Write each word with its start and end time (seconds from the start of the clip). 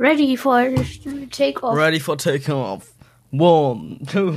Ready 0.00 0.34
for 0.34 0.66
take 1.30 1.62
off. 1.62 1.76
Ready 1.76 2.00
for 2.00 2.16
taking 2.16 2.54
off. 2.54 2.90
One, 3.32 3.98
two, 4.06 4.32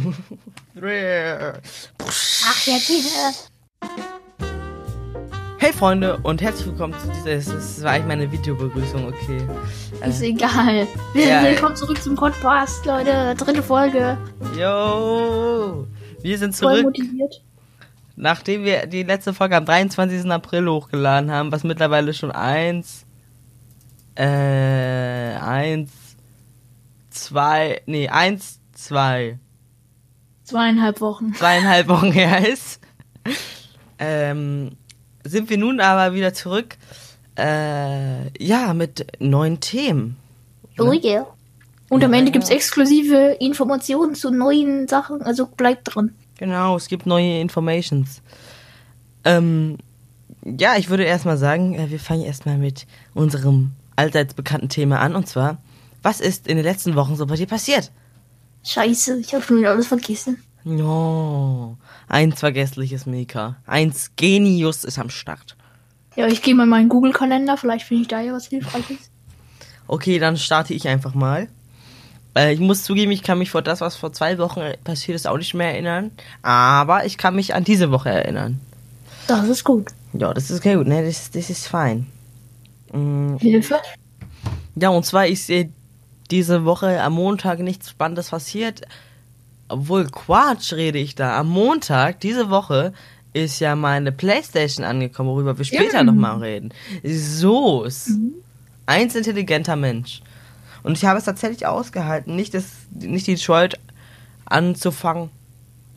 three. 0.78 1.00
Ach, 2.02 2.68
jetzt 2.68 2.90
wieder. 2.90 3.32
Hey 5.60 5.72
Freunde 5.72 6.18
und 6.24 6.42
herzlich 6.42 6.68
willkommen 6.68 6.94
zu 7.00 7.08
dieser. 7.14 7.54
Das 7.54 7.82
war 7.82 7.92
eigentlich 7.92 8.08
meine 8.08 8.30
Videobegrüßung, 8.30 9.08
okay. 9.08 9.48
Ist 10.06 10.22
egal. 10.22 10.86
Wir 11.14 11.28
Ja, 11.28 11.44
Willkommen 11.44 11.78
zurück 11.78 12.04
zum 12.04 12.16
Podcast, 12.16 12.86
Leute. 12.86 13.34
Dritte 13.38 13.64
Folge. 13.64 14.18
Yo! 14.60 15.88
Wir 16.22 16.38
sind 16.40 16.54
Voll 16.58 16.82
zurück, 16.82 16.98
motiviert. 16.98 17.42
nachdem 18.18 18.66
wir 18.66 18.86
die 18.86 19.04
letzte 19.04 19.34
Folge 19.34 19.56
am 19.56 19.64
23. 19.64 20.30
April 20.30 20.68
hochgeladen 20.68 21.32
haben, 21.32 21.54
was 21.54 21.64
mittlerweile 21.64 22.14
schon 22.14 22.32
eins, 22.32 23.03
äh, 24.16 25.36
eins, 25.36 25.92
zwei, 27.10 27.82
nee, 27.86 28.08
eins, 28.10 28.60
zwei, 28.74 29.40
Zweieinhalb 30.44 31.00
Wochen. 31.02 31.34
zweieinhalb 31.34 31.88
Wochen 31.88 32.12
her 32.12 32.48
ist, 32.48 32.80
ähm, 34.00 34.72
sind 35.24 35.50
wir 35.50 35.58
nun 35.58 35.80
aber 35.80 36.14
wieder 36.14 36.34
zurück, 36.34 36.76
äh, 37.38 38.28
ja, 38.44 38.74
mit 38.74 39.08
neuen 39.20 39.60
Themen. 39.60 40.18
Oh 40.80 40.92
yeah. 40.92 41.26
Und 41.90 42.04
am 42.04 42.12
Ja, 42.12 42.20
Ende 42.20 42.30
ja. 42.32 42.34
gibt's 42.34 42.50
exklusive 42.50 43.38
Informationen 43.40 44.16
zu 44.16 44.32
neuen 44.32 44.88
Sachen, 44.88 45.22
also 45.22 45.46
bleibt 45.48 45.94
dran. 45.96 46.14
Genau, 46.38 46.76
es 46.76 46.88
gibt 46.88 47.06
neue 47.06 47.40
Informations. 47.40 48.22
Ähm, 49.24 49.78
ja, 50.44 50.76
ich 50.78 50.90
würde 50.90 51.04
erstmal 51.04 51.38
sagen, 51.38 51.76
äh, 51.76 51.90
wir 51.90 52.00
fangen 52.00 52.24
erstmal 52.24 52.58
mit 52.58 52.86
unserem 53.14 53.72
allseits 53.96 54.34
bekannten 54.34 54.70
Thema 54.70 55.00
an. 55.00 55.16
Und 55.16 55.28
zwar, 55.28 55.58
was 56.02 56.20
ist 56.20 56.48
in 56.48 56.58
den 56.58 56.66
letzten 56.66 56.96
Wochen 56.96 57.16
so 57.16 57.26
bei 57.26 57.36
dir 57.36 57.48
passiert? 57.48 57.92
Scheiße, 58.66 59.20
ich 59.20 59.34
habe 59.34 59.44
schon 59.44 59.58
wieder 59.58 59.72
alles 59.72 59.88
vergessen. 59.88 60.42
No, 60.64 61.78
eins 62.08 62.40
vergessliches 62.40 63.06
Mika. 63.06 63.58
Eins 63.66 64.12
Genius 64.16 64.86
ist 64.86 64.98
am 64.98 65.10
Start. 65.10 65.58
Ja, 66.16 66.28
ich 66.28 66.42
gehe 66.42 66.56
mal 66.56 66.64
in 66.64 66.70
meinen 66.70 66.90
Google-Kalender, 66.90 67.58
vielleicht 67.58 67.86
finde 67.86 68.04
ich 68.04 68.08
da 68.08 68.22
ja 68.22 68.34
was 68.34 68.48
Hilfreiches. 68.48 69.10
Okay, 69.88 70.20
dann 70.20 70.38
starte 70.38 70.74
ich 70.74 70.88
einfach 70.88 71.14
mal. 71.14 71.50
Äh, 72.36 72.54
ich 72.54 72.60
muss 72.60 72.84
zugeben, 72.84 73.12
ich 73.12 73.24
kann 73.24 73.40
mich 73.40 73.52
vor 73.52 73.62
das, 73.62 73.82
was 73.82 73.96
vor 73.96 74.14
zwei 74.14 74.38
Wochen 74.38 74.62
passiert 74.84 75.16
ist, 75.16 75.28
auch 75.28 75.38
nicht 75.38 75.54
mehr 75.54 75.72
erinnern. 75.72 76.12
Aber 76.42 77.06
ich 77.06 77.18
kann 77.18 77.36
mich 77.36 77.54
an 77.54 77.64
diese 77.64 77.92
Woche 77.92 78.10
erinnern. 78.10 78.62
Das 79.28 79.48
ist 79.50 79.64
gut. 79.64 79.92
Ja, 80.14 80.34
das 80.34 80.50
ist 80.52 80.64
gut, 80.64 80.88
ne? 80.88 81.06
Das, 81.06 81.32
das 81.32 81.50
ist 81.50 81.68
fein. 81.68 82.08
Mm, 82.94 83.38
Hilfe? 83.38 83.80
Ja, 84.76 84.90
und 84.90 85.06
zwar 85.06 85.28
ist 85.28 85.50
äh, 85.50 85.70
diese 86.32 86.66
Woche 86.66 87.02
am 87.02 87.14
Montag 87.14 87.60
nichts 87.60 87.90
Spannendes 87.90 88.30
passiert. 88.30 88.82
Obwohl, 89.70 90.06
Quatsch 90.10 90.74
rede 90.74 91.00
ich 91.00 91.16
da. 91.16 91.40
Am 91.40 91.50
Montag, 91.50 92.20
diese 92.22 92.50
Woche, 92.50 92.94
ist 93.34 93.60
ja 93.60 93.76
meine 93.76 94.12
Playstation 94.12 94.86
angekommen, 94.86 95.30
worüber 95.30 95.58
wir 95.58 95.66
später 95.66 95.98
Ja. 95.98 96.04
nochmal 96.04 96.38
reden. 96.38 96.72
So 97.04 97.84
ist. 97.84 98.12
Eins 98.86 99.16
intelligenter 99.16 99.76
Mensch. 99.76 100.22
Und 100.84 100.98
ich 100.98 101.06
habe 101.06 101.18
es 101.18 101.26
tatsächlich 101.26 101.66
ausgehalten, 101.66 102.36
nicht, 102.36 102.54
das, 102.54 102.66
nicht 102.92 103.26
Detroit 103.26 103.80
anzufangen. 104.46 105.30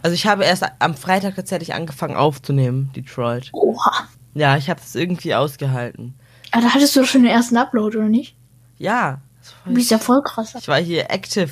Also 0.02 0.14
ich 0.14 0.26
habe 0.26 0.44
erst 0.44 0.64
am 0.78 0.94
Freitag 0.94 1.34
tatsächlich 1.34 1.74
angefangen 1.74 2.14
aufzunehmen, 2.14 2.90
Detroit. 2.94 3.50
Oha. 3.52 4.08
Ja, 4.34 4.56
ich 4.56 4.70
habe 4.70 4.80
es 4.80 4.94
irgendwie 4.94 5.34
ausgehalten. 5.34 6.14
Aber 6.56 6.64
da 6.64 6.72
hattest 6.72 6.96
du 6.96 7.00
doch 7.00 7.06
schon 7.06 7.22
den 7.22 7.30
ersten 7.32 7.58
Upload, 7.58 7.98
oder 7.98 8.08
nicht? 8.08 8.34
Ja. 8.78 9.20
Du 9.66 9.74
bist 9.74 9.90
ja 9.90 9.98
voll 9.98 10.22
krass. 10.22 10.54
Ich 10.58 10.68
war 10.68 10.80
hier 10.80 11.10
active. 11.10 11.50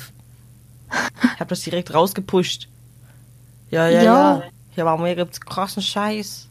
Ich 1.35 1.39
hab 1.39 1.47
das 1.47 1.61
direkt 1.61 1.93
rausgepusht. 1.93 2.67
Ja, 3.69 3.87
ja, 3.87 4.01
Ja. 4.01 4.37
ja. 4.37 4.41
Hier 4.73 4.83
bei 4.85 4.97
mir 4.97 5.15
gibt's 5.15 5.39
krassen 5.39 5.83
Scheiß. 5.83 6.47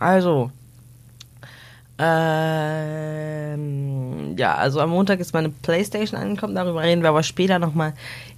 Also. 0.00 0.50
Ähm, 3.40 4.36
ja, 4.36 4.56
also 4.56 4.80
am 4.80 4.90
Montag 4.90 5.20
ist 5.20 5.32
meine 5.32 5.50
Playstation 5.50 6.20
angekommen. 6.20 6.56
Darüber 6.56 6.82
reden 6.82 7.02
wir 7.02 7.10
aber 7.10 7.22
später 7.22 7.60
nochmal 7.60 7.94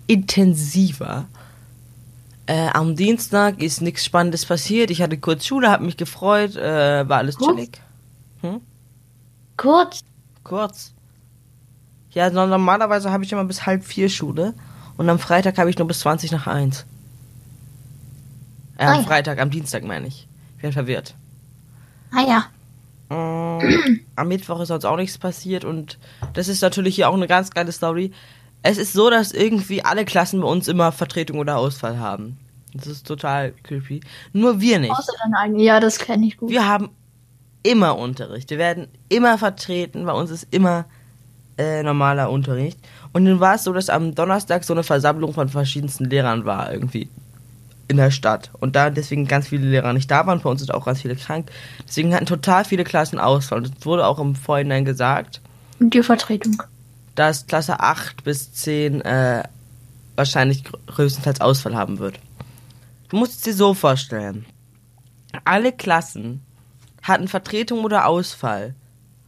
intensiver. 0.08 1.24
Äh, 2.44 2.68
am 2.74 2.96
Dienstag 2.96 3.62
ist 3.62 3.80
nichts 3.80 4.04
Spannendes 4.04 4.44
passiert. 4.44 4.90
Ich 4.90 5.00
hatte 5.00 5.16
kurz 5.16 5.46
Schule, 5.46 5.70
hab 5.70 5.80
mich 5.80 5.96
gefreut, 5.96 6.54
äh, 6.54 7.08
war 7.08 7.16
alles 7.16 7.38
chillig. 7.38 7.80
Kurz. 9.62 10.00
Kurz. 10.42 10.92
Ja, 12.10 12.28
no- 12.30 12.46
normalerweise 12.46 13.10
habe 13.12 13.24
ich 13.24 13.30
immer 13.32 13.44
bis 13.44 13.64
halb 13.64 13.84
vier 13.84 14.08
Schule 14.08 14.54
und 14.96 15.08
am 15.08 15.18
Freitag 15.20 15.56
habe 15.56 15.70
ich 15.70 15.78
nur 15.78 15.86
bis 15.88 16.00
20 16.00 16.32
nach 16.32 16.46
eins. 16.48 16.84
Äh, 18.76 18.84
Ah 18.84 18.92
am 18.94 19.00
ja. 19.00 19.06
Freitag, 19.06 19.40
am 19.40 19.50
Dienstag 19.50 19.84
meine 19.84 20.08
ich. 20.08 20.26
Ich 20.56 20.62
bin 20.62 20.72
verwirrt. 20.72 21.14
Ah 22.12 22.22
ja. 22.26 22.44
Mm, 23.16 24.00
am 24.16 24.28
Mittwoch 24.28 24.60
ist 24.60 24.68
sonst 24.68 24.84
auch 24.84 24.96
nichts 24.96 25.16
passiert 25.18 25.64
und 25.64 25.98
das 26.34 26.48
ist 26.48 26.60
natürlich 26.60 26.96
hier 26.96 27.08
auch 27.08 27.14
eine 27.14 27.28
ganz 27.28 27.50
geile 27.50 27.70
Story. 27.72 28.12
Es 28.62 28.78
ist 28.78 28.92
so, 28.92 29.10
dass 29.10 29.32
irgendwie 29.32 29.84
alle 29.84 30.04
Klassen 30.04 30.40
bei 30.40 30.48
uns 30.48 30.66
immer 30.68 30.92
Vertretung 30.92 31.38
oder 31.38 31.56
Ausfall 31.56 31.98
haben. 31.98 32.36
Das 32.74 32.86
ist 32.86 33.06
total 33.06 33.52
creepy. 33.62 34.00
Nur 34.32 34.60
wir 34.60 34.78
nicht. 34.80 34.90
Außer 34.92 35.12
deine 35.22 35.38
eigene. 35.38 35.62
Ja, 35.62 35.78
das 35.78 35.98
kenne 35.98 36.26
ich 36.26 36.36
gut. 36.36 36.50
Wir 36.50 36.66
haben 36.66 36.90
immer 37.62 37.96
Unterricht. 37.98 38.50
Wir 38.50 38.58
werden 38.58 38.88
immer 39.08 39.38
vertreten. 39.38 40.04
Bei 40.06 40.12
uns 40.12 40.30
ist 40.30 40.46
immer 40.50 40.84
äh, 41.58 41.82
normaler 41.82 42.30
Unterricht. 42.30 42.78
Und 43.12 43.24
dann 43.24 43.40
war 43.40 43.54
es 43.56 43.64
so, 43.64 43.72
dass 43.72 43.90
am 43.90 44.14
Donnerstag 44.14 44.64
so 44.64 44.72
eine 44.72 44.82
Versammlung 44.82 45.32
von 45.34 45.48
verschiedensten 45.48 46.06
Lehrern 46.06 46.44
war 46.44 46.72
irgendwie 46.72 47.08
in 47.88 47.98
der 47.98 48.10
Stadt. 48.10 48.50
Und 48.60 48.74
da 48.74 48.88
deswegen 48.90 49.26
ganz 49.28 49.48
viele 49.48 49.66
Lehrer 49.68 49.92
nicht 49.92 50.10
da 50.10 50.26
waren. 50.26 50.40
Bei 50.40 50.48
uns 50.50 50.60
sind 50.60 50.72
auch 50.72 50.84
ganz 50.86 51.02
viele 51.02 51.14
krank. 51.16 51.50
Deswegen 51.86 52.14
hatten 52.14 52.26
total 52.26 52.64
viele 52.64 52.84
Klassen 52.84 53.18
Ausfall. 53.18 53.58
Und 53.58 53.72
es 53.78 53.86
wurde 53.86 54.06
auch 54.06 54.18
im 54.18 54.34
Vorhinein 54.34 54.84
gesagt, 54.84 55.40
Und 55.78 55.92
die 55.94 56.02
Vertretung. 56.02 56.62
dass 57.14 57.46
Klasse 57.46 57.80
8 57.80 58.24
bis 58.24 58.52
10 58.54 59.02
äh, 59.02 59.42
wahrscheinlich 60.16 60.64
gr- 60.64 60.78
größtenteils 60.86 61.40
Ausfall 61.42 61.74
haben 61.76 61.98
wird. 61.98 62.18
Du 63.10 63.18
musst 63.18 63.34
es 63.36 63.40
dir 63.42 63.54
so 63.54 63.74
vorstellen. 63.74 64.46
Alle 65.44 65.72
Klassen 65.72 66.40
hatten 67.02 67.28
Vertretung 67.28 67.84
oder 67.84 68.06
Ausfall. 68.06 68.74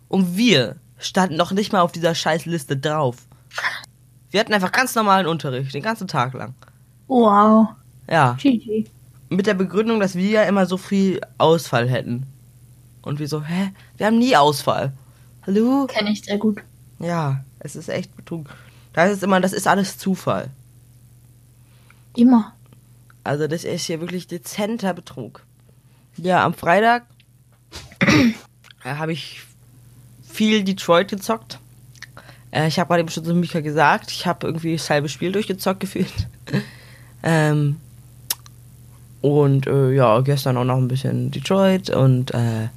Und 0.09 0.37
wir 0.37 0.77
standen 0.99 1.37
noch 1.37 1.53
nicht 1.53 1.73
mal 1.73 1.81
auf 1.81 1.93
dieser 1.93 2.15
scheiß 2.15 2.47
Liste 2.47 2.77
drauf. 2.77 3.17
Wir 4.31 4.41
hatten 4.41 4.55
einfach 4.55 4.73
ganz 4.73 4.95
normalen 4.95 5.27
Unterricht, 5.27 5.75
den 5.75 5.83
ganzen 5.83 6.09
Tag 6.09 6.35
lang. 6.35 6.55
Wow. 7.07 7.69
Ja, 8.09 8.37
GG. 8.41 8.87
mit 9.29 9.47
der 9.47 9.55
Begründung, 9.55 10.01
dass 10.01 10.15
wir 10.15 10.29
ja 10.29 10.43
immer 10.45 10.67
so 10.67 10.77
viel 10.77 11.21
Ausfall 11.39 11.89
hätten. 11.89 12.27
Und 13.03 13.19
wir 13.19 13.29
so, 13.29 13.43
hä? 13.43 13.73
Wir 13.97 14.07
haben 14.07 14.19
nie 14.19 14.37
Ausfall. 14.37 14.93
Hallo? 15.47 15.87
Kenne 15.87 16.11
ich 16.11 16.25
sehr 16.25 16.39
gut. 16.39 16.63
Ja, 16.99 17.45
es 17.61 17.77
ist 17.77 17.89
echt 17.89 18.17
Betrug. 18.17 18.49
Das 18.93 19.11
ist 19.11 19.23
immer, 19.23 19.41
das 19.41 19.53
ist 19.53 19.67
alles 19.67 19.99
Zufall. 19.99 20.51
Immer. 22.17 22.53
Also 23.25 23.47
das 23.47 23.65
ist 23.65 23.87
hier 23.87 24.01
wirklich 24.01 24.27
dezenter 24.27 24.95
Betrug. 24.95 25.43
Ja, 26.17 26.45
am 26.45 26.55
Freitag 26.55 27.05
habe 28.85 29.13
ich 29.13 29.43
viel 30.23 30.65
Detroit 30.65 31.09
gezockt. 31.09 31.59
Äh, 32.51 32.69
ich 32.69 32.79
habe 32.79 32.89
gerade 32.89 33.01
eben 33.01 33.09
schon 33.09 33.25
zu 33.25 33.35
Mika 33.35 33.61
gesagt, 33.61 34.11
ich 34.11 34.27
habe 34.27 34.47
irgendwie 34.47 34.77
das 34.77 34.89
halbe 34.91 35.09
Spiel 35.09 35.33
durchgezockt 35.33 35.81
gefühlt. 35.81 36.29
ähm, 37.23 37.77
und 39.21 39.67
äh, 39.67 39.93
ja, 39.93 40.21
gestern 40.21 40.57
auch 40.57 40.65
noch 40.65 40.77
ein 40.77 40.89
bisschen 40.89 41.31
Detroit 41.31 41.91
und 41.91 42.33
äh, 42.35 42.69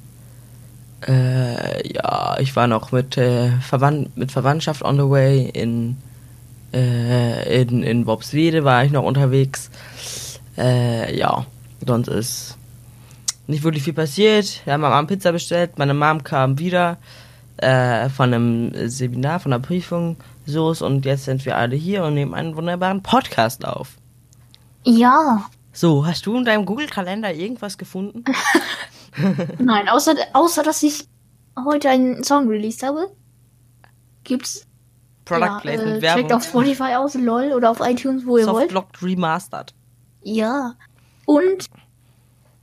äh, 1.06 1.92
ja, 1.92 2.36
ich 2.40 2.56
war 2.56 2.66
noch 2.66 2.90
mit, 2.90 3.16
äh, 3.16 3.50
Verwand 3.60 4.16
mit 4.16 4.32
Verwandtschaft 4.32 4.82
on 4.82 4.96
the 4.96 5.08
way 5.08 5.48
in, 5.52 5.96
äh, 6.72 7.62
in, 7.62 7.82
in 7.82 8.04
Bobswede 8.04 8.64
war 8.64 8.84
ich 8.84 8.90
noch 8.90 9.04
unterwegs. 9.04 9.70
Äh, 10.56 11.16
ja, 11.16 11.46
sonst 11.86 12.08
ist 12.08 12.57
nicht 13.48 13.64
wirklich 13.64 13.82
viel 13.82 13.94
passiert. 13.94 14.60
Wir 14.64 14.74
haben 14.74 14.84
am 14.84 14.92
Abend 14.92 15.10
Pizza 15.10 15.32
bestellt. 15.32 15.78
Meine 15.78 15.94
Mom 15.94 16.22
kam 16.22 16.58
wieder 16.58 16.98
äh, 17.56 18.08
von 18.10 18.32
einem 18.32 18.88
Seminar, 18.88 19.40
von 19.40 19.52
einer 19.52 19.62
Prüfung. 19.62 20.16
So 20.46 20.74
und 20.80 21.04
jetzt 21.04 21.24
sind 21.24 21.44
wir 21.44 21.56
alle 21.56 21.74
hier 21.74 22.04
und 22.04 22.14
nehmen 22.14 22.34
einen 22.34 22.56
wunderbaren 22.56 23.02
Podcast 23.02 23.64
auf. 23.64 23.96
Ja. 24.84 25.46
So, 25.72 26.06
hast 26.06 26.26
du 26.26 26.36
in 26.36 26.44
deinem 26.44 26.66
Google-Kalender 26.66 27.32
irgendwas 27.32 27.78
gefunden? 27.78 28.24
Nein, 29.58 29.88
außer, 29.88 30.14
außer 30.34 30.62
dass 30.62 30.82
ich 30.82 31.06
heute 31.64 31.88
einen 31.88 32.22
Song 32.24 32.48
released 32.48 32.82
habe. 32.82 33.10
Gibt's. 34.24 34.66
Product 35.24 35.44
ja, 35.44 35.60
Placement, 35.60 35.98
äh, 35.98 36.02
Werbung. 36.02 36.22
Checkt 36.22 36.32
auf 36.32 36.44
Spotify 36.44 36.94
aus, 36.96 37.14
lol, 37.14 37.52
oder 37.52 37.70
auf 37.70 37.80
iTunes, 37.80 38.26
wo 38.26 38.38
ihr 38.38 38.46
wollt. 38.46 38.70
Softlocked 38.70 39.02
Remastered. 39.02 39.74
Ja. 40.22 40.74
Und 41.26 41.68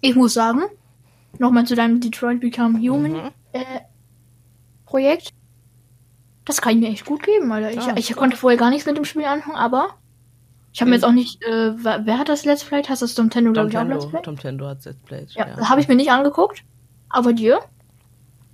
ich 0.01 0.15
muss 0.15 0.33
sagen, 0.33 0.61
nochmal 1.39 1.65
zu 1.65 1.75
deinem 1.75 1.99
Detroit 1.99 2.39
Become 2.39 2.79
Human 2.79 3.11
Mhm. 3.11 3.31
äh, 3.53 3.59
Projekt. 4.85 5.33
Das 6.45 6.61
kann 6.61 6.73
ich 6.75 6.79
mir 6.79 6.89
echt 6.93 7.05
gut 7.05 7.23
geben, 7.23 7.51
Alter. 7.51 7.97
Ich, 7.97 8.09
ich 8.09 8.15
konnte 8.15 8.37
vorher 8.37 8.57
gar 8.57 8.69
nichts 8.69 8.85
mit 8.85 8.97
dem 8.97 9.05
Spiel 9.05 9.25
anfangen, 9.25 9.57
aber 9.57 9.89
ich 10.71 10.81
habe 10.81 10.89
mir 10.89 10.97
Mhm. 10.97 11.01
jetzt 11.01 11.05
auch 11.05 11.11
nicht. 11.13 11.43
Äh, 11.43 11.73
wer, 11.83 12.19
hat 12.19 12.29
das 12.29 12.45
Let's 12.45 12.63
Play? 12.63 12.83
Hast 12.87 13.01
du 13.01 13.05
das 13.05 13.15
Tom 13.15 13.29
Tendo, 13.29 13.51
glaub 13.53 13.69
ich, 13.69 13.77
auch 13.77 13.83
Let's 13.85 14.07
Play? 14.07 14.21
Tomtendo 14.21 14.67
hat 14.67 14.85
Let's 14.85 14.99
Played. 15.05 15.31
Ja, 15.31 15.69
habe 15.69 15.81
ich 15.81 15.87
mir 15.87 15.95
nicht 15.95 16.11
angeguckt. 16.11 16.63
Aber 17.09 17.33
dir? 17.33 17.59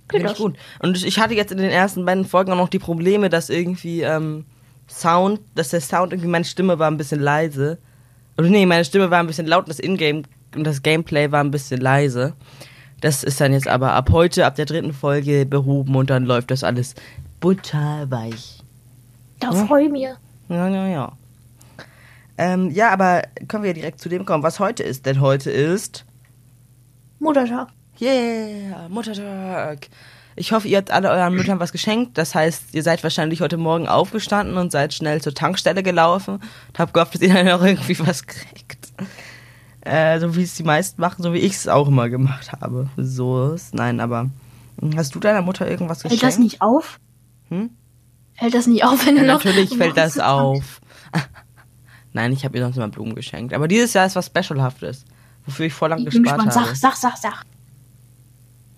Geht 0.08 0.24
das? 0.24 0.32
ich 0.32 0.38
gut. 0.38 0.56
Und 0.80 1.04
ich 1.04 1.18
hatte 1.18 1.34
jetzt 1.34 1.52
in 1.52 1.58
den 1.58 1.70
ersten 1.70 2.04
beiden 2.04 2.24
Folgen 2.24 2.52
auch 2.52 2.56
noch 2.56 2.68
die 2.68 2.78
Probleme, 2.78 3.28
dass 3.28 3.50
irgendwie 3.50 4.02
ähm, 4.02 4.44
Sound, 4.88 5.40
dass 5.54 5.70
der 5.70 5.80
Sound 5.80 6.12
irgendwie 6.12 6.28
meine 6.30 6.44
Stimme 6.44 6.78
war 6.78 6.90
ein 6.90 6.96
bisschen 6.96 7.20
leise. 7.20 7.78
Oder 8.38 8.48
nee, 8.48 8.66
meine 8.66 8.84
Stimme 8.84 9.10
war 9.10 9.20
ein 9.20 9.26
bisschen 9.26 9.46
laut 9.46 9.64
und 9.64 9.68
das 9.70 9.78
Ingame 9.78 10.22
und 10.54 10.64
das 10.64 10.82
Gameplay 10.82 11.30
war 11.30 11.42
ein 11.42 11.50
bisschen 11.50 11.80
leise. 11.80 12.34
Das 13.00 13.24
ist 13.24 13.40
dann 13.40 13.52
jetzt 13.52 13.66
aber 13.68 13.92
ab 13.92 14.10
heute, 14.12 14.46
ab 14.46 14.54
der 14.54 14.64
dritten 14.66 14.92
Folge 14.92 15.44
behoben 15.44 15.94
und 15.96 16.08
dann 16.10 16.24
läuft 16.24 16.50
das 16.50 16.62
alles 16.64 16.94
butterweich. 17.40 18.60
Da 19.40 19.50
Ja. 19.52 19.66
freue 19.66 19.84
ich 19.86 19.90
mich. 19.90 20.02
Ja, 20.48 20.68
ja, 20.68 20.86
ja. 20.86 21.12
Ähm, 22.38 22.70
ja, 22.70 22.90
aber 22.90 23.22
können 23.48 23.64
wir 23.64 23.74
direkt 23.74 24.00
zu 24.00 24.08
dem 24.08 24.24
kommen, 24.24 24.42
was 24.42 24.58
heute 24.60 24.82
ist. 24.82 25.04
Denn 25.06 25.20
heute 25.20 25.50
ist 25.50 26.04
Muttertag. 27.18 27.68
Yeah, 28.00 28.88
Muttertag. 28.88 29.88
Ich 30.36 30.52
hoffe, 30.52 30.66
ihr 30.68 30.78
habt 30.78 30.90
alle 30.90 31.10
euren 31.10 31.34
Müttern 31.34 31.60
was 31.60 31.72
geschenkt. 31.72 32.16
Das 32.16 32.34
heißt, 32.34 32.74
ihr 32.74 32.82
seid 32.82 33.02
wahrscheinlich 33.02 33.40
heute 33.40 33.56
Morgen 33.58 33.86
aufgestanden 33.86 34.56
und 34.56 34.72
seid 34.72 34.94
schnell 34.94 35.20
zur 35.20 35.34
Tankstelle 35.34 35.82
gelaufen 35.82 36.34
und 36.36 36.78
habt 36.78 36.94
gehofft, 36.94 37.14
dass 37.14 37.20
ihr 37.22 37.34
dann 37.34 37.48
auch 37.50 37.62
irgendwie 37.62 37.98
was 38.00 38.26
kriegt. 38.26 38.92
Äh, 39.82 40.20
so 40.20 40.34
wie 40.36 40.42
es 40.42 40.54
die 40.54 40.62
meisten 40.62 41.00
machen, 41.00 41.22
so 41.22 41.32
wie 41.34 41.38
ich 41.38 41.52
es 41.54 41.68
auch 41.68 41.88
immer 41.88 42.08
gemacht 42.08 42.52
habe. 42.52 42.88
So 42.96 43.52
ist, 43.52 43.74
nein, 43.74 44.00
aber 44.00 44.30
hast 44.96 45.14
du 45.14 45.20
deiner 45.20 45.42
Mutter 45.42 45.68
irgendwas 45.68 46.02
geschenkt? 46.02 46.20
Fällt 46.20 46.32
das 46.32 46.38
nicht 46.38 46.62
auf? 46.62 46.98
Hm? 47.48 47.70
Fällt 48.34 48.54
das 48.54 48.66
nicht 48.66 48.84
auf, 48.84 49.04
wenn 49.06 49.16
Ja, 49.16 49.22
du 49.22 49.28
noch. 49.28 49.44
natürlich 49.44 49.76
fällt 49.76 49.96
das 49.96 50.18
auf. 50.18 50.80
Nein, 52.14 52.32
ich 52.32 52.44
habe 52.44 52.56
ihr 52.56 52.62
sonst 52.64 52.76
immer 52.76 52.88
Blumen 52.88 53.14
geschenkt. 53.14 53.54
Aber 53.54 53.68
dieses 53.68 53.92
Jahr 53.94 54.06
ist 54.06 54.16
was 54.16 54.26
Specialhaftes, 54.26 55.04
wofür 55.46 55.66
ich 55.66 55.72
voll 55.72 55.88
lang 55.90 56.00
Ich 56.00 56.10
bin 56.10 56.22
gespart 56.22 56.44
gespannt. 56.44 56.66
habe. 56.68 56.76
Sag, 56.76 56.96
sag, 56.96 57.16
sag, 57.16 57.32
sag. 57.32 57.42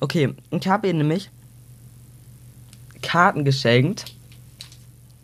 Okay, 0.01 0.35
ich 0.51 0.69
habe 0.69 0.87
ihr 0.89 0.95
nämlich 0.95 1.31
Karten 3.05 3.45
geschenkt 3.45 4.05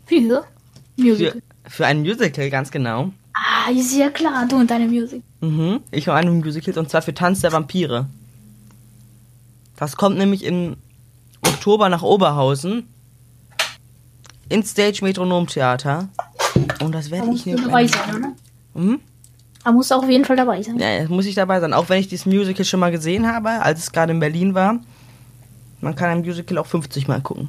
Für? 0.07 0.45
Musical. 0.97 1.43
für, 1.65 1.71
für 1.71 1.87
ein 1.87 2.01
Musical, 2.01 2.51
ganz 2.51 2.71
genau. 2.71 3.13
Ah, 3.35 3.71
ist 3.71 3.97
ja 3.97 4.11
klar. 4.11 4.47
Du 4.49 4.57
und 4.57 4.71
deine 4.71 4.87
Musik. 4.87 5.23
Mhm. 5.41 5.81
Ich 5.91 6.09
habe 6.09 6.19
ein 6.19 6.39
Musical 6.39 6.77
und 6.79 6.91
zwar 6.91 7.03
für 7.03 7.15
Tanz 7.15 7.41
der 7.41 7.53
Vampire. 7.53 8.07
Das 9.77 9.97
kommt 9.97 10.19
nämlich 10.19 10.45
im 10.45 10.77
Oktober 11.47 11.89
nach 11.89 12.03
Oberhausen 12.03 12.87
ins 14.49 14.71
Stage 14.73 14.99
Metronom 15.03 15.47
Theater. 15.47 16.09
Und 16.83 16.93
das 16.93 17.07
Da 17.07 17.13
werde 17.13 17.27
ich 17.27 17.31
musst 17.33 17.47
du 17.47 17.51
nämlich. 17.51 17.67
dabei 17.67 17.87
sein, 17.87 18.17
oder? 18.17 18.33
Mhm. 18.75 19.01
Da 19.65 19.73
musst 19.73 19.91
du 19.91 19.95
auf 19.95 20.09
jeden 20.09 20.25
Fall 20.25 20.37
dabei 20.37 20.63
sein. 20.63 20.79
Ja, 20.79 21.07
muss 21.09 21.27
ich 21.27 21.35
dabei 21.35 21.61
sein. 21.61 21.73
Auch 21.73 21.89
wenn 21.89 22.01
ich 22.01 22.09
dieses 22.09 22.27
Musical 22.27 22.65
schon 22.65 22.81
mal 22.81 22.91
gesehen 22.91 23.27
habe, 23.27 23.49
als 23.51 23.79
es 23.81 23.93
gerade 23.93 24.13
in 24.13 24.21
Berlin 24.21 24.55
war. 24.55 24.81
Man 25.81 25.95
kann 25.95 26.11
ein 26.11 26.21
Musical 26.21 26.59
auch 26.59 26.67
50 26.67 27.09
Mal 27.09 27.21
gucken. 27.23 27.49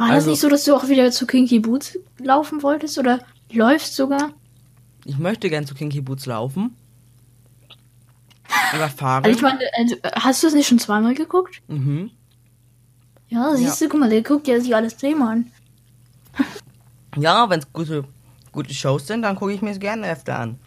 War 0.00 0.08
das 0.08 0.14
Also- 0.16 0.30
nicht 0.30 0.40
so, 0.40 0.48
dass 0.48 0.64
du 0.64 0.74
auch 0.74 0.88
wieder 0.88 1.10
zu 1.10 1.26
Kinky 1.26 1.58
Boots 1.60 1.98
laufen 2.18 2.62
wolltest? 2.62 2.96
Oder 2.98 3.20
läufst 3.52 3.94
sogar? 3.94 4.30
Ich 5.04 5.18
möchte 5.18 5.50
gern 5.50 5.66
zu 5.66 5.74
Kinky 5.74 6.00
Boots 6.00 6.24
laufen. 6.24 6.74
Oder 8.74 8.88
fahren. 8.88 9.24
Also 9.24 9.36
ich 9.36 9.42
meine, 9.42 9.60
also, 9.76 9.96
hast 10.14 10.42
du 10.42 10.46
es 10.46 10.54
nicht 10.54 10.68
schon 10.68 10.78
zweimal 10.78 11.14
geguckt? 11.14 11.60
mhm. 11.68 12.10
Ja, 13.28 13.54
siehst 13.54 13.80
du, 13.80 13.88
guck 13.88 14.00
mal, 14.00 14.08
der 14.10 14.22
guckt 14.22 14.48
ja 14.48 14.58
sich 14.58 14.74
alles 14.74 14.96
Thema 14.96 15.30
an. 15.32 15.52
Ja, 17.16 17.50
wenn 17.50 17.58
es 17.60 17.72
gute, 17.72 18.04
gute 18.52 18.72
Shows 18.72 19.06
sind, 19.06 19.22
dann 19.22 19.34
gucke 19.36 19.52
ich 19.52 19.60
mir 19.62 19.70
es 19.72 19.80
gerne 19.80 20.10
öfter 20.10 20.38
an. 20.38 20.58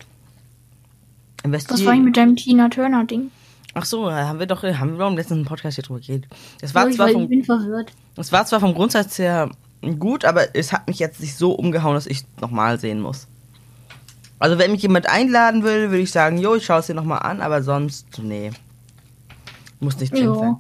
Was 1.46 1.68
war 1.70 1.92
eigentlich 1.94 2.04
mit 2.06 2.18
deinem 2.18 2.36
Tina 2.36 2.68
Turner 2.70 3.06
Ding? 3.06 3.32
Ach 3.76 3.86
so, 3.86 4.08
da 4.08 4.28
haben 4.28 4.40
wir 4.40 4.46
doch, 4.46 4.62
haben 4.64 4.92
wir 4.94 5.00
doch 5.00 5.10
im 5.10 5.18
letzten 5.18 5.46
Podcast 5.46 5.76
hier 5.76 5.84
drüber 5.84 6.00
geredet. 6.00 6.26
Es 6.62 6.76
war, 6.76 6.86
Oh, 6.86 6.90
ich, 6.90 6.96
zwar 6.96 7.10
vom, 7.10 7.28
bin 7.28 7.44
verwirrt. 7.44 7.92
es 8.18 8.32
war 8.32 8.46
zwar 8.46 8.60
vom 8.60 8.74
Grundsatz 8.76 9.18
her 9.18 9.50
gut, 10.00 10.26
aber 10.26 10.56
es 10.56 10.72
hat 10.72 10.88
mich 10.88 11.00
jetzt 11.00 11.20
nicht 11.22 11.36
so 11.36 11.54
umgehauen, 11.54 11.96
dass 11.96 12.06
ich 12.06 12.20
es 12.20 12.26
nochmal 12.42 12.80
sehen 12.80 13.02
muss. 13.02 13.28
Also 14.40 14.58
wenn 14.60 14.72
mich 14.72 14.82
jemand 14.82 15.10
einladen 15.10 15.64
will, 15.64 15.90
würde 15.90 16.04
ich 16.04 16.12
sagen, 16.12 16.38
jo, 16.38 16.56
ich 16.56 16.66
schaue 16.66 16.80
es 16.80 16.88
dir 16.88 16.94
nochmal 16.94 17.20
an, 17.20 17.42
aber 17.42 17.64
sonst, 17.64 18.06
nee. 18.22 18.52
Muss 19.80 19.98
nicht 20.00 20.14
drin 20.14 20.26
Ja. 20.26 20.36
sein. 20.36 20.56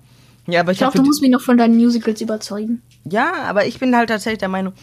Ja, 0.48 0.60
aber 0.62 0.72
ich, 0.72 0.78
Ich 0.78 0.80
glaube, 0.80 0.98
du 0.98 1.04
musst 1.04 1.22
mich 1.22 1.32
noch 1.32 1.42
von 1.42 1.58
deinen 1.58 1.78
Musicals 1.78 2.20
überzeugen. 2.20 2.82
Ja, 3.10 3.32
aber 3.46 3.66
ich 3.66 3.80
bin 3.80 3.96
halt 3.96 4.10
tatsächlich 4.10 4.40
der 4.40 4.50
Meinung, 4.50 4.74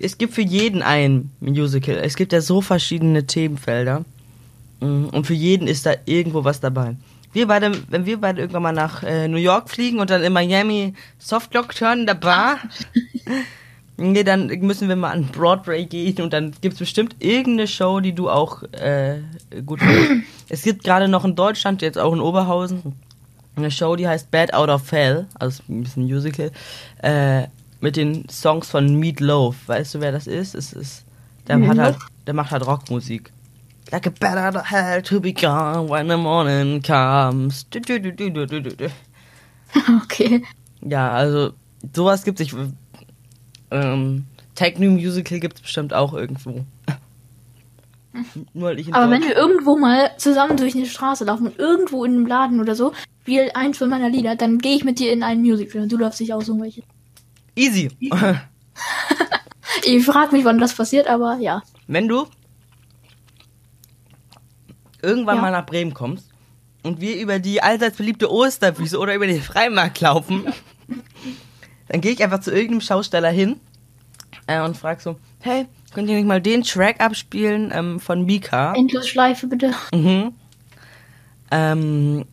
es 0.00 0.16
gibt 0.16 0.32
für 0.32 0.40
jeden 0.42 0.82
ein 0.82 1.30
Musical. 1.40 1.96
Es 1.96 2.16
gibt 2.16 2.32
ja 2.32 2.40
so 2.40 2.62
verschiedene 2.62 3.26
Themenfelder. 3.26 4.04
Mm, 4.80 5.06
Und 5.12 5.26
für 5.26 5.34
jeden 5.34 5.66
ist 5.68 5.84
da 5.84 5.92
irgendwo 6.06 6.44
was 6.44 6.60
dabei. 6.60 6.96
Wir 7.32 7.46
beide, 7.46 7.72
wenn 7.88 8.06
wir 8.06 8.20
beide 8.20 8.40
irgendwann 8.42 8.62
mal 8.62 8.72
nach 8.72 9.02
äh, 9.02 9.28
New 9.28 9.38
York 9.38 9.70
fliegen 9.70 10.00
und 10.00 10.10
dann 10.10 10.22
in 10.22 10.32
Miami 10.32 10.94
Softlock 11.18 11.78
hören 11.80 12.00
in 12.00 12.06
der 12.06 12.14
Bar, 12.14 12.58
nee, 13.96 14.22
dann 14.22 14.46
müssen 14.46 14.88
wir 14.88 14.96
mal 14.96 15.12
an 15.12 15.26
Broadway 15.26 15.84
gehen 15.86 16.20
und 16.20 16.32
dann 16.32 16.52
gibt 16.60 16.74
es 16.74 16.78
bestimmt 16.78 17.16
irgendeine 17.20 17.68
Show, 17.68 18.00
die 18.00 18.14
du 18.14 18.28
auch 18.28 18.62
äh, 18.72 19.20
gut 19.64 19.80
findest. 19.80 20.28
es 20.48 20.62
gibt 20.62 20.84
gerade 20.84 21.08
noch 21.08 21.24
in 21.24 21.34
Deutschland, 21.34 21.80
jetzt 21.82 21.98
auch 21.98 22.12
in 22.12 22.20
Oberhausen, 22.20 22.94
eine 23.56 23.70
Show, 23.70 23.96
die 23.96 24.08
heißt 24.08 24.30
Bad 24.30 24.54
Out 24.54 24.68
of 24.68 24.90
Hell, 24.92 25.26
also 25.38 25.62
ein 25.68 25.82
bisschen 25.82 26.04
Musical, 26.04 26.50
äh, 27.02 27.44
mit 27.80 27.96
den 27.96 28.28
Songs 28.28 28.70
von 28.70 28.94
Meat 28.96 29.20
Loaf. 29.20 29.56
Weißt 29.66 29.94
du, 29.94 30.00
wer 30.00 30.12
das 30.12 30.26
ist? 30.26 30.54
Es 30.54 30.72
ist 30.72 31.04
der, 31.48 31.66
hat 31.66 31.78
halt, 31.78 31.96
der 32.26 32.34
macht 32.34 32.52
halt 32.52 32.66
Rockmusik. 32.66 33.32
Like 33.92 34.06
a 34.06 34.10
of 34.56 34.64
hell 34.64 35.02
to 35.02 35.20
be 35.20 35.32
gone 35.32 35.86
when 35.86 36.08
the 36.08 36.16
morning 36.16 36.80
comes. 36.80 37.64
Du, 37.64 37.80
du, 37.80 38.00
du. 38.00 38.90
Okay. 40.04 40.42
Ja, 40.80 41.10
also 41.10 41.52
sowas 41.94 42.24
gibt's. 42.24 42.40
Ich, 42.40 42.54
ähm, 43.70 44.24
Techno 44.54 44.90
Musical 44.90 45.40
gibt's 45.40 45.60
bestimmt 45.60 45.92
auch 45.92 46.14
irgendwo. 46.14 46.64
Nur 48.54 48.68
halt 48.68 48.80
ich 48.80 48.88
in 48.88 48.94
Aber 48.94 49.10
wenn 49.10 49.22
wir 49.22 49.36
irgendwo 49.36 49.76
mal 49.76 50.10
zusammen 50.16 50.56
durch 50.56 50.74
eine 50.74 50.86
Straße 50.86 51.24
laufen 51.24 51.46
und 51.46 51.58
irgendwo 51.58 52.04
in 52.04 52.12
einem 52.12 52.26
Laden 52.26 52.60
oder 52.60 52.74
so, 52.74 52.92
spiel 53.22 53.50
eins 53.54 53.78
von 53.78 53.88
meiner 53.88 54.08
Lieder, 54.08 54.36
dann 54.36 54.58
gehe 54.58 54.76
ich 54.76 54.84
mit 54.84 54.98
dir 54.98 55.12
in 55.12 55.22
ein 55.22 55.40
Musical 55.40 55.82
und 55.82 55.92
du 55.92 55.98
darfst 55.98 56.20
dich 56.20 56.32
aussuchen, 56.32 56.62
welches. 56.62 56.84
Easy. 57.54 57.90
Ich 59.84 60.04
frage 60.04 60.36
mich, 60.36 60.44
wann 60.44 60.58
das 60.58 60.74
passiert, 60.74 61.08
aber 61.08 61.38
ja. 61.38 61.62
Wenn 61.88 62.06
du 62.06 62.26
irgendwann 65.02 65.36
Ja. 65.36 65.42
mal 65.42 65.50
nach 65.50 65.66
Bremen 65.66 65.92
kommst 65.94 66.28
und 66.82 67.00
wir 67.00 67.16
über 67.20 67.38
die 67.38 67.62
allseits 67.62 67.96
beliebte 67.96 68.30
Osterwiese 68.32 68.98
oder 68.98 69.14
über 69.14 69.26
den 69.26 69.42
Freimarkt 69.42 70.00
laufen, 70.00 70.44
dann 71.88 72.00
gehe 72.00 72.12
ich 72.12 72.22
einfach 72.22 72.40
zu 72.40 72.50
irgendeinem 72.52 72.80
Schausteller 72.80 73.30
hin 73.30 73.56
äh, 74.46 74.60
und 74.60 74.76
frag 74.76 75.00
so, 75.00 75.16
hey, 75.40 75.66
könnt 75.94 76.08
ihr 76.08 76.16
nicht 76.16 76.26
mal 76.26 76.40
den 76.40 76.62
Track 76.62 77.00
abspielen 77.00 77.70
ähm, 77.74 78.00
von 78.00 78.24
Mika? 78.24 78.72
Endlosschleife 78.74 79.46
bitte. 79.46 79.72
Mhm. 79.92 80.32
Ähm, 81.50 82.24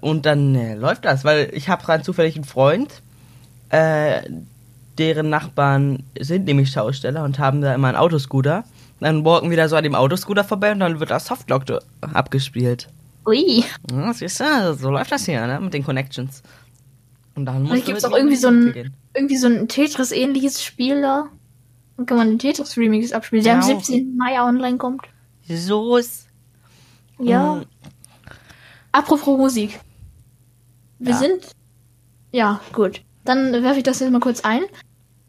und 0.00 0.26
dann 0.26 0.54
äh, 0.54 0.74
läuft 0.74 1.04
das, 1.04 1.24
weil 1.24 1.50
ich 1.52 1.68
habe 1.68 1.86
rein 1.88 2.02
zufällig 2.02 2.36
einen 2.36 2.44
Freund, 2.44 3.02
äh, 3.70 4.22
deren 4.96 5.28
Nachbarn 5.28 6.04
sind 6.18 6.46
nämlich 6.46 6.70
Schausteller 6.70 7.24
und 7.24 7.38
haben 7.38 7.60
da 7.60 7.74
immer 7.74 7.88
einen 7.88 7.96
Autoscooter. 7.96 8.64
Dann 9.00 9.24
walken 9.24 9.50
wir 9.50 9.56
da 9.56 9.68
so 9.68 9.76
an 9.76 9.84
dem 9.84 9.94
Autoscooter 9.94 10.44
vorbei 10.44 10.72
und 10.72 10.80
dann 10.80 10.98
wird 11.00 11.10
das 11.10 11.26
Softlock 11.26 11.62
abgespielt. 12.00 12.88
Ui. 13.26 13.62
Ja, 13.92 14.12
siehst 14.12 14.40
du, 14.40 14.74
so 14.74 14.90
läuft 14.90 15.12
das 15.12 15.24
hier, 15.26 15.46
ne, 15.46 15.60
mit 15.60 15.74
den 15.74 15.84
Connections. 15.84 16.42
Und 17.34 17.44
dann 17.46 17.62
muss 17.62 17.84
gibt 17.84 17.98
es 17.98 18.04
auch 18.04 18.16
irgendwie 18.16 18.36
so 18.36 18.48
ein, 18.48 18.92
irgendwie 19.14 19.36
so 19.36 19.46
ein 19.46 19.68
Tetris-ähnliches 19.68 20.64
Spiel 20.64 21.00
da. 21.02 21.28
Dann 21.96 22.06
kann 22.06 22.16
man 22.16 22.28
den 22.28 22.38
Tetris-Remix 22.38 23.12
abspielen, 23.12 23.44
der 23.44 23.54
am 23.54 23.60
Genau. 23.60 23.78
17. 23.80 24.16
Mai 24.16 24.40
online 24.42 24.78
kommt. 24.78 25.02
So 25.48 25.96
ist. 25.96 26.26
Ja. 27.20 27.56
Mhm. 27.56 27.64
Apropos 28.92 29.38
Musik. 29.38 29.78
Wir 30.98 31.12
Ja. 31.12 31.18
sind. 31.18 31.46
Ja, 32.32 32.60
gut. 32.72 33.02
Dann 33.24 33.52
werfe 33.52 33.78
ich 33.78 33.82
das 33.84 34.00
jetzt 34.00 34.10
mal 34.10 34.20
kurz 34.20 34.40
ein. 34.40 34.62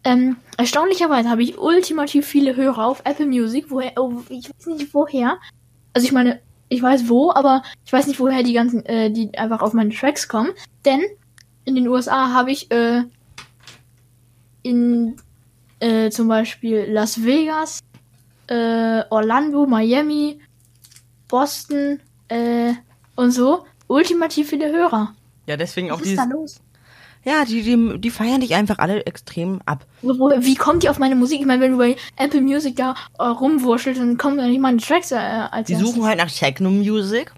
Ähm, 0.09 0.37
erstaunlicherweise 0.57 1.29
habe 1.29 1.43
ich 1.43 1.59
ultimativ 1.59 2.25
viele 2.25 2.55
Hörer 2.55 2.85
auf 2.85 3.01
Apple 3.05 3.27
Music, 3.27 3.65
woher, 3.69 3.91
oh, 3.97 4.23
ich 4.29 4.49
weiß 4.49 4.65
nicht 4.65 4.91
woher. 4.93 5.37
Also 5.93 6.07
ich 6.07 6.11
meine, 6.11 6.41
ich 6.67 6.81
weiß 6.81 7.09
wo, 7.09 7.31
aber 7.31 7.61
ich 7.85 7.93
weiß 7.93 8.07
nicht 8.07 8.19
woher 8.19 8.41
die 8.41 8.53
ganzen, 8.53 8.83
äh, 8.87 9.11
die 9.11 9.37
einfach 9.37 9.61
auf 9.61 9.73
meine 9.73 9.93
Tracks 9.93 10.27
kommen. 10.27 10.49
Denn 10.83 11.01
in 11.65 11.75
den 11.75 11.87
USA 11.87 12.33
habe 12.33 12.49
ich 12.51 12.71
äh, 12.71 13.03
in 14.63 15.15
äh, 15.79 16.09
zum 16.09 16.27
Beispiel 16.27 16.85
Las 16.89 17.23
Vegas, 17.23 17.81
äh, 18.47 19.03
Orlando, 19.11 19.67
Miami, 19.67 20.39
Boston 21.27 21.99
äh, 22.29 22.73
und 23.15 23.29
so 23.29 23.63
ultimativ 23.87 24.49
viele 24.49 24.71
Hörer. 24.71 25.13
Ja, 25.45 25.55
deswegen 25.55 25.91
auch 25.91 25.99
Was 25.99 26.07
ist 26.07 26.11
dieses, 26.13 26.29
da 26.29 26.35
los? 26.35 26.61
Ja, 27.25 27.43
die, 27.45 27.61
die, 27.63 27.99
die 27.99 28.09
feiern 28.11 28.41
dich 28.41 28.55
einfach 28.55 28.79
alle 28.79 29.05
extrem 29.05 29.61
ab. 29.65 29.85
Wie 30.01 30.55
kommt 30.55 30.83
die 30.83 30.89
auf 30.89 30.99
meine 30.99 31.15
Musik? 31.15 31.41
Ich 31.41 31.45
meine, 31.45 31.61
wenn 31.61 31.73
du 31.73 31.77
bei 31.77 31.95
Apple 32.15 32.41
Music 32.41 32.77
da 32.77 32.95
äh, 33.17 33.23
rumwurschelst, 33.23 33.99
dann 33.99 34.17
kommen 34.17 34.38
da 34.38 34.47
nicht 34.47 34.61
meine 34.61 34.77
Tracks 34.77 35.11
äh, 35.11 35.15
als 35.15 35.67
Die 35.67 35.73
erstes. 35.73 35.89
suchen 35.89 36.05
halt 36.05 36.17
nach 36.17 36.31
Techno-Music. 36.31 37.33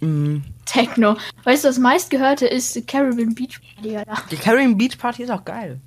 Mm. 0.00 0.38
Techno. 0.66 1.16
Weißt 1.44 1.64
du, 1.64 1.68
das 1.68 1.78
meistgehörte 1.78 2.46
ist 2.46 2.86
Caribbean 2.86 3.34
Beach 3.34 3.60
Party, 3.74 3.96
Alter. 3.96 4.22
Die 4.30 4.36
Caribbean 4.36 4.76
Beach 4.76 4.98
Party 4.98 5.22
ist 5.22 5.30
auch 5.30 5.44
geil. 5.44 5.80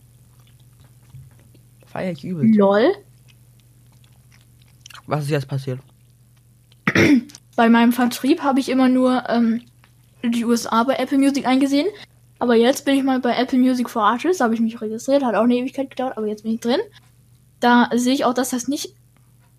Feier 1.85 2.11
ich 2.11 2.23
übel. 2.23 2.55
Lol. 2.55 2.93
Was 5.05 5.23
ist 5.23 5.29
jetzt 5.29 5.47
passiert? 5.47 5.79
Bei 7.55 7.69
meinem 7.69 7.91
Vertrieb 7.93 8.41
habe 8.43 8.59
ich 8.59 8.69
immer 8.69 8.89
nur 8.89 9.23
ähm, 9.29 9.61
die 10.23 10.45
USA 10.45 10.83
bei 10.83 10.95
Apple 10.95 11.17
Music 11.17 11.45
eingesehen. 11.47 11.87
Aber 12.39 12.55
jetzt 12.55 12.85
bin 12.85 12.95
ich 12.95 13.03
mal 13.03 13.19
bei 13.19 13.35
Apple 13.35 13.59
Music 13.59 13.89
for 13.89 14.03
Artists, 14.03 14.41
habe 14.41 14.53
ich 14.53 14.59
mich 14.59 14.79
registriert, 14.79 15.23
hat 15.23 15.35
auch 15.35 15.43
eine 15.43 15.55
Ewigkeit 15.55 15.89
gedauert, 15.89 16.17
aber 16.17 16.27
jetzt 16.27 16.43
bin 16.43 16.53
ich 16.53 16.59
drin. 16.59 16.79
Da 17.59 17.89
sehe 17.95 18.13
ich 18.13 18.25
auch, 18.25 18.33
dass 18.33 18.51
das 18.51 18.67
nicht 18.67 18.93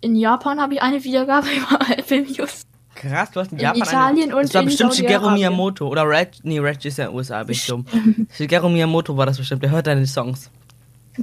in 0.01 0.15
Japan 0.15 0.61
habe 0.61 0.75
ich 0.75 0.81
eine 0.81 1.03
Wiedergabe 1.03 1.47
über 1.57 1.97
Apple 1.97 2.21
Music. 2.21 2.65
Krass, 2.95 3.31
du 3.31 3.39
hast 3.39 3.51
in, 3.51 3.59
In 3.59 3.63
Japan 3.63 3.81
Italien 3.81 4.29
eine, 4.29 4.35
und 4.37 4.43
Das 4.45 4.53
war 4.53 4.61
in 4.61 4.67
bestimmt 4.67 4.93
Shigeru. 4.93 5.29
Miyamoto. 5.31 5.87
Oder 5.87 6.07
Reg. 6.07 6.31
Nee, 6.43 6.59
Reg 6.59 6.83
ist 6.83 6.97
ja 6.97 7.05
in 7.05 7.11
den 7.11 7.17
USA, 7.17 7.43
bin 7.43 7.53
ich 7.53 7.65
dumm. 7.65 7.85
Shigeru 8.35 8.69
Miyamoto 8.69 9.15
war 9.15 9.25
das 9.25 9.37
bestimmt. 9.37 9.63
Der 9.63 9.71
hört 9.71 9.87
deine 9.87 10.05
Songs. 10.05 10.49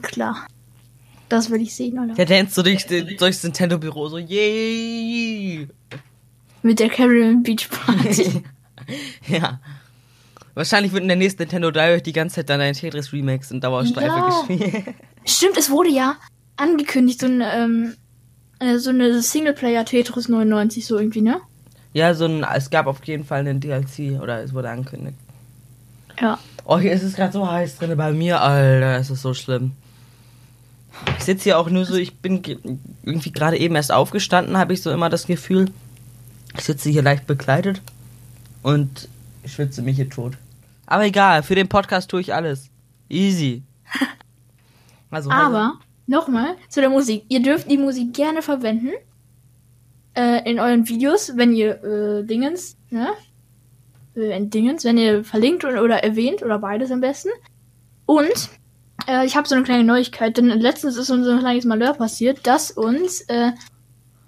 Klar. 0.03 0.47
Das 1.29 1.51
will 1.51 1.61
ich 1.61 1.75
sehen, 1.75 1.99
oder? 1.99 2.15
Der 2.15 2.27
tanzt 2.27 2.55
so 2.55 2.63
durch, 2.63 2.87
durchs 2.87 3.43
Nintendo-Büro 3.43 4.09
so, 4.09 4.19
yay! 4.19 5.67
Mit 6.63 6.79
der 6.79 6.89
Caribbean 6.89 7.43
Beach 7.43 7.69
Party. 7.69 8.43
ja. 9.29 9.61
Wahrscheinlich 10.57 10.93
wird 10.93 11.03
in 11.03 11.09
der 11.09 11.17
nächsten 11.19 11.43
Nintendo 11.43 11.71
Direct 11.71 12.07
die 12.07 12.13
ganze 12.13 12.37
Zeit 12.37 12.51
dann 12.51 12.61
ein 12.61 12.75
Tetris 12.75 13.13
Remix 13.13 13.51
in 13.53 13.61
Dauerstreife 13.61 14.07
Ja. 14.07 14.27
gespielt. 14.47 14.85
Stimmt, 15.25 15.57
es 15.59 15.71
wurde 15.71 15.91
ja 15.91 16.17
angekündigt, 16.57 17.21
so 17.21 17.27
ein, 17.27 17.43
ähm, 17.43 17.95
äh, 18.59 18.79
so 18.79 18.91
eine 18.91 19.21
Singleplayer 19.23 19.85
Tetris 19.85 20.29
99, 20.29 20.85
so 20.87 20.99
irgendwie, 20.99 21.21
ne? 21.21 21.41
ja, 21.93 22.13
so 22.15 22.25
ein, 22.27 22.45
es 22.55 22.69
gab 22.71 22.87
auf 22.87 23.03
jeden 23.05 23.25
Fall 23.25 23.41
einen 23.41 23.61
DLC 23.61 24.21
oder 24.21 24.43
es 24.43 24.53
wurde 24.53 24.69
angekündigt. 24.71 25.17
Ja. 26.21 26.39
Oh, 26.65 26.79
hier 26.79 26.93
ist 26.93 27.03
es 27.03 27.15
gerade 27.15 27.33
so 27.33 27.51
heiß 27.51 27.77
drin 27.79 27.97
bei 27.97 28.13
mir, 28.13 28.41
Alter, 28.41 28.97
es 28.99 29.11
ist 29.11 29.23
so 29.23 29.33
schlimm. 29.35 29.73
Ich 31.19 31.25
sitze 31.25 31.45
hier 31.45 31.59
auch 31.59 31.69
nur 31.69 31.85
so, 31.85 31.95
ich 31.97 32.17
bin 32.17 32.41
ge- 32.43 32.59
irgendwie 33.03 33.31
gerade 33.33 33.59
eben 33.59 33.77
erst 33.77 33.93
aufgestanden, 33.93 34.57
habe 34.57 34.73
ich 34.73 34.81
so 34.83 34.91
immer 34.91 35.11
das 35.11 35.27
Gefühl. 35.27 35.67
Ich 36.57 36.65
sitze 36.65 36.89
hier 36.89 37.03
leicht 37.03 37.27
bekleidet 37.27 37.83
und 38.63 39.09
schwitze 39.45 39.83
mich 39.83 39.97
hier 39.97 40.09
tot. 40.09 40.39
Aber 40.87 41.05
egal, 41.05 41.43
für 41.43 41.55
den 41.55 41.69
Podcast 41.69 42.11
tue 42.11 42.21
ich 42.21 42.35
alles. 42.35 42.71
Easy. 43.09 43.63
Also, 45.09 45.31
Aber, 45.31 45.79
nochmal, 46.07 46.57
zu 46.69 46.81
der 46.81 46.91
Musik. 46.91 47.25
Ihr 47.29 47.41
dürft 47.41 47.71
die 47.71 47.79
Musik 47.79 48.13
gerne 48.13 48.43
verwenden. 48.43 48.91
Äh, 50.15 50.51
in 50.51 50.61
euren 50.61 50.87
Videos, 50.89 51.37
wenn 51.37 51.55
ihr, 51.55 51.83
äh, 51.83 52.25
Dingens, 52.25 52.77
ne? 52.91 53.09
Äh, 54.15 54.37
in 54.37 54.51
Dingens, 54.51 54.85
wenn 54.85 54.99
ihr 54.99 55.25
verlinkt 55.25 55.65
oder, 55.65 55.83
oder 55.83 56.03
erwähnt, 56.03 56.43
oder 56.43 56.59
beides 56.59 56.91
am 56.91 57.01
besten. 57.01 57.31
Und, 58.05 58.51
äh, 59.07 59.25
ich 59.25 59.37
habe 59.37 59.49
so 59.49 59.55
eine 59.55 59.65
kleine 59.65 59.85
Neuigkeit, 59.85 60.37
denn 60.37 60.49
letztens 60.49 60.97
ist 60.97 61.09
uns 61.09 61.25
so 61.25 61.33
ein 61.33 61.39
kleines 61.39 61.65
Malheur 61.65 61.95
passiert, 61.95 62.47
dass 62.47 62.73
uns, 62.73 63.23
äh, 63.29 63.53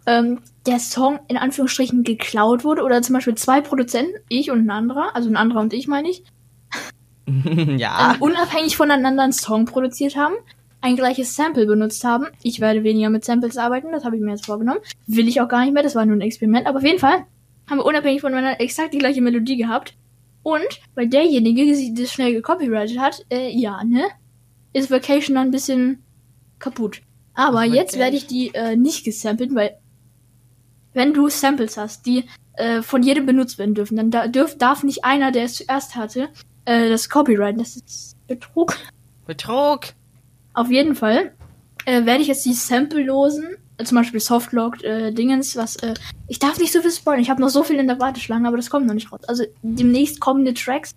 ähm, 0.06 0.40
der 0.64 0.78
Song 0.78 1.20
in 1.28 1.36
Anführungsstrichen 1.36 2.02
geklaut 2.02 2.64
wurde, 2.64 2.82
oder 2.82 3.02
zum 3.02 3.14
Beispiel 3.14 3.34
zwei 3.34 3.60
Produzenten, 3.60 4.16
ich 4.28 4.50
und 4.50 4.64
ein 4.64 4.70
anderer, 4.70 5.14
also 5.14 5.28
ein 5.28 5.36
anderer 5.36 5.60
und 5.60 5.74
ich 5.74 5.86
meine 5.86 6.08
ich, 6.08 6.24
ja. 7.78 8.14
ähm, 8.14 8.22
unabhängig 8.22 8.76
voneinander 8.76 9.22
einen 9.22 9.32
Song 9.32 9.64
produziert 9.64 10.16
haben, 10.16 10.34
ein 10.80 10.96
gleiches 10.96 11.34
Sample 11.34 11.66
benutzt 11.66 12.04
haben. 12.04 12.26
Ich 12.42 12.60
werde 12.60 12.84
weniger 12.84 13.10
mit 13.10 13.24
Samples 13.24 13.56
arbeiten, 13.56 13.92
das 13.92 14.04
habe 14.04 14.16
ich 14.16 14.22
mir 14.22 14.30
jetzt 14.30 14.46
vorgenommen. 14.46 14.80
Will 15.06 15.28
ich 15.28 15.40
auch 15.40 15.48
gar 15.48 15.64
nicht 15.64 15.74
mehr, 15.74 15.82
das 15.82 15.94
war 15.94 16.06
nur 16.06 16.16
ein 16.16 16.20
Experiment. 16.20 16.66
Aber 16.66 16.78
auf 16.78 16.84
jeden 16.84 16.98
Fall 16.98 17.24
haben 17.68 17.78
wir 17.78 17.84
unabhängig 17.84 18.20
voneinander 18.20 18.60
exakt 18.60 18.94
die 18.94 18.98
gleiche 18.98 19.20
Melodie 19.20 19.56
gehabt. 19.56 19.94
Und 20.42 20.80
weil 20.94 21.08
derjenige, 21.08 21.66
der 21.66 22.02
das 22.02 22.12
schnell 22.12 22.32
gecopyrightet 22.32 22.98
hat, 22.98 23.26
äh, 23.30 23.50
ja, 23.50 23.82
ne, 23.84 24.04
ist 24.72 24.90
Vacation 24.90 25.34
dann 25.34 25.48
ein 25.48 25.52
bisschen 25.52 26.02
kaputt. 26.58 27.02
Aber 27.34 27.60
Ach, 27.60 27.64
jetzt 27.64 27.98
werde 27.98 28.16
ich 28.16 28.26
die 28.26 28.54
äh, 28.54 28.76
nicht 28.76 29.04
gesampelt, 29.04 29.54
weil 29.54 29.78
wenn 30.94 31.14
du 31.14 31.28
Samples 31.28 31.76
hast, 31.76 32.06
die 32.06 32.24
äh, 32.54 32.82
von 32.82 33.02
jedem 33.02 33.26
benutzt 33.26 33.58
werden 33.58 33.74
dürfen, 33.74 33.96
dann 33.96 34.10
da, 34.10 34.26
dürf, 34.26 34.58
darf 34.58 34.82
nicht 34.82 35.04
einer, 35.04 35.30
der 35.30 35.44
es 35.44 35.54
zuerst 35.54 35.94
hatte, 35.96 36.28
äh, 36.68 36.88
das 36.88 37.08
Copyright. 37.08 37.58
Das 37.58 37.76
ist 37.76 38.16
Betrug. 38.26 38.76
Betrug. 39.26 39.80
Auf 40.52 40.70
jeden 40.70 40.94
Fall 40.94 41.32
äh, 41.86 42.04
werde 42.04 42.20
ich 42.20 42.28
jetzt 42.28 42.44
die 42.44 42.52
Sample-losen, 42.52 43.56
äh, 43.78 43.84
zum 43.84 43.96
Beispiel 43.96 44.20
Softlocked 44.20 44.84
äh, 44.84 45.12
Dingens, 45.12 45.56
was, 45.56 45.76
äh, 45.76 45.94
ich 46.26 46.38
darf 46.38 46.58
nicht 46.58 46.72
so 46.72 46.82
viel 46.82 46.90
spoilern, 46.90 47.22
ich 47.22 47.30
habe 47.30 47.40
noch 47.40 47.48
so 47.48 47.62
viel 47.62 47.76
in 47.76 47.86
der 47.86 47.98
Warteschlange, 47.98 48.46
aber 48.46 48.56
das 48.56 48.68
kommt 48.70 48.86
noch 48.86 48.94
nicht 48.94 49.10
raus. 49.10 49.20
Also 49.26 49.44
demnächst 49.62 50.20
kommende 50.20 50.52
Tracks, 50.52 50.94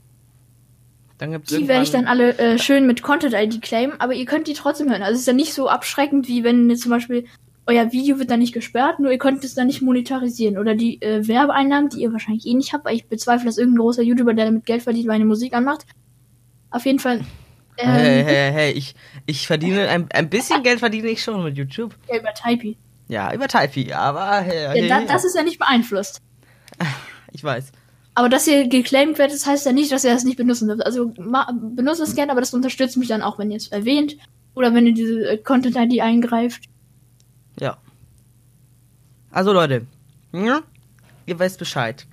Dann 1.18 1.32
gibt's 1.32 1.52
die 1.52 1.68
werde 1.68 1.84
ich 1.84 1.92
dann 1.92 2.08
alle 2.08 2.38
äh, 2.38 2.58
schön 2.58 2.88
mit 2.88 3.02
Content-ID 3.02 3.62
claimen, 3.62 4.00
aber 4.00 4.14
ihr 4.14 4.26
könnt 4.26 4.48
die 4.48 4.54
trotzdem 4.54 4.90
hören. 4.90 5.04
Also 5.04 5.14
es 5.14 5.22
ist 5.22 5.28
ja 5.28 5.34
nicht 5.34 5.54
so 5.54 5.70
abschreckend, 5.70 6.28
wie 6.28 6.44
wenn 6.44 6.70
jetzt 6.70 6.82
zum 6.82 6.92
Beispiel 6.92 7.26
euer 7.68 7.92
Video 7.92 8.20
wird 8.20 8.32
dann 8.32 8.40
nicht 8.40 8.54
gesperrt, 8.54 9.00
nur 9.00 9.12
ihr 9.12 9.18
könnt 9.18 9.44
es 9.44 9.54
dann 9.54 9.68
nicht 9.68 9.82
monetarisieren. 9.82 10.58
Oder 10.58 10.76
die 10.76 11.02
äh, 11.02 11.28
Werbeeinnahmen, 11.28 11.90
die 11.90 12.02
ihr 12.02 12.12
wahrscheinlich 12.12 12.46
eh 12.46 12.54
nicht 12.54 12.74
habt, 12.74 12.86
weil 12.86 12.96
ich 12.96 13.08
bezweifle, 13.08 13.46
dass 13.46 13.58
irgendein 13.58 13.82
großer 13.82 14.02
YouTuber, 14.02 14.34
der 14.34 14.46
damit 14.46 14.66
Geld 14.66 14.82
verdient, 14.82 15.08
meine 15.08 15.26
Musik 15.26 15.54
anmacht. 15.54 15.86
Auf 16.72 16.86
jeden 16.86 17.00
Fall. 17.00 17.22
Ähm, 17.78 17.90
Hey, 17.90 18.24
hey, 18.24 18.52
hey, 18.52 18.72
ich, 18.72 18.96
ich 19.26 19.48
verdiene, 19.48 19.88
ein, 19.90 20.08
ein 20.12 20.30
bisschen 20.30 20.64
Geld 20.64 20.80
verdiene 20.80 21.10
ich 21.10 21.24
schon 21.24 21.44
mit 21.44 21.58
YouTube. 21.58 21.96
ja, 22.10 22.20
über 22.20 22.34
Typee. 22.34 22.78
Ja, 23.08 23.34
über 23.34 23.48
Typee, 23.48 23.94
aber 23.94 24.40
hey, 24.42 24.88
Ja, 24.88 25.00
da, 25.00 25.06
das 25.06 25.26
ist 25.26 25.36
ja 25.36 25.44
nicht 25.44 25.60
beeinflusst. 25.60 26.22
ich 27.32 27.44
weiß. 27.44 27.72
Aber 28.14 28.28
dass 28.30 28.48
ihr 28.48 28.68
geclaimed 28.68 29.18
werdet, 29.18 29.36
das 29.36 29.46
heißt 29.46 29.66
ja 29.66 29.72
nicht, 29.72 29.92
dass 29.92 30.04
ihr 30.04 30.14
das 30.14 30.24
nicht 30.24 30.38
benutzen 30.38 30.68
dürft. 30.68 30.86
Also 30.86 31.08
benutzt 31.08 32.02
es 32.02 32.16
gerne, 32.16 32.32
aber 32.32 32.42
das 32.42 32.54
unterstützt 32.54 32.98
mich 32.98 33.08
dann 33.08 33.22
auch, 33.22 33.40
wenn 33.40 33.52
ihr 33.52 33.58
es 33.58 33.70
erwähnt 33.70 34.18
oder 34.54 34.74
wenn 34.74 34.86
ihr 34.86 34.94
diese 34.94 35.30
äh, 35.30 35.38
Content-ID 35.38 36.02
eingreift. 36.02 36.64
Ja. 37.62 37.78
Also 39.32 39.54
Leute, 39.54 39.86
hm? 40.34 40.62
ihr 41.26 41.40
wisst 41.40 41.60
Bescheid. 41.60 42.06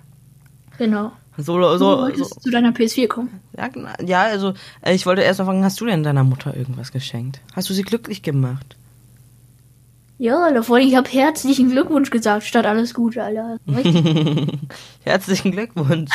Genau. 0.76 1.12
So, 1.37 1.57
du 1.57 1.78
so, 1.78 1.99
wolltest 1.99 2.35
so 2.35 2.40
zu 2.40 2.50
deiner 2.50 2.71
PS4 2.71 3.09
kommen. 3.09 3.40
ja, 3.57 3.69
ja, 4.05 4.23
also 4.23 4.55
äh, 4.83 4.95
ich 4.95 5.07
wollte 5.07 5.23
erst 5.23 5.38
mal 5.38 5.47
fragen, 5.47 5.64
hast 5.64 5.81
du 5.81 5.87
denn 5.87 6.02
deiner 6.02 6.25
Mutter 6.25 6.57
irgendwas 6.57 6.93
geschenkt? 6.93 7.40
Hast 7.55 7.71
du 7.71 7.75
sie 7.75 7.83
glücklich 7.83 8.23
gemacht? 8.23 8.76
Ja, 10.19 10.52
da 10.52 10.62
vorhin, 10.62 10.88
ich 10.88 10.97
habe 10.97 11.09
herzlichen 11.09 11.71
Glückwunsch 11.71 12.11
gesagt, 12.11 12.43
statt 12.45 12.67
alles 12.67 12.93
Gute, 12.93 13.23
Alter. 13.23 13.59
Herzlichen 15.05 15.52
Glückwunsch. 15.52 16.11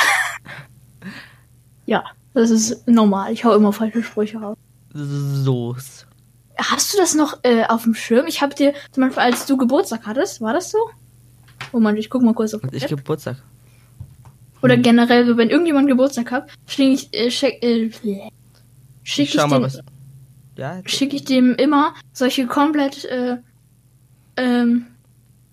ja, 1.86 2.04
das 2.34 2.50
ist 2.50 2.86
normal. 2.86 3.32
Ich 3.32 3.46
hau 3.46 3.56
immer 3.56 3.72
falsche 3.72 4.04
Sprüche 4.04 4.40
raus. 4.40 4.58
So's. 4.94 6.06
Hast 6.72 6.93
du 6.93 6.98
das 6.98 7.15
noch 7.15 7.39
äh, 7.43 7.65
auf 7.65 7.84
dem 7.84 7.93
Schirm? 7.93 8.25
Ich 8.27 8.41
habe 8.41 8.55
dir 8.55 8.74
zum 8.91 9.03
Beispiel, 9.03 9.22
als 9.22 9.46
du 9.46 9.58
Geburtstag 9.58 10.05
hattest, 10.05 10.41
war 10.41 10.53
das 10.53 10.72
so? 10.72 10.77
Moment, 11.72 12.00
ich 12.00 12.10
guck 12.10 12.22
mal 12.22 12.34
kurz 12.34 12.53
auf 12.53 12.63
Und 12.63 12.74
ich. 12.74 12.88
Geburtstag. 12.88 13.38
Oder 14.62 14.77
generell, 14.77 15.25
so, 15.25 15.36
wenn 15.36 15.50
irgendjemand 15.50 15.88
Geburtstag 15.89 16.32
hat, 16.32 16.50
schicke 16.67 16.93
ich, 16.93 17.13
äh, 17.13 17.29
schick, 17.32 17.62
äh, 17.63 17.91
schick 19.03 19.36
ich, 19.36 19.41
den, 19.41 19.62
was. 19.62 19.79
Ja, 20.55 20.82
schicke 20.86 21.17
ich 21.17 21.25
dem 21.25 21.55
immer 21.55 21.96
solche 22.13 22.48
komplett 22.48 23.03
äh, 23.05 23.38
ähm, 24.38 24.86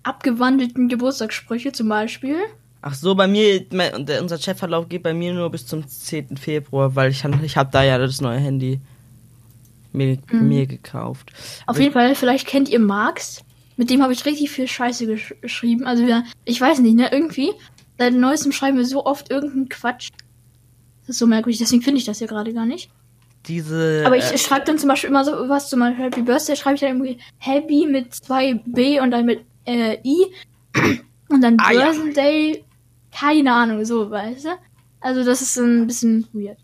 abgewandelten 0.03 0.87
Geburtstagssprüche 0.87 1.73
zum 1.73 1.89
Beispiel. 1.89 2.37
Ach 2.81 2.93
so, 2.93 3.13
bei 3.13 3.27
mir, 3.27 3.65
mein, 3.73 3.93
unser 3.93 4.37
Chatverlauf 4.37 4.87
geht 4.87 5.03
bei 5.03 5.13
mir 5.13 5.33
nur 5.33 5.49
bis 5.51 5.67
zum 5.67 5.87
10. 5.87 6.37
Februar, 6.37 6.95
weil 6.95 7.11
ich, 7.11 7.23
ich 7.43 7.57
habe 7.57 7.69
da 7.71 7.83
ja 7.83 7.97
das 7.97 8.21
neue 8.21 8.39
Handy 8.39 8.79
mir, 9.93 10.17
Mhm. 10.31 10.47
mir 10.47 10.67
gekauft. 10.67 11.31
Auf 11.67 11.79
jeden 11.79 11.93
Fall, 11.93 12.15
vielleicht 12.15 12.47
kennt 12.47 12.69
ihr 12.69 12.79
Marx. 12.79 13.43
Mit 13.77 13.89
dem 13.89 14.03
habe 14.03 14.13
ich 14.13 14.25
richtig 14.25 14.51
viel 14.51 14.67
Scheiße 14.67 15.05
gesch 15.07 15.33
geschrieben. 15.41 15.85
Also 15.85 16.05
wir, 16.05 16.23
ich 16.45 16.59
weiß 16.61 16.79
nicht, 16.79 16.95
ne, 16.95 17.09
irgendwie. 17.11 17.51
Seit 17.97 18.13
neuestem 18.13 18.51
schreiben 18.51 18.77
wir 18.77 18.85
so 18.85 19.05
oft 19.05 19.31
irgendeinen 19.31 19.69
Quatsch. 19.69 20.09
Das 21.01 21.09
ist 21.09 21.19
so 21.19 21.27
merkwürdig, 21.27 21.59
deswegen 21.59 21.81
finde 21.81 21.99
ich 21.99 22.05
das 22.05 22.19
hier 22.19 22.27
gerade 22.27 22.53
gar 22.53 22.65
nicht. 22.65 22.89
Diese. 23.47 24.03
Aber 24.05 24.17
ich 24.17 24.31
äh, 24.31 24.37
schreibe 24.37 24.65
dann 24.65 24.77
zum 24.77 24.87
Beispiel 24.89 25.09
immer 25.09 25.25
so 25.25 25.31
was, 25.49 25.69
zum 25.69 25.79
Beispiel 25.79 26.05
Happy 26.05 26.21
Birthday, 26.21 26.55
schreibe 26.55 26.75
ich 26.75 26.81
dann 26.81 26.89
irgendwie 27.01 27.17
Happy 27.39 27.87
mit 27.89 28.13
zwei 28.13 28.53
B 28.65 28.99
und 28.99 29.09
dann 29.11 29.25
mit 29.25 29.45
äh, 29.65 29.97
I 30.03 30.25
und 31.29 31.41
dann 31.41 31.57
Ah, 31.59 31.71
ja. 31.71 31.91
Birthday, 31.91 32.63
keine 33.11 33.51
Ahnung, 33.51 33.83
so, 33.85 34.11
weißt 34.11 34.45
du? 34.45 34.49
Also 34.99 35.23
das 35.23 35.41
ist 35.41 35.57
ein 35.57 35.87
bisschen 35.87 36.27
weird. 36.33 36.57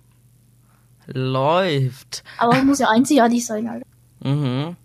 Läuft. 1.07 2.23
Aber 2.37 2.57
es 2.57 2.63
muss 2.63 2.79
ja 2.79 2.89
einzigartig 2.89 3.45
sein, 3.45 3.67
Alter. 3.67 3.85
Mhm. 4.23 4.75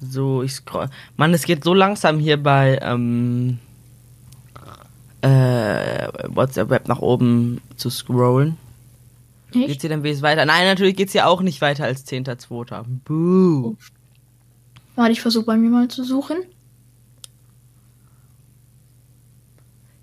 So, 0.00 0.42
ich 0.42 0.52
scroll. 0.52 0.88
Mann, 1.16 1.34
es 1.34 1.44
geht 1.44 1.62
so 1.62 1.74
langsam 1.74 2.18
hier 2.18 2.42
bei 2.42 2.78
ähm, 2.82 3.58
äh, 5.20 6.08
WhatsApp 6.28 6.70
Web 6.70 6.88
nach 6.88 7.00
oben 7.00 7.60
zu 7.76 7.90
scrollen. 7.90 8.56
Echt? 9.52 9.66
Geht's 9.66 9.80
hier 9.82 9.90
dann 9.90 10.02
wenigstens 10.02 10.22
weiter? 10.22 10.46
Nein, 10.46 10.64
natürlich 10.64 10.96
geht's 10.96 11.12
hier 11.12 11.26
auch 11.26 11.42
nicht 11.42 11.60
weiter 11.60 11.84
als 11.84 12.06
10.2. 12.06 12.84
Buh. 13.04 13.76
Warte, 14.96 15.12
ich 15.12 15.20
versuche 15.20 15.44
bei 15.44 15.56
mir 15.56 15.70
mal 15.70 15.88
zu 15.88 16.04
suchen. 16.04 16.36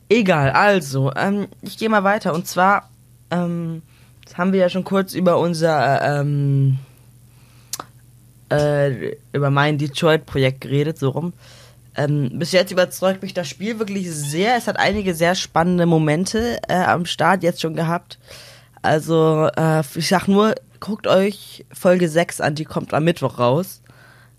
Egal, 0.10 0.52
also, 0.52 1.12
ähm, 1.16 1.48
ich 1.62 1.78
gehe 1.78 1.90
mal 1.90 2.04
weiter. 2.04 2.34
Und 2.34 2.48
zwar, 2.48 2.90
ähm, 3.32 3.82
das 4.24 4.38
haben 4.38 4.54
wir 4.54 4.60
ja 4.60 4.70
schon 4.70 4.84
kurz 4.84 5.14
über 5.14 5.40
unser, 5.40 6.20
ähm, 6.20 6.80
äh, 8.52 9.16
über 9.34 9.50
mein 9.50 9.78
Detroit-Projekt 9.78 10.62
geredet, 10.62 10.98
so 11.00 11.10
rum. 11.10 11.34
Ähm, 11.96 12.30
bis 12.34 12.52
jetzt 12.52 12.72
überzeugt 12.72 13.24
mich 13.24 13.34
das 13.34 13.48
Spiel 13.48 13.80
wirklich 13.80 14.12
sehr. 14.12 14.56
Es 14.56 14.68
hat 14.68 14.78
einige 14.78 15.16
sehr 15.16 15.34
spannende 15.34 15.86
Momente 15.86 16.60
äh, 16.68 16.76
am 16.76 17.06
Start 17.06 17.42
jetzt 17.42 17.62
schon 17.62 17.74
gehabt. 17.76 18.20
Also, 18.82 19.50
äh, 19.58 19.82
ich 19.96 20.08
sag 20.08 20.28
nur, 20.28 20.56
guckt 20.80 21.08
euch 21.08 21.66
Folge 21.74 22.08
6 22.08 22.42
an, 22.42 22.56
die 22.56 22.66
kommt 22.66 22.94
am 22.94 23.04
Mittwoch 23.04 23.40
raus. 23.40 23.82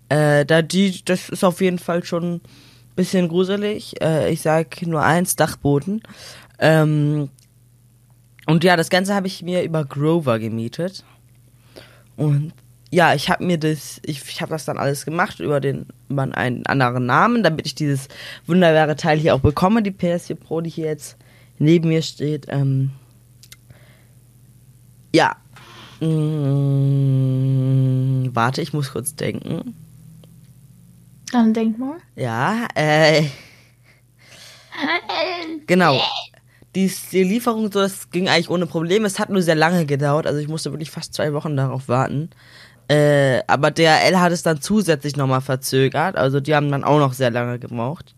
Äh, 0.07 0.45
da 0.45 0.61
die, 0.61 1.03
das 1.03 1.29
ist 1.29 1.43
auf 1.43 1.61
jeden 1.61 1.79
Fall 1.79 2.03
schon 2.03 2.35
ein 2.35 2.41
bisschen 2.95 3.27
gruselig. 3.27 4.01
Äh, 4.01 4.31
ich 4.31 4.41
sag 4.41 4.81
nur 4.83 5.03
eins, 5.03 5.35
Dachboden. 5.35 6.01
Ähm, 6.59 7.29
und 8.49 8.63
ja, 8.63 8.75
das 8.75 8.89
Ganze 8.89 9.13
habe 9.13 9.27
ich 9.27 9.43
mir 9.43 9.61
über 9.61 9.85
Grover 9.85 10.39
gemietet. 10.39 11.03
Und 12.17 12.51
ja, 12.89 13.13
ich 13.13 13.29
habe 13.29 13.45
mir 13.45 13.59
das, 13.59 14.01
ich, 14.03 14.23
ich 14.27 14.41
habe 14.41 14.49
das 14.49 14.65
dann 14.65 14.79
alles 14.79 15.05
gemacht 15.05 15.39
über 15.39 15.59
den, 15.59 15.85
über 16.09 16.23
einen 16.35 16.65
anderen 16.65 17.05
Namen, 17.05 17.43
damit 17.43 17.67
ich 17.67 17.75
dieses 17.75 18.07
wunderbare 18.47 18.95
Teil 18.95 19.19
hier 19.19 19.35
auch 19.35 19.41
bekomme, 19.41 19.83
die 19.83 19.91
PS4 19.91 20.33
Pro, 20.33 20.61
die 20.61 20.71
hier 20.71 20.87
jetzt 20.87 21.15
neben 21.59 21.89
mir 21.89 22.01
steht. 22.01 22.47
Ähm, 22.49 22.89
ja. 25.13 25.35
Mm, 25.99 26.09
warte, 28.33 28.63
ich 28.63 28.73
muss 28.73 28.91
kurz 28.91 29.15
denken. 29.15 29.75
Dann 31.31 31.53
denk 31.53 31.77
mal. 31.77 31.97
Ja, 32.15 32.67
äh, 32.73 33.25
genau. 35.67 36.01
Die, 36.75 36.91
die 37.11 37.23
Lieferung, 37.23 37.71
so, 37.71 37.79
das 37.79 38.11
ging 38.11 38.29
eigentlich 38.29 38.49
ohne 38.49 38.67
Probleme. 38.67 39.07
Es 39.07 39.19
hat 39.19 39.29
nur 39.29 39.41
sehr 39.41 39.55
lange 39.55 39.85
gedauert. 39.85 40.27
Also 40.27 40.39
ich 40.39 40.47
musste 40.47 40.71
wirklich 40.71 40.91
fast 40.91 41.13
zwei 41.13 41.33
Wochen 41.33 41.57
darauf 41.57 41.87
warten. 41.87 42.29
Äh, 42.87 43.41
aber 43.47 43.71
DHL 43.71 44.19
hat 44.19 44.31
es 44.31 44.43
dann 44.43 44.61
zusätzlich 44.61 45.15
nochmal 45.15 45.41
verzögert. 45.41 46.15
Also 46.15 46.39
die 46.39 46.55
haben 46.55 46.71
dann 46.71 46.83
auch 46.83 46.99
noch 46.99 47.13
sehr 47.13 47.31
lange 47.31 47.59
gebraucht. 47.59 48.15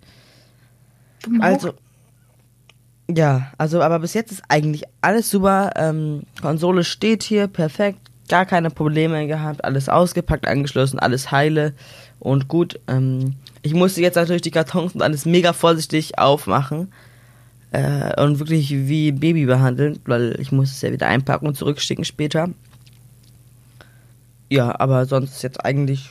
Also, 1.39 1.73
ja, 3.09 3.51
also 3.57 3.81
aber 3.81 3.99
bis 3.99 4.13
jetzt 4.13 4.31
ist 4.31 4.43
eigentlich 4.47 4.83
alles 5.01 5.29
super. 5.29 5.71
Ähm, 5.75 6.23
Konsole 6.41 6.83
steht 6.83 7.23
hier, 7.23 7.47
perfekt. 7.47 7.99
Gar 8.29 8.45
keine 8.45 8.69
Probleme 8.69 9.27
gehabt. 9.27 9.63
Alles 9.65 9.89
ausgepackt, 9.89 10.47
angeschlossen, 10.47 10.99
alles 10.99 11.31
heile 11.31 11.73
und 12.19 12.47
gut. 12.47 12.79
Ähm, 12.87 13.35
ich 13.61 13.73
musste 13.73 14.01
jetzt 14.01 14.15
natürlich 14.15 14.41
die 14.41 14.51
Kartons 14.51 14.95
und 14.95 15.01
alles 15.01 15.25
mega 15.25 15.51
vorsichtig 15.53 16.17
aufmachen. 16.17 16.93
Äh, 17.71 18.21
und 18.21 18.39
wirklich 18.39 18.69
wie 18.71 19.11
Baby 19.13 19.45
behandeln, 19.45 19.99
weil 20.05 20.37
ich 20.39 20.51
muss 20.51 20.71
es 20.71 20.81
ja 20.81 20.91
wieder 20.91 21.07
einpacken 21.07 21.47
und 21.47 21.55
zurückschicken 21.55 22.03
später. 22.03 22.49
Ja, 24.49 24.77
aber 24.79 25.05
sonst 25.05 25.35
ist 25.35 25.43
jetzt 25.43 25.63
eigentlich 25.63 26.09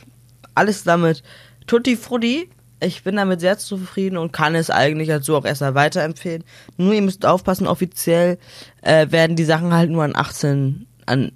alles 0.55 0.85
damit 0.85 1.23
tutti 1.67 1.97
frutti. 1.97 2.49
Ich 2.83 3.03
bin 3.05 3.17
damit 3.17 3.41
sehr 3.41 3.59
zufrieden 3.59 4.17
und 4.17 4.33
kann 4.33 4.55
es 4.55 4.71
eigentlich 4.71 5.13
als 5.13 5.27
so 5.27 5.37
auch 5.37 5.45
erstmal 5.45 5.75
weiterempfehlen. 5.75 6.45
Nur 6.79 6.95
ihr 6.95 7.03
müsst 7.03 7.27
aufpassen, 7.27 7.67
offiziell 7.67 8.39
äh, 8.81 9.11
werden 9.11 9.37
die 9.37 9.45
Sachen 9.45 9.75
halt 9.75 9.91
nur 9.91 10.03
an 10.03 10.17
18, 10.17 10.87
an 11.05 11.33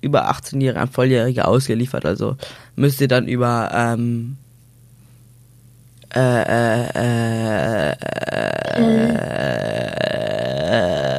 über 0.00 0.28
18-Jährige, 0.28 0.80
an 0.80 0.88
Volljährige 0.88 1.46
ausgeliefert. 1.46 2.04
Also 2.04 2.36
müsst 2.74 3.00
ihr 3.00 3.06
dann 3.06 3.28
über 3.28 3.70
ähm, 3.72 4.38
äh, 6.14 6.82
äh, 6.94 7.92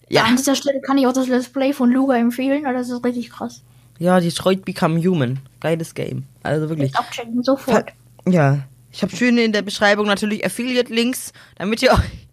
Ja. 0.09 0.25
An 0.25 0.37
dieser 0.37 0.55
Stelle 0.55 0.81
kann 0.81 0.99
ich 0.99 1.07
auch 1.07 1.13
das 1.13 1.29
Let's 1.29 1.49
Play 1.49 1.73
von 1.73 1.91
Luga 1.91 2.17
empfehlen, 2.17 2.65
weil 2.65 2.75
das 2.75 2.89
ist 2.89 3.05
richtig 3.05 3.31
krass. 3.31 3.63
Ja, 3.99 4.21
Detroit 4.21 4.65
Become 4.65 5.01
Human. 5.03 5.41
Geiles 5.61 5.95
Game. 5.95 6.25
Also 6.43 6.69
wirklich. 6.69 6.95
Abchecken, 6.97 7.43
sofort. 7.43 7.93
Ja. 8.27 8.61
Ich 8.91 9.03
habe 9.03 9.15
schön 9.15 9.37
in 9.39 9.53
der 9.53 9.63
Beschreibung 9.63 10.07
natürlich 10.07 10.45
Affiliate-Links, 10.45 11.33
damit 11.57 11.83
ihr 11.83 11.93
euch 11.93 12.29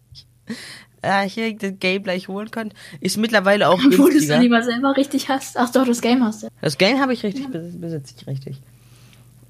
äh, 1.05 1.29
hier 1.29 1.55
das 1.55 1.73
Game 1.79 2.03
gleich 2.03 2.27
holen 2.27 2.51
könnt. 2.51 2.73
Ist 2.99 3.17
mittlerweile 3.17 3.69
auch 3.69 3.75
Obwohl 3.85 3.91
du 3.91 4.03
es 4.07 4.09
günstiger. 4.13 4.39
lieber 4.39 4.63
selber 4.63 4.97
richtig 4.97 5.29
hast. 5.29 5.57
Ach 5.57 5.69
doch, 5.71 5.85
das 5.85 6.01
Game 6.01 6.23
hast 6.23 6.43
du. 6.43 6.47
Das 6.61 6.77
Game 6.77 6.99
habe 6.99 7.13
ich 7.13 7.23
richtig, 7.23 7.45
bes- 7.47 7.79
besitze 7.79 8.13
ich 8.17 8.27
richtig. 8.27 8.57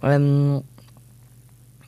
Ähm, 0.03 0.61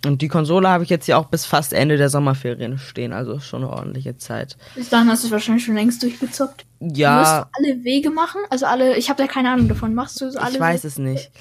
und 0.05 0.21
die 0.21 0.27
Konsole 0.27 0.69
habe 0.69 0.83
ich 0.83 0.89
jetzt 0.89 1.07
ja 1.07 1.17
auch 1.17 1.25
bis 1.25 1.45
fast 1.45 1.73
Ende 1.73 1.97
der 1.97 2.09
Sommerferien 2.09 2.77
stehen, 2.77 3.11
also 3.13 3.39
schon 3.39 3.63
eine 3.63 3.71
ordentliche 3.73 4.15
Zeit. 4.17 4.55
Bis 4.75 4.89
dahin 4.89 5.09
hast 5.09 5.23
du 5.23 5.27
es 5.27 5.31
wahrscheinlich 5.31 5.65
schon 5.65 5.75
längst 5.75 6.01
durchgezockt. 6.03 6.65
Ja, 6.79 7.41
du 7.41 7.49
alle 7.69 7.83
Wege 7.83 8.09
machen? 8.11 8.39
Also 8.49 8.67
alle, 8.67 8.95
ich 8.97 9.09
habe 9.09 9.21
da 9.21 9.27
keine 9.27 9.51
Ahnung 9.51 9.67
davon. 9.67 9.93
Machst 9.95 10.21
du 10.21 10.29
so 10.31 10.39
alle? 10.39 10.53
ich 10.53 10.59
weiß 10.59 10.83
es 10.83 10.97
nicht. 10.97 11.31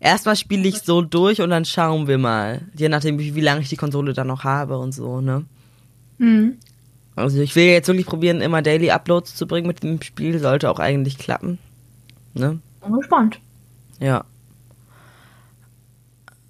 Erstmal 0.00 0.34
spiele 0.36 0.66
ich 0.66 0.80
so 0.80 1.02
durch 1.02 1.40
und 1.40 1.50
dann 1.50 1.64
schauen 1.64 2.08
wir 2.08 2.18
mal. 2.18 2.62
Je 2.74 2.88
nachdem, 2.88 3.18
wie, 3.18 3.34
wie 3.34 3.40
lange 3.40 3.60
ich 3.60 3.68
die 3.68 3.76
Konsole 3.76 4.12
dann 4.12 4.26
noch 4.26 4.44
habe 4.44 4.76
und 4.78 4.92
so, 4.92 5.20
ne? 5.20 5.44
Hm. 6.18 6.58
Also 7.16 7.40
ich 7.40 7.54
will 7.56 7.64
jetzt 7.66 7.88
wirklich 7.88 8.06
probieren, 8.06 8.40
immer 8.40 8.62
Daily 8.62 8.90
Uploads 8.90 9.34
zu 9.34 9.46
bringen 9.46 9.66
mit 9.66 9.82
dem 9.82 10.00
Spiel. 10.02 10.38
Sollte 10.38 10.70
auch 10.70 10.78
eigentlich 10.78 11.18
klappen. 11.18 11.58
Ne? 12.34 12.60
Bin 12.82 12.92
gespannt. 12.96 13.38
Ja. 13.98 14.24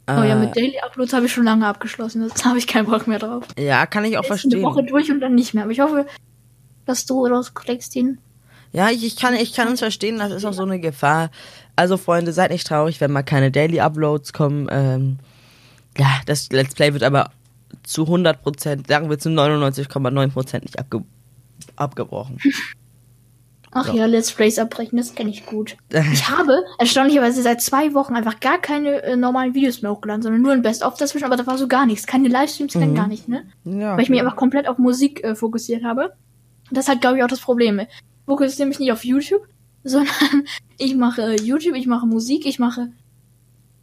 Oh 0.09 0.12
ja, 0.12 0.37
Äh, 0.37 0.37
mit 0.37 0.57
Daily 0.57 0.79
Uploads 0.85 1.12
habe 1.12 1.27
ich 1.27 1.33
schon 1.33 1.44
lange 1.44 1.66
abgeschlossen. 1.66 2.23
Jetzt 2.23 2.44
habe 2.44 2.59
ich 2.59 2.66
keinen 2.66 2.87
Bock 2.87 3.07
mehr 3.07 3.18
drauf. 3.18 3.44
ja, 3.59 3.87
kann 3.87 4.05
ich 4.05 4.18
auch 4.18 4.25
Jetzt 4.25 4.44
eine 4.53 4.62
Woche 4.62 4.75
verstehen. 4.75 4.87
durch 4.92 5.11
und 5.11 5.20
dann 5.20 5.35
nicht 5.35 5.55
mehr. 5.55 5.64
Aber 5.64 5.73
ich 5.73 5.81
hoffe, 5.81 6.07
dass 6.87 7.07
du 7.07 7.27
rauskriegst 7.27 7.94
ihn. 7.96 8.18
Ja, 8.73 8.88
ich, 8.90 9.05
ich 9.05 9.16
kann 9.16 9.35
ich 9.35 9.53
kann 9.55 9.66
uns 9.68 9.81
verstehen, 9.81 10.18
das 10.18 10.31
ist 10.33 10.44
auch 10.44 10.53
so 10.53 10.62
eine 10.62 10.79
Gefahr. 10.79 11.31
Also 11.75 11.96
Freunde, 11.96 12.33
seid 12.33 12.51
nicht 12.53 12.66
traurig, 12.66 13.01
wenn 13.01 13.11
mal 13.11 13.23
keine 13.23 13.51
Daily 13.51 13.81
Uploads 13.81 14.33
kommen. 14.33 14.68
Ähm, 14.70 15.18
ja, 15.99 16.07
das 16.27 16.49
Let's 16.53 16.75
Play 16.75 16.92
wird 16.92 17.03
aber 17.03 17.31
zu 17.83 18.05
100%, 18.05 18.87
sagen 18.88 19.11
wir 19.11 19.19
zu 19.19 19.29
99,9% 19.31 20.62
nicht 20.62 20.79
abge 20.79 21.03
abgebrochen. 21.77 22.38
Ach 23.73 23.87
Ja. 23.87 23.95
ja, 23.95 24.07
Let's 24.07 24.33
Plays 24.33 24.59
abbrechen, 24.59 24.97
das 24.97 25.14
kenne 25.14 25.31
ich 25.31 25.47
gut. 25.47 25.77
Ich 26.12 26.29
habe 26.29 26.64
erstaunlicherweise 26.79 27.40
seit 27.43 27.62
zwei 27.62 27.95
Wochen 27.95 28.14
einfach 28.14 28.40
gar 28.40 28.59
keine 28.59 29.03
äh, 29.03 29.16
normalen 29.16 29.55
Videos 29.55 29.81
mehr 29.83 29.93
hochgeladen, 29.93 30.23
sondern 30.23 30.43
nur 30.43 30.53
ein 30.53 30.62
Best-of 30.62 30.97
dazwischen, 30.97 31.25
aber 31.25 31.37
da 31.37 31.47
war 31.47 31.57
so 31.57 31.69
gar 31.69 31.87
nichts. 31.87 32.07
Keine 32.07 32.29
Livestreams, 32.29 32.75
Mhm. 32.75 32.95
gar 32.97 33.07
nichts, 33.07 33.29
ne? 33.29 33.45
Ja, 33.64 33.95
Weil 33.97 34.03
ich 34.03 34.11
mich 34.11 34.19
einfach 34.21 34.35
komplett 34.37 34.66
auf 34.66 34.79
Musik 34.79 35.23
äh, 35.23 35.35
fokussiert 35.37 35.85
habe. 35.85 36.14
Das 36.73 36.88
hat, 36.88 37.01
glaube 37.01 37.19
ich, 37.19 37.23
auch 37.25 37.29
das 37.29 37.40
Problem. 37.40 37.79
Ich 37.81 37.87
fokussiere 38.27 38.66
mich 38.69 38.81
nicht 38.81 38.90
auf 38.93 39.05
YouTube, 39.05 39.47
sondern 39.85 40.45
ich 40.77 40.97
mache 40.97 41.23
äh, 41.23 41.40
YouTube, 41.40 41.77
ich 41.77 41.87
mache 41.87 42.07
Musik, 42.07 42.47
ich 42.47 42.59
mache 42.59 42.88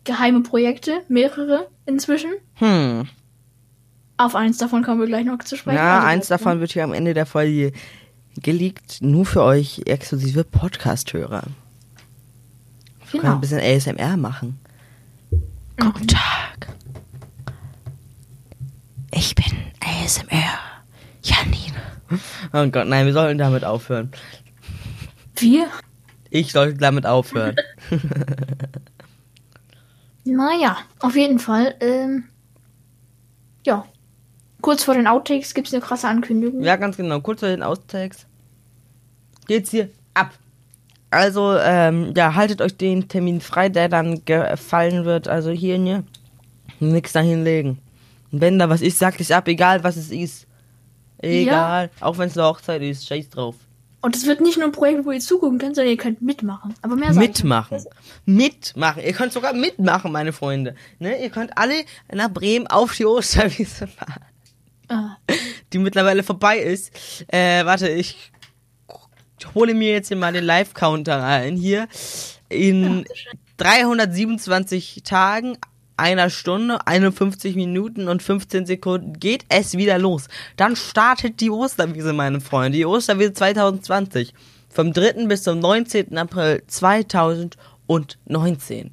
geheime 0.04 0.42
Projekte, 0.42 1.00
mehrere 1.08 1.68
inzwischen. 1.86 2.32
hm. 2.56 3.08
Auf 4.18 4.36
eins 4.36 4.58
davon 4.58 4.84
kommen 4.84 5.00
wir 5.00 5.08
gleich 5.08 5.26
noch 5.26 5.38
zu 5.40 5.56
sprechen. 5.56 5.78
Ja, 5.78 5.98
Also, 5.98 6.08
eins 6.08 6.28
davon 6.28 6.60
wird 6.60 6.72
hier 6.72 6.84
am 6.84 6.94
Ende 6.94 7.14
der 7.14 7.26
Folge 7.26 7.72
geleakt, 8.42 9.02
nur 9.02 9.26
für 9.26 9.44
euch 9.44 9.82
exklusive 9.86 10.44
Podcast-Hörer. 10.44 11.44
Wir 11.44 13.12
können 13.12 13.22
Genau. 13.24 13.36
ein 13.36 13.42
bisschen 13.42 13.60
ASMR 13.60 14.18
machen. 14.18 14.60
Guten 15.80 16.08
Tag. 16.08 16.68
Ich 19.12 19.36
bin 19.36 19.46
ASMR. 19.80 20.60
Janine. 21.24 22.22
Oh 22.54 22.68
Gott, 22.68 22.88
nein, 22.88 23.06
wir 23.06 23.14
sollten 23.14 23.38
damit 23.38 23.64
aufhören. 23.64 24.12
Wir? 25.36 25.68
Ich 26.30 26.52
sollte 26.52 26.78
damit 26.80 27.06
aufhören. 27.06 27.56
Naja, 30.30 30.78
auf 31.00 31.16
jeden 31.16 31.40
Fall. 31.40 31.76
Ähm, 31.80 32.26
ja. 33.66 33.86
Kurz 34.68 34.84
vor 34.84 34.96
den 34.96 35.08
Outtakes 35.08 35.54
gibt's 35.54 35.74
eine 35.74 35.82
krasse 35.82 36.10
Ankündigung. 36.10 36.62
ja, 36.62 36.76
ganz 36.76 36.98
genau. 36.98 37.22
Kurz 37.22 37.40
vor 37.40 37.48
den 37.48 37.64
Outtakes 37.64 38.26
geht's 39.48 39.72
hier 39.72 39.88
ab. 40.14 40.32
Also, 41.10 41.56
ähm, 41.58 42.14
ja, 42.18 42.36
haltet 42.36 42.62
euch 42.62 42.76
den 42.76 43.08
Termin 43.08 43.40
frei, 43.40 43.70
der 43.70 43.88
dann 43.88 44.26
gefallen 44.26 45.06
wird. 45.06 45.30
Also 45.30 45.52
hier, 45.52 45.78
ne? 45.78 46.04
Nix 46.82 47.14
dahin 47.14 47.46
legen. 47.46 47.80
Und 48.34 48.42
wenn 48.42 48.60
da 48.60 48.68
was 48.68 48.82
ist, 48.82 49.00
sagt 49.00 49.22
es 49.22 49.32
ab, 49.32 49.48
egal 49.48 49.86
was 49.86 49.96
es 49.96 50.12
ist. 50.12 50.48
Egal. 51.20 51.90
Auch 52.02 52.18
wenn 52.18 52.28
es 52.28 52.38
eine 52.38 52.48
Hochzeit 52.48 52.82
ist, 52.82 53.08
scheiß 53.08 53.30
drauf. 53.30 53.56
Und 54.02 54.18
es 54.18 54.26
wird 54.26 54.42
nicht 54.42 54.58
nur 54.58 54.66
ein 54.66 54.74
Projekt, 54.74 55.06
wo 55.06 55.12
ihr 55.14 55.22
zugucken 55.22 55.60
könnt, 55.60 55.78
sondern 55.78 55.92
ihr 55.92 55.98
könnt 55.98 56.22
mitmachen. 56.22 56.74
Aber 56.82 56.98
mehr. 56.98 57.14
Mitmachen. 57.14 57.86
Mitmachen. 58.26 59.02
Ihr 59.02 59.14
könnt 59.14 59.32
sogar 59.32 59.54
mitmachen, 59.54 60.12
meine 60.12 60.34
Freunde. 60.34 60.76
Ne? 61.00 61.24
Ihr 61.24 61.30
könnt 61.30 61.58
alle 61.58 61.86
nach 62.14 62.30
Bremen 62.34 62.68
auf 62.68 62.94
die 62.96 63.06
Osterwiese 63.06 63.88
fahren. 63.88 64.27
Ah, 64.88 65.18
die 65.74 65.80
mittlerweile 65.80 66.24
vorbei 66.24 66.60
ist. 66.60 66.92
Äh, 67.28 67.66
warte, 67.66 67.90
ich 67.90 68.32
hole 69.54 69.74
mir 69.74 69.92
jetzt 69.92 70.08
hier 70.08 70.18
mal 70.18 70.34
den 70.34 70.44
Live-Counter 70.44 71.20
rein. 71.20 71.56
Hier 71.56 71.88
in 72.50 73.06
327 73.58 75.02
Tagen, 75.04 75.58
einer 75.98 76.30
Stunde, 76.30 76.86
51 76.86 77.56
Minuten 77.56 78.08
und 78.08 78.22
15 78.22 78.68
Sekunden 78.68 79.14
geht 79.14 79.46
es 79.50 79.78
wieder 79.78 79.98
los. 79.98 80.28
Dann 80.56 80.76
startet 80.76 81.42
die 81.42 81.50
Osterwiese, 81.50 82.14
meine 82.14 82.40
Freunde. 82.40 82.78
Die 82.78 82.86
Osterwiese 82.86 83.34
2020. 83.34 84.36
Vom 84.70 84.94
3. 84.94 85.26
bis 85.26 85.42
zum 85.44 85.60
19. 85.60 86.18
April 86.18 86.64
2019. 86.68 88.92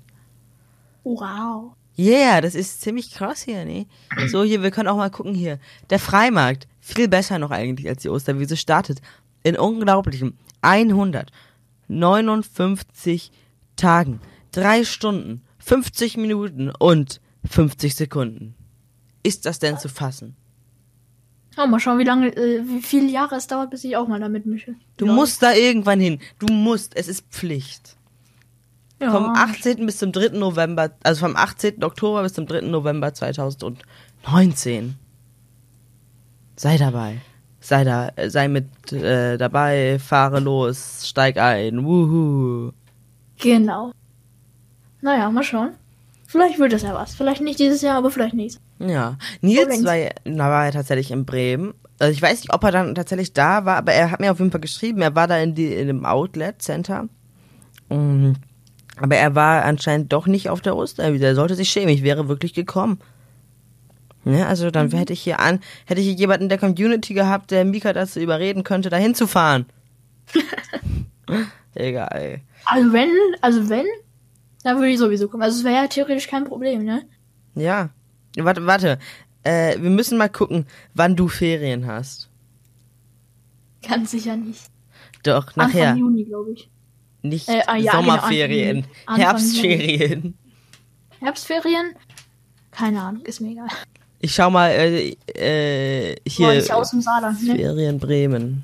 Wow. 1.05 1.75
Yeah, 1.97 2.41
das 2.41 2.55
ist 2.55 2.81
ziemlich 2.81 3.13
krass 3.13 3.43
hier, 3.43 3.65
ne? 3.65 3.87
So, 4.27 4.43
hier, 4.43 4.63
wir 4.63 4.71
können 4.71 4.89
auch 4.89 4.97
mal 4.97 5.11
gucken 5.11 5.35
hier. 5.35 5.59
Der 5.91 6.01
Freimarkt, 6.01 6.67
viel 6.81 7.09
besser 7.09 7.39
noch 7.39 7.51
eigentlich 7.51 7.89
als 7.89 8.03
die 8.03 8.09
Osterwiese, 8.09 8.57
startet 8.57 9.01
in 9.45 9.57
unglaublichen 9.57 10.37
159 10.63 13.31
Tagen, 13.77 14.21
3 14.53 14.85
Stunden, 14.85 15.43
50 15.59 16.17
Minuten 16.17 16.71
und 16.71 17.21
50 17.49 17.95
Sekunden. 17.95 18.55
Ist 19.23 19.47
das 19.47 19.59
denn 19.59 19.79
zu 19.79 19.89
fassen? 19.89 20.37
Ja, 21.57 21.67
mal 21.67 21.79
schauen, 21.79 21.99
wie 21.99 22.05
lange, 22.05 22.35
äh, 22.35 22.63
wie 22.67 22.83
viele 22.83 23.09
Jahre 23.09 23.37
es 23.37 23.47
dauert, 23.47 23.71
bis 23.71 23.85
ich 23.85 23.97
auch 23.97 24.09
mal 24.09 24.19
damit 24.19 24.47
mische. 24.47 24.75
Du 24.97 25.07
ja. 25.07 25.13
musst 25.13 25.43
da 25.43 25.55
irgendwann 25.55 26.01
hin. 26.01 26.19
Du 26.39 26.53
musst, 26.53 26.97
es 26.97 27.07
ist 27.07 27.27
Pflicht. 27.31 27.97
Ja. 29.05 29.11
Vom 29.11 29.31
18. 29.35 29.85
bis 29.87 29.99
zum 29.99 30.13
3. 30.13 30.31
November, 30.39 30.91
also 31.03 31.21
vom 31.27 31.37
18. 31.37 31.83
Oktober 31.85 32.23
bis 32.23 32.33
zum 32.35 32.47
3. 32.47 32.63
November 32.63 33.13
2019. 33.15 34.97
Sei 36.57 36.77
dabei. 36.77 37.21
Sei 37.61 37.85
da, 37.85 38.09
äh, 38.17 38.29
sei 38.31 38.49
mit 38.49 38.93
äh, 38.93 39.37
dabei, 39.39 39.99
fahre 39.99 40.41
los, 40.41 41.09
steig 41.09 41.39
ein, 41.39 41.85
wuhu. 41.85 42.73
Genau. 43.41 43.93
Naja, 45.01 45.31
mal 45.31 45.43
schauen. 45.43 45.73
Vielleicht 46.27 46.59
wird 46.59 46.73
es 46.73 46.83
ja 46.83 46.95
was. 46.95 47.15
Vielleicht 47.15 47.41
nicht 47.43 47.59
dieses 47.59 47.81
Jahr, 47.83 47.97
aber 47.99 48.11
vielleicht 48.11 48.35
nächstes. 48.35 48.63
Ja. 48.79 49.17
Nils 49.41 49.85
war, 49.85 49.95
ja- 49.95 50.11
na, 50.25 50.49
war 50.51 50.65
ja 50.67 50.71
tatsächlich 50.73 51.11
in 51.11 51.25
Bremen. 51.25 51.75
Also 51.99 52.13
ich 52.13 52.21
weiß 52.23 52.41
nicht, 52.41 52.53
ob 52.53 52.63
er 52.65 52.73
dann 52.73 52.95
tatsächlich 52.95 53.33
da 53.33 53.65
war, 53.65 53.77
aber 53.77 53.93
er 53.93 54.11
hat 54.11 54.21
mir 54.21 54.33
auf 54.33 54.39
jeden 54.41 54.51
Fall 54.51 54.61
geschrieben, 54.61 55.01
er 55.01 55.15
war 55.15 55.27
da 55.29 55.39
in, 55.39 55.55
die, 55.55 55.73
in 55.73 55.87
dem 55.87 56.05
Outlet 56.05 56.61
Center. 56.61 57.09
Mm, 57.89 58.33
Aber 59.01 59.17
er 59.17 59.35
war 59.35 59.65
anscheinend 59.65 60.13
doch 60.13 60.27
nicht 60.27 60.49
auf 60.51 60.61
der 60.61 60.77
Osterwiese. 60.77 61.27
Er 61.27 61.35
sollte 61.35 61.55
sich 61.55 61.71
schämen. 61.71 61.95
Ich 61.95 62.03
wäre 62.03 62.29
wirklich 62.29 62.55
gekommen. 62.55 63.01
Ja, 64.25 64.47
also 64.47 64.71
dann 64.71 64.91
hätte 64.91 65.13
ich 65.13 65.21
hier 65.21 65.41
an, 65.41 65.61
hätte 65.85 66.01
ich 66.01 66.07
hier 66.07 66.17
jemanden 66.17 66.45
in 66.45 66.49
der 66.49 66.59
Community 66.59 67.13
gehabt, 67.13 67.51
der 67.51 67.65
Mika 67.65 67.93
dazu 67.93 68.21
überreden 68.21 68.65
könnte, 68.65 68.89
da 68.89 68.97
hinzufahren. 68.97 69.67
Egal. 71.75 72.41
Also 72.65 72.93
wenn, 72.93 73.11
also 73.43 73.69
wenn, 73.69 73.85
dann 74.63 74.77
würde 74.79 74.91
ich 74.91 74.99
sowieso 74.99 75.29
kommen. 75.29 75.43
Also 75.43 75.59
es 75.59 75.65
wäre 75.65 75.75
ja 75.75 75.87
theoretisch 75.89 76.27
kein 76.29 76.45
Problem, 76.45 76.85
ne? 76.85 77.03
Ja. 77.55 77.91
Warte, 78.37 78.65
warte. 78.67 78.99
Äh, 79.43 79.79
wir 79.81 79.91
müssen 79.91 80.17
mal 80.17 80.31
gucken, 80.31 80.67
wann 80.95 81.17
du 81.17 81.29
Ferien 81.29 81.87
hast. 81.87 82.31
Ganz 83.87 84.13
sicher 84.13 84.37
nicht. 84.37 84.71
Doch, 85.23 85.55
nachher. 85.57 85.91
Anfang 85.91 85.99
Juni, 85.99 86.25
glaube 86.25 86.53
ich. 86.53 86.71
Nicht 87.25 87.49
Äh, 87.49 87.63
ah, 87.67 87.77
ja, 87.77 87.93
Sommerferien, 87.93 88.83
genau, 88.83 88.89
Anfang- 89.07 89.21
Herbstferien. 89.25 90.39
Herbstferien? 91.21 91.95
Keine 92.71 93.01
Ahnung, 93.01 93.23
ist 93.25 93.41
mir 93.41 93.53
egal. 93.53 93.69
Ich 94.21 94.35
schau 94.35 94.51
mal 94.51 94.71
äh, 94.71 95.17
äh, 95.35 96.17
hier 96.29 96.49
Boah, 96.49 96.55
ich 96.55 96.73
aus 96.73 96.91
dem 96.91 97.01
Saarland, 97.01 97.43
ne? 97.43 97.57
Ferien 97.57 97.99
Bremen. 97.99 98.63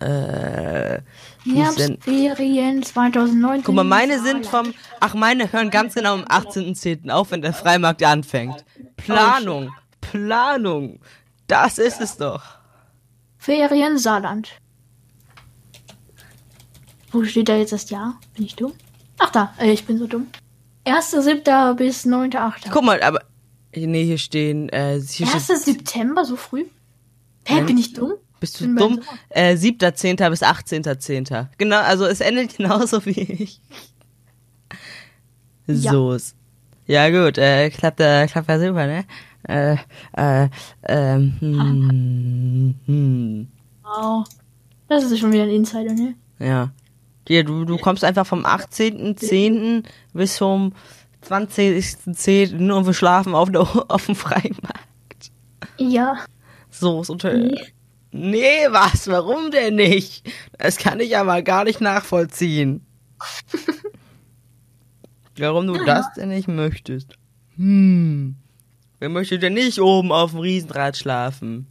Äh, 0.00 0.98
Herbstferien 1.44 2.82
2019. 2.82 3.62
guck 3.62 3.74
mal, 3.74 3.84
meine 3.84 4.20
sind 4.20 4.46
vom 4.46 4.74
Ach, 4.98 5.14
meine 5.14 5.52
hören 5.52 5.70
ganz 5.70 5.94
genau 5.94 6.14
am 6.14 6.24
18.10. 6.24 7.08
auf, 7.10 7.30
wenn 7.30 7.40
der 7.40 7.52
Freimarkt 7.52 8.02
anfängt. 8.02 8.64
Planung, 8.96 9.70
Planung. 10.00 10.98
Das 11.46 11.78
ist 11.78 12.00
es 12.00 12.16
doch. 12.16 12.42
Ferien 13.38 13.96
Saarland. 13.96 14.50
Wo 17.12 17.24
steht 17.24 17.48
da 17.48 17.56
jetzt 17.56 17.72
das 17.72 17.88
Jahr? 17.90 18.18
Bin 18.34 18.44
ich 18.44 18.56
dumm? 18.56 18.72
Ach 19.18 19.30
da, 19.30 19.54
äh, 19.58 19.72
ich 19.72 19.84
bin 19.84 19.98
so 19.98 20.06
dumm. 20.06 20.26
1.7. 20.84 21.74
bis 21.74 22.04
9.8. 22.06 22.70
Guck 22.70 22.84
mal, 22.84 23.02
aber 23.02 23.20
nee, 23.74 24.04
hier 24.04 24.18
stehen 24.18 24.68
äh, 24.68 25.00
hier 25.00 25.26
1. 25.32 25.44
steht, 25.44 25.58
September, 25.58 26.24
so 26.24 26.36
früh? 26.36 26.64
Hä, 27.44 27.62
bin 27.62 27.78
ich 27.78 27.92
dumm? 27.92 28.14
bist 28.40 28.60
du 28.60 28.64
bin 28.66 28.76
dumm? 28.76 29.00
Äh, 29.30 29.54
7.10. 29.54 30.28
bis 30.30 30.42
18.10. 30.42 31.46
Genau, 31.58 31.78
also 31.80 32.04
es 32.04 32.20
endet 32.20 32.54
genauso 32.56 33.04
wie 33.06 33.20
ich. 33.20 33.60
Ja. 35.66 35.92
So. 35.92 36.12
ist- 36.12 36.36
Ja 36.86 37.08
gut, 37.10 37.38
äh, 37.38 37.70
klappt, 37.70 38.00
äh, 38.00 38.26
klappt 38.26 38.48
ja 38.48 38.58
super, 38.60 38.86
ne? 38.86 39.04
Äh, 39.48 39.76
äh, 40.16 40.48
ähm, 40.84 41.34
hm, 41.40 42.74
hm, 42.86 43.48
Wow. 43.82 44.24
Das 44.88 45.04
ist 45.04 45.18
schon 45.18 45.32
wieder 45.32 45.44
ein 45.44 45.50
Insider, 45.50 45.92
ne? 45.94 46.14
ja. 46.38 46.70
Hier, 47.26 47.44
du, 47.44 47.64
du 47.64 47.76
kommst 47.78 48.04
einfach 48.04 48.26
vom 48.26 48.44
18.10. 48.44 49.84
bis 50.12 50.36
zum 50.36 50.72
20.10. 51.28 52.72
und 52.72 52.86
wir 52.86 52.94
schlafen 52.94 53.34
auf, 53.34 53.50
der, 53.50 53.62
auf 53.90 54.06
dem 54.06 54.14
Freimarkt. 54.14 55.32
Ja. 55.78 56.24
So, 56.70 57.00
ist 57.00 57.10
unter... 57.10 57.32
Nee. 57.32 57.54
Nee, 58.12 58.66
was? 58.70 59.08
Warum 59.08 59.50
denn 59.50 59.74
nicht? 59.74 60.26
Das 60.56 60.78
kann 60.78 61.00
ich 61.00 61.18
aber 61.18 61.42
gar 61.42 61.64
nicht 61.64 61.82
nachvollziehen. 61.82 62.86
Warum 65.36 65.66
du 65.66 65.84
das 65.84 66.14
denn 66.14 66.30
nicht 66.30 66.48
möchtest? 66.48 67.14
Hm. 67.56 68.36
Wer 68.98 69.08
möchte 69.10 69.38
denn 69.38 69.52
nicht 69.52 69.80
oben 69.80 70.12
auf 70.12 70.30
dem 70.30 70.40
Riesenrad 70.40 70.96
schlafen? 70.96 71.66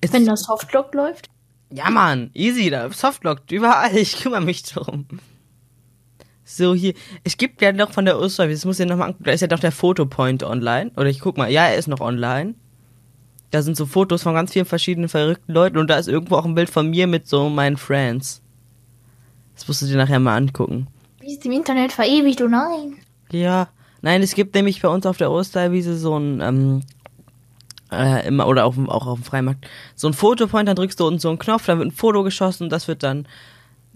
Es 0.00 0.12
Wenn 0.12 0.26
das 0.26 0.42
Softlock 0.42 0.92
läuft. 0.94 1.30
Ja, 1.74 1.90
Mann, 1.90 2.30
easy, 2.34 2.70
da 2.70 2.90
Softlockt 2.90 3.50
überall, 3.50 3.96
ich 3.96 4.22
kümmere 4.22 4.40
mich 4.40 4.62
drum. 4.62 5.06
So, 6.44 6.74
hier, 6.74 6.94
es 7.24 7.36
gibt 7.36 7.62
ja 7.62 7.72
noch 7.72 7.90
von 7.92 8.04
der 8.04 8.18
Osterwiese, 8.18 8.60
das 8.60 8.64
muss 8.64 8.78
ich 8.78 8.86
noch 8.86 8.96
mal 8.96 9.06
angucken, 9.06 9.24
da 9.24 9.32
ist 9.32 9.40
ja 9.40 9.48
noch 9.48 9.58
der 9.58 9.72
Fotopoint 9.72 10.42
online. 10.42 10.92
Oder 10.96 11.06
ich 11.06 11.20
guck 11.20 11.36
mal, 11.38 11.50
ja, 11.50 11.66
er 11.66 11.76
ist 11.76 11.88
noch 11.88 12.00
online. 12.00 12.54
Da 13.50 13.62
sind 13.62 13.76
so 13.76 13.86
Fotos 13.86 14.22
von 14.22 14.34
ganz 14.34 14.52
vielen 14.52 14.66
verschiedenen 14.66 15.08
verrückten 15.08 15.52
Leuten 15.52 15.78
und 15.78 15.88
da 15.88 15.96
ist 15.96 16.08
irgendwo 16.08 16.36
auch 16.36 16.44
ein 16.44 16.54
Bild 16.54 16.70
von 16.70 16.90
mir 16.90 17.06
mit 17.06 17.26
so 17.26 17.48
meinen 17.48 17.76
Friends. 17.76 18.42
Das 19.54 19.66
musst 19.66 19.82
du 19.82 19.86
dir 19.86 19.96
nachher 19.96 20.20
mal 20.20 20.36
angucken. 20.36 20.88
Wie 21.20 21.32
ist 21.32 21.46
im 21.46 21.52
Internet 21.52 21.92
verewigt, 21.92 22.42
oh 22.42 22.48
nein. 22.48 22.98
Ja, 23.30 23.68
nein, 24.02 24.22
es 24.22 24.34
gibt 24.34 24.54
nämlich 24.54 24.82
bei 24.82 24.88
uns 24.88 25.06
auf 25.06 25.16
der 25.16 25.30
Osterwiese 25.30 25.96
so 25.96 26.18
ein, 26.18 26.40
ähm, 26.40 26.82
äh, 27.96 28.26
immer, 28.26 28.46
oder 28.46 28.64
auf, 28.64 28.74
dem- 28.74 28.88
auch 28.90 29.06
auf 29.06 29.18
dem 29.20 29.24
Freimarkt, 29.24 29.66
so 29.94 30.06
ein 30.08 30.14
Fotopoint, 30.14 30.68
dann 30.68 30.76
drückst 30.76 30.98
du 31.00 31.06
unten 31.06 31.18
so 31.20 31.28
einen 31.28 31.38
Knopf, 31.38 31.66
dann 31.66 31.78
wird 31.78 31.88
ein 31.88 31.92
Foto 31.92 32.22
geschossen 32.22 32.64
und 32.64 32.70
das 32.70 32.88
wird 32.88 33.02
dann 33.02 33.26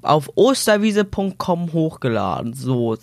auf 0.02 0.30
osterwiese.com 0.36 1.72
hochgeladen. 1.72 2.54
So. 2.54 2.96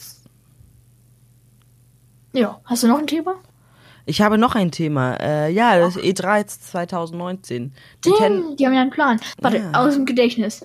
Ja, 2.34 2.60
hast 2.66 2.84
du 2.84 2.88
noch 2.88 3.00
ein 3.00 3.08
Thema? 3.08 3.36
Ich 4.06 4.22
habe 4.22 4.38
noch 4.38 4.56
ein 4.56 4.72
Thema. 4.72 5.16
Äh, 5.16 5.52
ja, 5.52 5.80
das 5.80 5.98
E3 5.98 6.46
2019. 6.46 7.74
Ninten- 8.06 8.20
Damn, 8.20 8.56
die 8.56 8.66
haben 8.66 8.74
ja 8.74 8.82
einen 8.82 8.92
Plan. 8.92 9.20
Warte, 9.42 9.58
Ja. 9.58 9.72
aus 9.74 9.96
dem 9.96 10.06
Gedächtnis. 10.06 10.64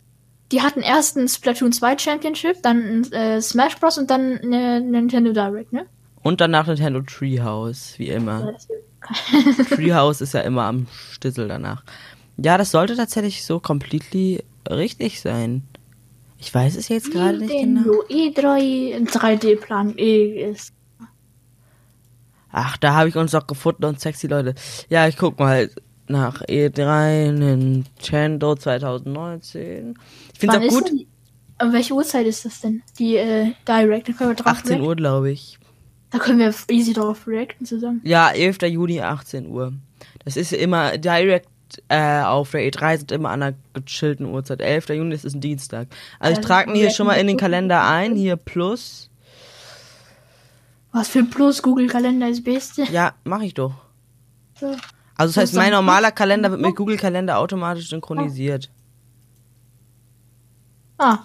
Die 0.53 0.61
hatten 0.63 0.81
erst 0.81 1.17
ein 1.17 1.29
Splatoon 1.29 1.73
2 1.73 1.97
Championship, 1.97 2.61
dann 2.63 2.79
ein 3.07 3.13
äh, 3.13 3.41
Smash 3.41 3.77
Bros. 3.77 3.99
und 3.99 4.11
dann 4.11 4.39
eine 4.43 4.81
Nintendo 4.81 5.33
Direct, 5.33 5.73
ne? 5.73 5.87
Und 6.23 6.41
danach 6.41 6.67
Nintendo 6.67 7.01
Treehouse, 7.03 7.95
wie 7.99 8.09
Ja, 8.09 8.17
immer. 8.17 8.45
wird- 8.45 8.67
Treehouse 9.69 10.21
ist 10.21 10.35
ja 10.35 10.41
immer 10.41 10.65
am 10.65 10.87
Stissel 11.13 11.49
danach. 11.49 11.83
Ja, 12.37 12.57
das 12.59 12.71
sollte 12.71 12.97
tatsächlich 12.97 13.45
so 13.45 13.61
completely 13.61 14.43
richtig 14.69 15.21
sein. 15.21 15.63
Ich 16.39 16.55
weiß 16.55 16.77
es 16.77 16.89
jetzt 16.89 17.11
gerade 17.13 17.39
nicht 17.39 17.51
genau. 17.51 18.03
Nintendo 18.09 18.51
E3 18.51 19.11
3D-Plan 19.11 19.95
E 19.99 20.51
ist. 20.51 20.73
Ach, 22.51 22.77
da 22.79 22.95
habe 22.95 23.09
ich 23.09 23.17
uns 23.17 23.33
doch 23.33 23.47
gefunden 23.47 23.85
und 23.85 24.01
sexy 24.01 24.27
Leute. 24.27 24.55
Ja, 24.89 25.07
ich 25.07 25.17
guck 25.17 25.39
mal 25.39 25.71
nach 26.09 26.43
E3 26.43 27.31
Nintendo 27.33 28.57
2019. 28.57 29.95
Ich 30.33 30.39
find's 30.39 30.57
Wann 30.57 30.65
auch 30.65 30.69
gut. 30.69 30.91
denn 30.91 31.07
welche 31.73 31.95
Uhrzeit 31.95 32.27
ist 32.27 32.45
das 32.45 32.61
denn? 32.61 32.83
Die 32.99 33.17
äh, 33.17 33.53
Direct, 33.69 34.09
da 34.09 34.13
können 34.13 34.31
wir 34.31 34.35
drauf 34.35 34.47
18 34.47 34.69
reacten. 34.69 34.87
Uhr, 34.87 34.97
glaube 34.97 35.31
ich. 35.31 35.60
Da 36.11 36.19
können 36.19 36.39
wir 36.39 36.53
easy 36.71 36.93
drauf 36.93 37.27
reacten 37.27 37.65
zusammen. 37.67 38.01
Ja, 38.05 38.31
11. 38.31 38.63
Juni, 38.63 39.01
18 39.01 39.47
Uhr. 39.47 39.73
Das 40.25 40.37
ist 40.37 40.53
immer 40.53 40.99
direkt 40.99 41.49
äh, 41.89 42.23
auf 42.23 42.51
der 42.51 42.69
E3 42.69 42.99
sind 42.99 43.13
immer 43.13 43.31
an 43.31 43.43
einer 43.43 43.57
gechillten 43.75 44.27
Uhrzeit. 44.27 44.61
11. 44.61 44.89
Juni 44.89 45.11
das 45.13 45.25
ist 45.25 45.35
ein 45.35 45.41
Dienstag. 45.41 45.87
Also 46.19 46.33
ich 46.33 46.39
Also 46.39 46.49
trage 46.49 46.71
mir 46.71 46.79
hier 46.79 46.91
schon 46.91 47.07
mal 47.07 47.15
in 47.15 47.29
den 47.29 47.37
Kalender 47.37 47.85
ein, 47.87 48.17
hier 48.17 48.37
plus. 48.37 49.09
Was 50.93 51.07
für 51.09 51.21
ein 51.21 51.31
Plus, 51.31 51.63
Google 51.63 51.87
Kalender 51.87 52.29
ist 52.29 52.43
Beste. 52.43 52.83
Ja, 52.91 53.15
mache 53.23 53.45
ich 53.45 53.55
doch. 53.55 53.75
So. 54.59 54.67
Also 55.17 55.35
das 55.35 55.37
heißt, 55.37 55.55
mein 55.55 55.71
normaler 55.71 56.11
Kalender 56.11 56.51
wird 56.51 56.61
mit 56.61 56.75
Google 56.75 56.97
Kalender 56.97 57.39
automatisch 57.39 57.89
synchronisiert. 57.91 58.69
Ah, 60.99 61.19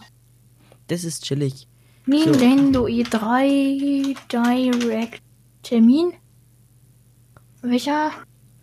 Das 0.88 1.04
ist 1.04 1.24
chillig. 1.24 1.68
Nintendo 2.06 2.86
E3 2.86 4.16
Direct 4.32 5.22
Termin. 5.64 6.14
Welcher? 7.62 8.12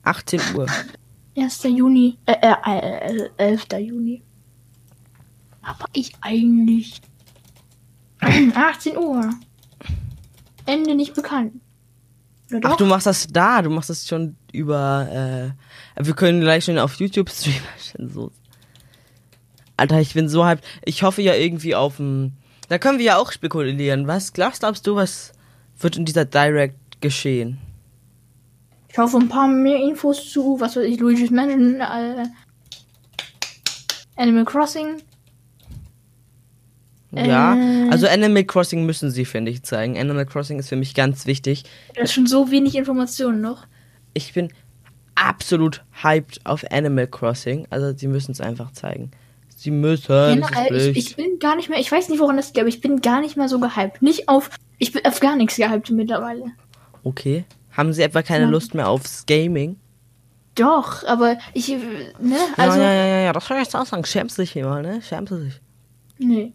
18 0.05 0.41
Uhr. 0.55 0.67
1. 1.37 1.63
Juni. 1.65 2.19
Äh, 2.27 2.37
äh, 2.41 3.25
äh, 3.25 3.31
11. 3.39 3.67
Juni. 3.79 4.23
Aber 5.63 5.87
ich 5.93 6.13
eigentlich. 6.21 7.01
18 8.55 8.97
Uhr. 8.97 9.31
Ende 10.67 10.95
nicht 10.95 11.15
bekannt. 11.15 11.55
Ach, 12.63 12.77
du 12.77 12.85
machst 12.85 13.07
das 13.07 13.27
da, 13.29 13.63
du 13.63 13.71
machst 13.71 13.89
das 13.89 14.07
schon 14.07 14.37
über, 14.53 15.55
äh, 15.97 16.05
wir 16.05 16.15
können 16.15 16.43
gleich 16.43 16.67
schon 16.67 16.79
auf 16.79 16.95
YouTube 16.97 17.31
streamen. 17.31 17.63
So. 18.13 18.31
Alter, 19.77 20.01
ich 20.01 20.15
bin 20.15 20.29
so 20.29 20.45
hyped. 20.45 20.65
Ich 20.85 21.03
hoffe 21.03 21.23
ja 21.23 21.35
irgendwie 21.35 21.75
auf 21.75 21.97
dem, 21.97 22.33
da 22.73 22.79
können 22.79 22.99
wir 22.99 23.05
ja 23.05 23.17
auch 23.19 23.31
spekulieren. 23.31 24.07
Was 24.07 24.33
glaubst, 24.33 24.61
glaubst 24.61 24.87
du, 24.87 24.97
was 24.97 25.33
wird 25.79 25.99
in 25.99 26.07
dieser 26.07 26.25
Direct 26.25 27.03
geschehen? 27.03 27.59
Ich 28.89 28.97
hoffe 28.97 29.19
ein 29.19 29.29
paar 29.29 29.47
mehr 29.47 29.77
Infos 29.77 30.31
zu, 30.31 30.59
was 30.59 30.77
weiß 30.77 30.85
ich, 30.85 30.99
Luigi's 30.99 31.31
Mansion, 31.31 31.81
äh, 31.81 32.25
Animal 34.17 34.47
Crossing. 34.47 35.03
Ja, 37.11 37.55
Äh. 37.57 37.91
also 37.91 38.07
Animal 38.07 38.45
Crossing 38.45 38.87
müssen 38.87 39.11
sie, 39.11 39.27
finde 39.27 39.51
ich, 39.51 39.63
zeigen. 39.65 39.99
Animal 39.99 40.25
Crossing 40.25 40.59
ist 40.59 40.71
für 40.71 40.77
mich 40.77 40.95
ganz 40.95 41.27
wichtig. 41.27 41.65
Da 41.95 42.03
ist 42.03 42.15
schon 42.15 42.27
so 42.27 42.51
wenig 42.51 42.75
Informationen 42.75 43.43
noch. 43.43 43.67
Ich 44.15 44.33
bin 44.33 44.51
absolut 45.15 45.85
hyped 46.03 46.41
auf 46.45 46.65
Animal 46.71 47.07
Crossing. 47.07 47.67
Also 47.69 47.95
sie 47.95 48.07
müssen 48.09 48.33
es 48.33 48.41
einfach 48.41 48.73
zeigen. 48.73 49.11
Sie 49.63 49.71
müssen 49.71 50.07
Generell, 50.41 50.89
ich, 50.89 51.11
ich 51.11 51.17
bin 51.17 51.39
gar 51.39 51.55
nicht 51.55 51.69
mehr, 51.69 51.79
ich 51.79 51.91
weiß 51.93 52.09
nicht, 52.09 52.19
woran 52.19 52.37
das 52.37 52.47
liegt, 52.49 52.59
aber 52.59 52.69
ich 52.69 52.81
bin 52.81 53.01
gar 53.01 53.21
nicht 53.21 53.37
mehr 53.37 53.49
so 53.49 53.61
gehypt. 53.61 54.03
Nicht 54.03 54.29
auf, 54.29 54.51
ich 54.79 54.91
bin 54.91 55.05
auf 55.05 55.21
gar 55.21 55.37
nichts 55.37 55.55
gehypt 55.55 55.89
mittlerweile. 55.91 56.47
Okay. 57.05 57.45
Haben 57.71 57.93
sie 57.93 58.03
etwa 58.03 58.23
keine 58.23 58.45
Ja. 58.47 58.51
Lust 58.51 58.75
mehr 58.75 58.89
aufs 58.89 59.25
Gaming? 59.25 59.77
Doch, 60.57 61.05
aber 61.07 61.39
ich, 61.55 61.73
äh, 61.73 61.79
ne, 62.21 62.37
also, 62.57 62.79
ja, 62.79 62.93
ja, 62.93 63.07
ja, 63.07 63.21
ja, 63.21 63.33
das 63.33 63.47
soll 63.47 63.57
ich 63.59 63.63
jetzt 63.63 63.77
auch 63.77 63.87
sagen. 63.87 64.05
Schämst 64.05 64.37
dich 64.37 64.51
hier 64.51 64.67
mal, 64.67 64.83
ne? 64.83 65.01
Schämst 65.01 65.31
du 65.33 65.37
dich. 65.37 65.61
nee. 66.19 66.53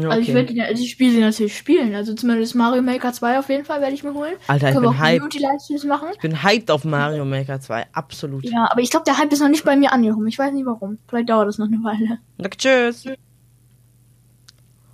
Ja, 0.00 0.08
Also 0.08 0.22
ich 0.22 0.28
okay. 0.28 0.34
werde 0.34 0.54
die, 0.54 0.60
also 0.60 0.82
die 0.82 0.88
Spiele 0.88 1.20
natürlich 1.20 1.56
spielen. 1.56 1.94
Also 1.94 2.14
zumindest 2.14 2.54
Mario 2.56 2.82
Maker 2.82 3.12
2 3.12 3.38
auf 3.38 3.48
jeden 3.48 3.64
Fall 3.64 3.80
werde 3.80 3.94
ich 3.94 4.02
mir 4.02 4.12
holen. 4.12 4.34
Alter, 4.48 4.68
ich 4.68 4.74
Können 4.74 4.90
bin 4.90 4.98
hyped. 4.98 5.20
Community-Livestreams 5.20 5.84
machen. 5.84 6.08
Ich 6.12 6.18
bin 6.20 6.42
hyped 6.42 6.70
auf 6.70 6.84
Mario 6.84 7.24
Maker 7.24 7.60
2. 7.60 7.86
Absolut. 7.92 8.44
Ja, 8.44 8.68
aber 8.70 8.80
ich 8.80 8.90
glaube, 8.90 9.04
der 9.04 9.18
Hype 9.18 9.32
ist 9.32 9.40
noch 9.40 9.48
nicht 9.48 9.64
bei 9.64 9.76
mir 9.76 9.92
angekommen. 9.92 10.26
Ich 10.26 10.38
weiß 10.38 10.52
nicht 10.52 10.66
warum. 10.66 10.98
Vielleicht 11.06 11.28
dauert 11.28 11.46
das 11.46 11.58
noch 11.58 11.66
eine 11.66 11.76
Weile. 11.84 12.18
Okay, 12.38 12.56
tschüss. 12.56 13.04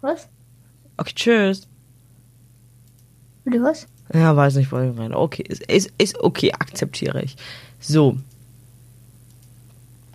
Was? 0.03 0.29
Okay, 0.99 1.13
tschüss. 1.15 1.69
Bitte 3.45 3.63
was? 3.63 3.87
Ja, 4.13 4.37
weiß 4.37 4.57
nicht, 4.57 4.71
wo 4.71 4.79
ich 4.79 4.99
rein. 4.99 5.15
Okay, 5.15 5.45
ist, 5.49 5.63
ist, 5.63 5.93
ist 5.97 6.21
okay, 6.21 6.53
akzeptiere 6.53 7.23
ich. 7.23 7.37
So. 7.79 8.19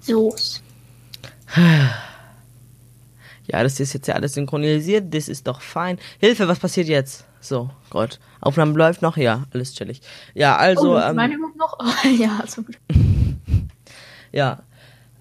So. 0.02 0.36
Ja, 3.48 3.62
das 3.64 3.80
ist 3.80 3.94
jetzt 3.94 4.08
ja 4.08 4.16
alles 4.16 4.34
synchronisiert. 4.34 5.14
Das 5.14 5.28
ist 5.28 5.48
doch 5.48 5.62
fein. 5.62 5.98
Hilfe, 6.20 6.48
was 6.48 6.60
passiert 6.60 6.88
jetzt? 6.88 7.26
So, 7.40 7.70
Gott. 7.90 8.20
Aufnahme 8.42 8.74
läuft 8.74 9.02
noch? 9.02 9.18
Ja, 9.18 9.44
alles 9.54 9.74
chillig. 9.74 10.02
Ja, 10.34 10.56
also, 10.56 10.96
oh, 10.96 11.00
ähm, 11.00 11.16
meine 11.16 11.38
noch. 11.38 11.78
Oh, 11.80 12.08
ja, 12.08 12.44
so 12.48 12.64
gut. 12.64 12.78
ja. 14.32 14.60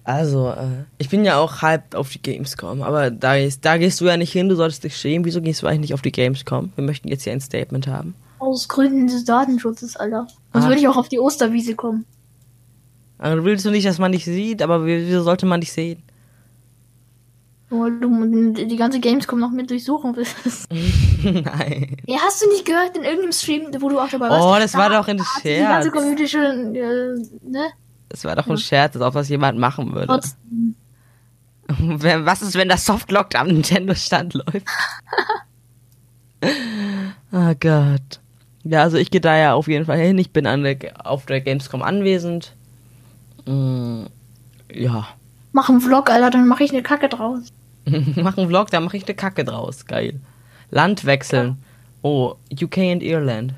Also, 0.03 0.49
äh, 0.49 0.85
ich 0.99 1.09
bin 1.09 1.25
ja 1.25 1.37
auch 1.39 1.61
hyped 1.63 1.95
auf 1.95 2.09
die 2.09 2.21
Gamescom, 2.21 2.83
aber 2.83 3.09
da, 3.09 3.35
ist, 3.35 3.65
da 3.65 3.77
gehst 3.77 3.99
du 4.01 4.05
ja 4.05 4.17
nicht 4.17 4.31
hin, 4.31 4.49
du 4.49 4.55
solltest 4.55 4.83
dich 4.83 4.95
schämen. 4.97 5.25
Wieso 5.25 5.41
gehst 5.41 5.63
du 5.63 5.67
eigentlich 5.67 5.81
nicht 5.81 5.93
auf 5.95 6.03
die 6.03 6.11
Gamescom? 6.11 6.71
Wir 6.75 6.83
möchten 6.83 7.07
jetzt 7.07 7.23
hier 7.23 7.33
ein 7.33 7.41
Statement 7.41 7.87
haben. 7.87 8.13
Aus 8.37 8.67
Gründen 8.67 9.07
des 9.07 9.25
Datenschutzes, 9.25 9.95
Alter. 9.95 10.27
Sonst 10.53 10.65
Ah. 10.65 10.67
würde 10.67 10.79
ich 10.79 10.87
auch 10.87 10.97
auf 10.97 11.09
die 11.09 11.19
Osterwiese 11.19 11.75
kommen. 11.75 12.05
Also, 13.17 13.43
willst 13.45 13.65
du 13.65 13.71
nicht, 13.71 13.87
dass 13.87 13.97
man 13.97 14.11
dich 14.11 14.25
sieht, 14.25 14.61
aber 14.61 14.85
wieso 14.85 15.23
sollte 15.23 15.45
man 15.47 15.61
dich 15.61 15.71
sehen? 15.71 16.03
Weil 17.81 17.99
du 17.99 18.65
die 18.65 18.75
ganze 18.75 18.99
Gamescom 18.99 19.39
noch 19.39 19.51
mit 19.51 19.69
durchsuchen 19.69 20.15
willst. 20.15 20.67
Nein. 21.23 21.97
Ja, 22.05 22.19
hast 22.25 22.41
du 22.41 22.49
nicht 22.49 22.65
gehört 22.65 22.95
in 22.97 23.03
irgendeinem 23.03 23.31
Stream, 23.31 23.67
wo 23.79 23.89
du 23.89 23.99
auch 23.99 24.09
dabei 24.09 24.29
warst? 24.29 24.45
Oh, 24.45 24.55
das 24.59 24.73
war 24.75 24.89
Da 24.89 24.99
doch 24.99 25.07
ein 25.07 25.17
sich 25.19 25.27
Die 25.43 25.57
ganze 25.59 25.89
Scherz. 25.89 25.91
Community 25.91 26.27
schon, 26.27 26.75
äh, 26.75 27.15
ne? 27.49 27.67
Das 28.09 28.23
war 28.23 28.35
doch 28.35 28.47
ein 28.47 28.57
Scherz, 28.57 28.95
als 28.95 29.03
ob 29.03 29.13
das 29.13 29.29
jemand 29.29 29.59
machen 29.59 29.93
würde. 29.93 30.07
Trotzdem. 30.07 30.75
Was 32.25 32.41
ist, 32.41 32.55
wenn 32.55 32.69
das 32.69 32.85
Softlock 32.85 33.33
am 33.35 33.47
Nintendo-Stand 33.47 34.35
läuft? 34.35 34.67
oh 37.31 37.53
Gott. 37.59 38.19
Ja, 38.63 38.81
also 38.81 38.97
ich 38.97 39.11
gehe 39.11 39.21
da 39.21 39.35
ja 39.37 39.53
auf 39.53 39.67
jeden 39.67 39.85
Fall 39.85 39.97
hin. 39.99 40.17
Ich 40.17 40.31
bin 40.31 40.47
an 40.47 40.63
der, 40.63 40.77
auf 41.03 41.25
der 41.25 41.41
Gamescom 41.41 41.81
anwesend. 41.81 42.53
Mm, 43.45 44.05
ja. 44.71 45.07
Mach 45.51 45.69
einen 45.69 45.81
Vlog, 45.81 46.09
Alter, 46.09 46.31
dann 46.31 46.47
mache 46.47 46.63
ich 46.63 46.71
eine 46.71 46.83
Kacke 46.83 47.07
draus. 47.09 47.51
Mach 48.15 48.37
einen 48.37 48.47
Vlog, 48.47 48.69
da 48.71 48.79
mache 48.79 48.97
ich 48.97 49.05
eine 49.05 49.15
Kacke 49.15 49.43
draus. 49.43 49.85
Geil. 49.85 50.19
Land 50.71 51.05
wechseln. 51.05 51.57
Oh, 52.01 52.35
UK 52.51 52.77
und 52.77 53.03
Irland. 53.03 53.53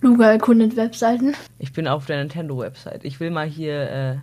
Luga 0.00 0.30
erkundet 0.30 0.76
Webseiten. 0.76 1.34
Ich 1.58 1.72
bin 1.72 1.88
auf 1.88 2.06
der 2.06 2.18
Nintendo-Website. 2.18 3.04
Ich 3.04 3.18
will 3.18 3.30
mal 3.30 3.46
hier, 3.46 3.90
äh, 3.90 4.16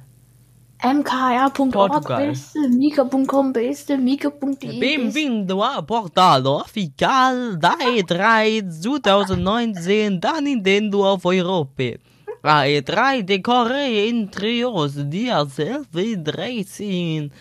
mkr.org 0.83 2.07
beste, 2.07 2.69
mika.com 2.69 3.53
beste, 3.53 3.97
mika.de 3.97 4.79
Bem-vindo 4.79 5.63
a 5.63 5.81
Portal 5.81 6.45
Oficial 6.45 7.57
da 7.57 7.75
E3 7.75 8.69
2019 8.69 10.19
da 10.19 10.39
Nintendo 10.41 11.13
of 11.13 11.25
Europe. 12.45 12.47
A 12.47 12.67
E3 12.67 13.23
decorre 13.23 14.07
entre 14.07 14.63
os 14.65 14.93
dias 15.09 15.57
11 15.59 15.85
e 15.95 16.17
13 16.17 17.31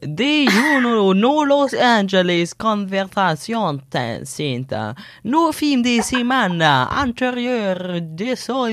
de 0.00 0.46
junho 0.48 1.14
no 1.14 1.44
Los 1.44 1.74
Angeles 1.74 2.54
Conversación 2.54 3.82
Center. 4.24 4.94
No 5.24 5.52
fim 5.52 5.82
de 5.82 6.02
semana 6.02 6.88
anterior 6.90 8.00
de 8.00 8.36
Sol 8.36 8.70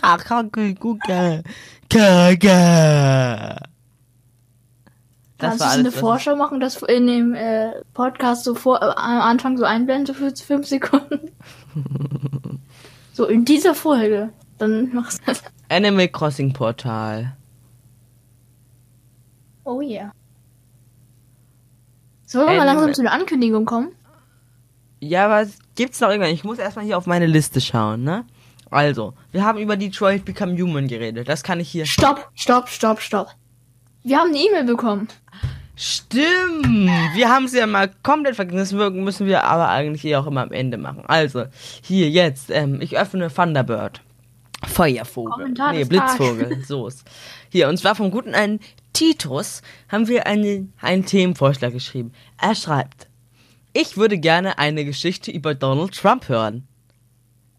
Caga. 0.00 1.42
Caga. 1.88 3.56
Kannst 5.38 5.60
du 5.60 5.64
eine 5.68 5.88
ich- 5.88 5.94
Vorschau 5.94 6.34
machen, 6.36 6.58
das 6.58 6.82
in 6.82 7.06
dem 7.06 7.34
äh, 7.34 7.70
Podcast 7.94 8.42
so 8.44 8.54
vor, 8.56 8.82
äh, 8.82 8.86
am 8.86 9.20
Anfang 9.20 9.56
so 9.56 9.64
einblenden, 9.64 10.06
so 10.06 10.12
für 10.12 10.34
fünf 10.34 10.66
Sekunden? 10.66 11.30
so 13.12 13.26
in 13.26 13.44
dieser 13.44 13.74
Folge. 13.74 14.30
Dann 14.58 14.92
machst 14.94 15.20
du 15.20 15.26
das. 15.26 15.42
Animal 15.68 16.08
Crossing 16.08 16.52
Portal. 16.52 17.36
Oh 19.64 19.80
yeah. 19.80 20.12
Sollen 22.26 22.48
wir 22.48 22.56
mal 22.56 22.64
langsam 22.64 22.92
zu 22.92 23.02
der 23.02 23.12
Ankündigung 23.12 23.64
kommen? 23.64 23.92
Ja, 25.00 25.30
was 25.30 25.58
gibt's 25.76 26.00
noch 26.00 26.08
irgendwann? 26.08 26.32
Ich 26.32 26.44
muss 26.44 26.58
erstmal 26.58 26.84
hier 26.84 26.98
auf 26.98 27.06
meine 27.06 27.26
Liste 27.26 27.60
schauen, 27.60 28.02
ne? 28.02 28.24
Also, 28.70 29.14
wir 29.32 29.44
haben 29.44 29.58
über 29.58 29.76
Detroit 29.76 30.24
Become 30.24 30.60
Human 30.60 30.88
geredet. 30.88 31.28
Das 31.28 31.42
kann 31.42 31.60
ich 31.60 31.70
hier. 31.70 31.86
Stopp, 31.86 32.28
stopp, 32.34 32.68
stopp, 32.68 33.00
stopp. 33.00 33.28
Wir 34.02 34.18
haben 34.18 34.28
eine 34.30 34.38
E-Mail 34.38 34.64
bekommen. 34.64 35.08
Stimmt! 35.76 36.66
Wir 37.14 37.28
haben 37.30 37.44
es 37.44 37.54
ja 37.54 37.66
mal 37.66 37.90
komplett 38.02 38.34
vergessen. 38.36 38.58
Das 38.58 38.74
mü- 38.74 38.90
müssen 38.90 39.26
wir 39.26 39.44
aber 39.44 39.68
eigentlich 39.68 40.04
eh 40.04 40.16
auch 40.16 40.26
immer 40.26 40.42
am 40.42 40.52
Ende 40.52 40.76
machen. 40.76 41.04
Also, 41.06 41.44
hier 41.82 42.10
jetzt, 42.10 42.50
ähm, 42.50 42.80
ich 42.80 42.98
öffne 42.98 43.32
Thunderbird. 43.32 44.02
Feuervogel. 44.66 45.32
Kommentar 45.32 45.72
nee, 45.72 45.84
Blitzvogel. 45.84 46.64
So 46.64 46.86
ist. 46.88 47.04
Hier, 47.50 47.68
und 47.68 47.76
zwar 47.78 47.94
vom 47.94 48.10
guten 48.10 48.34
einen 48.34 48.60
Titus 48.92 49.62
haben 49.88 50.08
wir 50.08 50.26
einen, 50.26 50.72
einen 50.80 51.06
Themenvorschlag 51.06 51.72
geschrieben. 51.72 52.12
Er 52.40 52.54
schreibt, 52.54 53.08
ich 53.72 53.96
würde 53.96 54.18
gerne 54.18 54.58
eine 54.58 54.84
Geschichte 54.84 55.30
über 55.30 55.54
Donald 55.54 55.94
Trump 55.94 56.28
hören. 56.28 56.66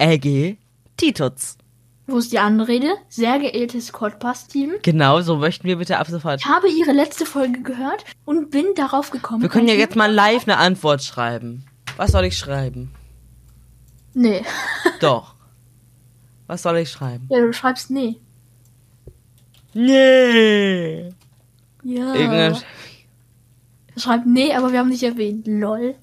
LG 0.01 0.57
Titus. 0.97 1.57
Wo 2.07 2.17
ist 2.17 2.31
die 2.31 2.39
Anrede? 2.39 2.87
Sehr 3.07 3.37
geehrtes 3.39 3.93
Codpass-Team. 3.93 4.75
Genau, 4.81 5.21
so 5.21 5.37
möchten 5.37 5.67
wir 5.67 5.77
bitte 5.77 5.97
ab 5.99 6.07
sofort. 6.07 6.41
Ich 6.41 6.47
habe 6.47 6.67
Ihre 6.67 6.91
letzte 6.91 7.25
Folge 7.25 7.61
gehört 7.61 8.03
und 8.25 8.49
bin 8.49 8.65
darauf 8.75 9.11
gekommen. 9.11 9.43
Wir 9.43 9.49
können 9.49 9.67
ja 9.67 9.75
jetzt 9.75 9.95
mal 9.95 10.11
live 10.11 10.47
eine 10.47 10.57
Antwort 10.57 11.03
schreiben. 11.03 11.65
Was 11.97 12.11
soll 12.11 12.25
ich 12.25 12.37
schreiben? 12.37 12.91
Nee. 14.13 14.43
Doch. 15.01 15.35
Was 16.49 16.63
soll 16.63 16.77
ich 16.77 16.89
schreiben? 16.89 17.27
Ja, 17.29 17.41
du 17.41 17.53
schreibst 17.53 17.91
nee. 17.91 18.15
Nee. 19.75 21.09
Ja. 21.83 22.15
Irgendein 22.15 22.57
Schreib 23.95 24.25
nee, 24.25 24.53
aber 24.55 24.71
wir 24.71 24.79
haben 24.79 24.89
dich 24.89 25.03
erwähnt. 25.03 25.45
Lol. 25.45 25.93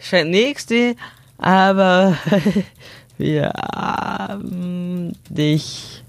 Scheint 0.00 0.30
nächste, 0.30 0.96
aber 1.38 2.16
Wir 3.20 3.52
haben 3.52 5.12
dich 5.28 6.02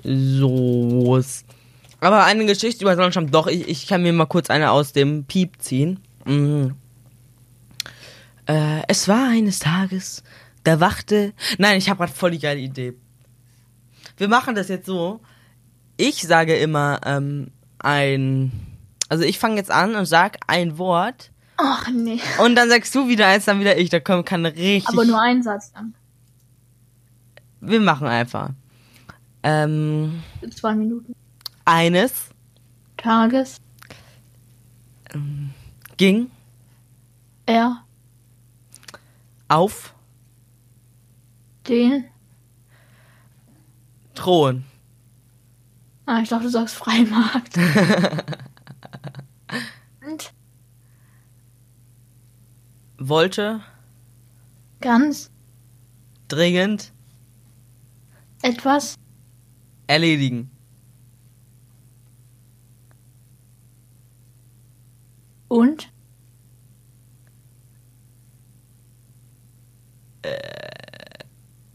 So. 0.04 1.20
Aber 2.00 2.26
eine 2.26 2.46
Geschichte 2.46 2.84
über 2.84 2.96
Sonnenschirm, 2.96 3.32
doch, 3.32 3.48
ich, 3.48 3.68
ich 3.68 3.88
kann 3.88 4.04
mir 4.04 4.14
mal 4.14 4.28
kurz 4.28 4.52
eine 4.52 4.70
aus 4.70 4.94
dem 4.94 5.24
Piep 5.24 5.60
ziehen. 5.60 6.00
Mhm. 6.26 6.76
Äh, 8.50 8.82
es 8.88 9.08
war 9.08 9.30
eines 9.30 9.60
Tages, 9.60 10.24
da 10.64 10.80
wachte. 10.80 11.34
Nein, 11.60 11.78
ich 11.78 11.88
habe 11.88 12.00
gerade 12.00 12.12
voll 12.12 12.32
die 12.32 12.40
geile 12.40 12.60
Idee. 12.60 12.96
Wir 14.18 14.28
machen 14.28 14.56
das 14.56 14.70
jetzt 14.70 14.88
so. 14.88 15.22
Ich 15.98 16.24
sage 16.24 16.56
immer 16.58 17.00
ähm, 17.06 17.52
ein. 17.78 18.52
Also 19.08 19.24
ich 19.24 19.38
fange 19.38 19.58
jetzt 19.58 19.70
an 19.70 19.96
und 19.96 20.06
sag 20.06 20.38
ein 20.48 20.80
Wort. 20.80 21.32
Ach 21.58 21.88
nee. 21.90 22.20
Und 22.44 22.56
dann 22.56 22.70
sagst 22.70 22.96
du 22.96 23.08
wieder 23.08 23.28
eins, 23.28 23.46
dann 23.46 23.60
wieder 23.60 23.78
ich. 23.78 23.90
Da 23.92 24.00
kommt 24.00 24.26
kann 24.26 24.46
richtig. 24.46 24.88
Aber 24.90 25.06
nur 25.06 25.22
ein 25.22 25.44
Satz 25.44 25.72
dann. 25.72 25.94
Wir 27.62 27.82
machen 27.82 28.08
einfach. 28.08 28.50
Ähm, 29.44 30.24
Zwei 30.56 30.74
Minuten. 30.74 31.14
eines 31.66 32.30
Tages. 32.98 33.58
ging 35.98 36.32
Er 37.46 37.84
auf 39.50 39.94
den. 41.68 42.06
Thron. 44.16 44.64
Ah, 46.06 46.22
ich 46.22 46.30
dachte, 46.30 46.46
du 46.46 46.50
sagst 46.50 46.76
Freimarkt. 46.76 47.58
Und 50.06 50.34
Wollte 52.98 53.62
ganz 54.82 55.32
dringend 56.28 56.92
etwas 58.42 58.96
erledigen. 59.88 60.52
und 65.50 65.92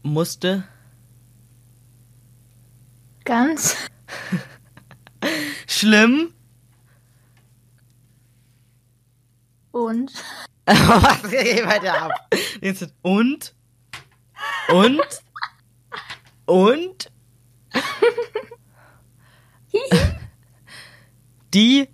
Musste. 0.03 0.63
Ganz? 3.23 3.75
Schlimm. 5.67 6.35
und? 9.75 10.11
Was? 10.65 11.29
Geh 11.29 11.63
weiter 11.65 12.01
ab. 12.01 12.11
Jetzt 12.61 12.93
und? 13.01 13.53
Und? 14.69 15.01
Und? 16.45 17.11
Die? 21.53 21.89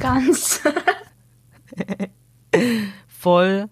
Ganz. 0.00 0.60
Voll 3.08 3.68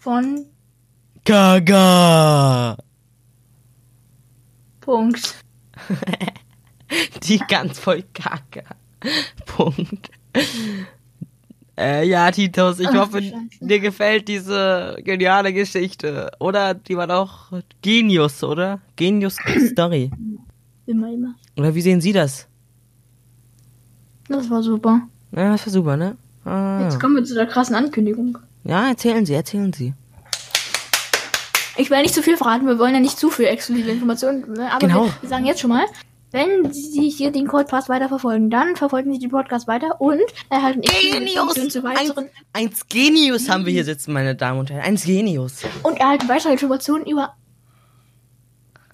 von 0.00 0.46
Gaga. 1.24 2.76
Punkt. 4.80 5.34
Die 7.22 7.38
ganz 7.38 7.78
voll 7.78 8.02
Kacke. 8.14 8.64
Punkt. 9.46 10.10
Äh, 11.78 12.08
ja, 12.08 12.30
Titus, 12.30 12.80
ich 12.80 12.88
Ach, 12.88 12.94
hoffe, 12.94 13.22
Scheiße. 13.22 13.36
dir 13.60 13.80
gefällt 13.80 14.28
diese 14.28 14.96
geniale 15.04 15.52
Geschichte. 15.52 16.30
Oder 16.40 16.74
die 16.74 16.96
war 16.96 17.06
doch 17.06 17.52
Genius, 17.82 18.42
oder? 18.42 18.80
Genius 18.96 19.36
Story. 19.70 20.10
Immer, 20.86 21.12
immer. 21.12 21.34
Oder 21.56 21.74
wie 21.74 21.80
sehen 21.82 22.00
Sie 22.00 22.12
das? 22.12 22.48
Das 24.28 24.48
war 24.50 24.62
super. 24.62 25.02
Ja, 25.32 25.52
das 25.52 25.66
war 25.66 25.72
super, 25.72 25.96
ne? 25.96 26.16
Ah. 26.44 26.80
Jetzt 26.84 26.98
kommen 26.98 27.16
wir 27.16 27.24
zu 27.24 27.34
der 27.34 27.46
krassen 27.46 27.76
Ankündigung. 27.76 28.38
Ja, 28.64 28.88
erzählen 28.88 29.24
Sie, 29.26 29.34
erzählen 29.34 29.72
Sie. 29.72 29.94
Ich 31.76 31.88
will 31.90 32.02
nicht 32.02 32.14
zu 32.14 32.22
viel 32.22 32.36
verraten, 32.36 32.66
wir 32.66 32.78
wollen 32.78 32.94
ja 32.94 33.00
nicht 33.00 33.18
zu 33.18 33.30
viel 33.30 33.46
exklusive 33.46 33.90
Informationen, 33.90 34.52
ne? 34.52 34.70
aber 34.70 34.86
Genau. 34.86 35.04
wir, 35.06 35.12
wir 35.22 35.28
sagen 35.28 35.46
jetzt 35.46 35.60
schon 35.60 35.70
mal, 35.70 35.86
wenn 36.30 36.72
Sie 36.72 37.08
hier 37.08 37.32
den 37.32 37.46
Codecast 37.48 37.88
weiter 37.88 38.08
verfolgen, 38.08 38.50
dann 38.50 38.76
verfolgen 38.76 39.12
Sie 39.12 39.18
den 39.18 39.30
Podcast 39.30 39.66
weiter 39.66 40.00
und 40.00 40.20
erhalten 40.50 40.82
exklusive 40.82 41.16
Informationen 41.24 41.70
zu 41.70 41.82
weiteren 41.82 42.24
Ein, 42.52 42.66
eins 42.66 42.86
Genius 42.88 43.48
haben 43.48 43.64
wir 43.64 43.72
hier 43.72 43.84
sitzen, 43.84 44.12
meine 44.12 44.34
Damen 44.36 44.60
und 44.60 44.70
Herren. 44.70 44.82
Eins 44.84 45.04
Genius. 45.04 45.62
und 45.82 45.98
erhalten 45.98 46.28
weitere 46.28 46.52
Informationen 46.52 47.06
über 47.06 47.34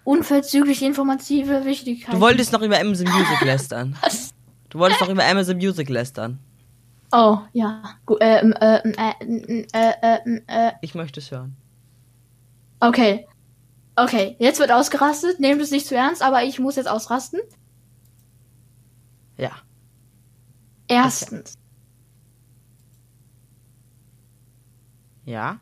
unverzügliche 0.05 0.87
informative 0.87 1.65
Wichtigkeit. 1.65 2.15
Du 2.15 2.21
wolltest 2.21 2.53
noch 2.53 2.63
über 2.63 2.79
Amazon 2.79 3.09
Music 3.09 3.41
lästern. 3.45 3.97
Was? 4.01 4.33
Du 4.71 4.79
wolltest 4.79 5.01
noch 5.01 5.09
über 5.09 5.25
Amazon 5.25 5.57
Music 5.57 5.89
lästern. 5.89 6.39
Oh, 7.13 7.39
ja. 7.53 7.83
Gut, 8.05 8.19
ähm, 8.21 8.53
äh, 8.61 8.81
äh, 9.73 10.41
äh, 10.47 10.73
Ich 10.83 10.95
möchte 10.95 11.21
es 11.21 11.31
hören. 11.31 11.57
okay. 12.81 13.27
Okay, 13.99 14.37
jetzt 14.39 14.59
wird 14.61 14.71
ausgerastet. 14.71 15.41
Nehmt 15.41 15.63
es 15.63 15.71
nicht 15.71 15.87
zu 15.87 15.97
ernst, 15.97 16.21
aber 16.23 16.45
ich 16.45 16.59
muss 16.59 16.77
jetzt 16.77 16.89
ausrasten. 16.89 17.41
Ja. 19.39 19.53
Erstens. 20.87 21.55
Ja? 25.25 25.59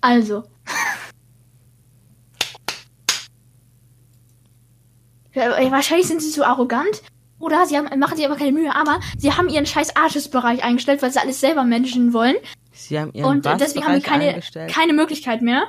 Also. 0.00 0.44
Wahrscheinlich 5.34 6.06
sind 6.06 6.22
sie 6.22 6.30
zu 6.30 6.46
arrogant. 6.46 7.02
Oder 7.38 7.66
sie 7.66 7.76
haben, 7.76 7.98
machen 7.98 8.16
sich 8.16 8.26
aber 8.26 8.36
keine 8.36 8.52
Mühe, 8.52 8.74
aber 8.74 9.00
sie 9.18 9.32
haben 9.32 9.48
ihren 9.48 9.66
scheiß 9.66 9.94
Artist-Bereich 9.96 10.64
eingestellt, 10.64 11.02
weil 11.02 11.12
sie 11.12 11.20
alles 11.20 11.40
selber 11.40 11.64
managen 11.64 12.12
wollen. 12.12 12.36
Sie 12.72 12.98
haben 12.98 13.12
ihren 13.12 13.26
Und 13.26 13.44
deswegen 13.60 13.84
haben 13.84 13.94
wir 13.94 14.00
keine, 14.00 14.28
eingestellt. 14.28 14.72
keine 14.72 14.92
Möglichkeit 14.94 15.42
mehr, 15.42 15.64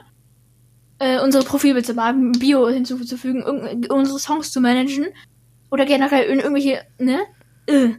äh, 1.00 1.20
unsere 1.22 1.44
Profilbilder 1.44 1.88
zu 1.88 1.94
machen, 1.94 2.32
Bio 2.34 2.70
hinzuzufügen, 2.70 3.44
unsere 3.90 4.20
Songs 4.20 4.52
zu 4.52 4.62
managen. 4.62 5.08
Oder 5.70 5.86
generell 5.86 6.30
in 6.30 6.40
irgendwelche, 6.40 6.82
ne? 6.98 7.20
Äh. 7.68 7.90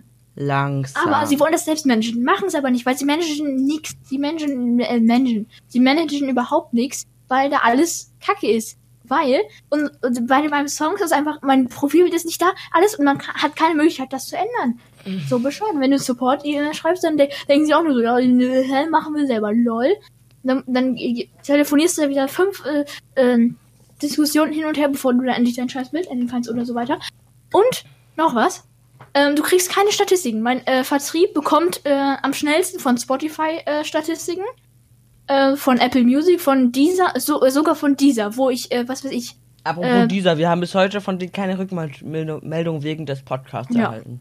Langsam. 0.40 1.08
Aber 1.08 1.26
sie 1.26 1.38
wollen 1.40 1.50
das 1.52 1.64
selbst 1.64 1.84
managen. 1.84 2.22
Machen 2.22 2.46
es 2.46 2.54
aber 2.54 2.70
nicht, 2.70 2.86
weil 2.86 2.96
sie 2.96 3.04
managen 3.04 3.56
nichts. 3.66 3.96
Sie 4.04 4.18
managen, 4.18 4.78
äh, 4.78 5.00
managen. 5.00 5.48
Sie 5.66 5.80
managen 5.80 6.28
überhaupt 6.28 6.72
nichts, 6.72 7.06
weil 7.26 7.50
da 7.50 7.58
alles 7.64 8.12
Kacke 8.24 8.48
ist. 8.48 8.77
Weil, 9.08 9.42
und, 9.70 9.90
und 10.02 10.26
bei 10.26 10.48
meinem 10.48 10.68
Song 10.68 10.96
ist 10.96 11.12
einfach, 11.12 11.40
mein 11.42 11.68
Profilbild 11.68 12.14
ist 12.14 12.26
nicht 12.26 12.40
da, 12.40 12.52
alles, 12.72 12.94
und 12.96 13.04
man 13.04 13.18
hat 13.20 13.56
keine 13.56 13.74
Möglichkeit, 13.74 14.12
das 14.12 14.26
zu 14.26 14.36
ändern. 14.36 14.80
So 15.28 15.38
bescheuert. 15.38 15.74
Wenn 15.78 15.90
du 15.90 15.98
Support 15.98 16.44
äh, 16.44 16.74
schreibst, 16.74 17.04
dann 17.04 17.16
de 17.16 17.30
denken 17.48 17.66
sie 17.66 17.74
auch 17.74 17.82
nur 17.82 17.94
so, 17.94 18.00
ja, 18.00 18.20
nö, 18.20 18.62
machen 18.90 19.14
wir 19.14 19.26
selber, 19.26 19.52
lol. 19.52 19.94
Dann, 20.42 20.64
dann 20.66 20.96
äh, 20.96 21.28
telefonierst 21.42 21.98
du 21.98 22.08
wieder 22.08 22.28
fünf 22.28 22.64
äh, 22.64 22.84
ähm, 23.16 23.56
Diskussionen 24.02 24.52
hin 24.52 24.66
und 24.66 24.76
her, 24.76 24.88
bevor 24.88 25.12
du 25.12 25.20
dann 25.20 25.34
endlich 25.34 25.56
dein 25.56 25.68
scheiß 25.68 25.90
Bild 25.90 26.08
ändern 26.08 26.28
kannst 26.28 26.50
oder 26.50 26.64
so 26.64 26.74
weiter. 26.74 26.98
Und 27.52 27.84
noch 28.16 28.34
was. 28.34 28.64
Ähm, 29.14 29.36
du 29.36 29.42
kriegst 29.42 29.70
keine 29.70 29.90
Statistiken. 29.92 30.42
Mein 30.42 30.66
äh, 30.66 30.84
Vertrieb 30.84 31.32
bekommt 31.34 31.80
äh, 31.84 32.16
am 32.22 32.34
schnellsten 32.34 32.78
von 32.78 32.98
Spotify 32.98 33.60
äh, 33.64 33.84
Statistiken, 33.84 34.44
äh, 35.28 35.56
von 35.56 35.78
Apple 35.78 36.02
Music, 36.04 36.40
von 36.40 36.72
dieser, 36.72 37.12
so, 37.18 37.42
äh, 37.44 37.50
sogar 37.50 37.74
von 37.74 37.96
dieser, 37.96 38.36
wo 38.36 38.50
ich, 38.50 38.70
äh, 38.72 38.88
was 38.88 39.04
weiß 39.04 39.12
ich, 39.12 39.36
Apropos 39.64 39.90
äh, 39.90 40.06
dieser, 40.08 40.38
wir 40.38 40.48
haben 40.48 40.60
bis 40.60 40.74
heute 40.74 41.00
von 41.00 41.18
denen 41.18 41.32
keine 41.32 41.58
Rückmeldung 41.58 42.40
Meldung 42.48 42.82
wegen 42.82 43.06
des 43.06 43.22
Podcasts 43.22 43.74
Ja. 43.74 43.84
erhalten. 43.84 44.20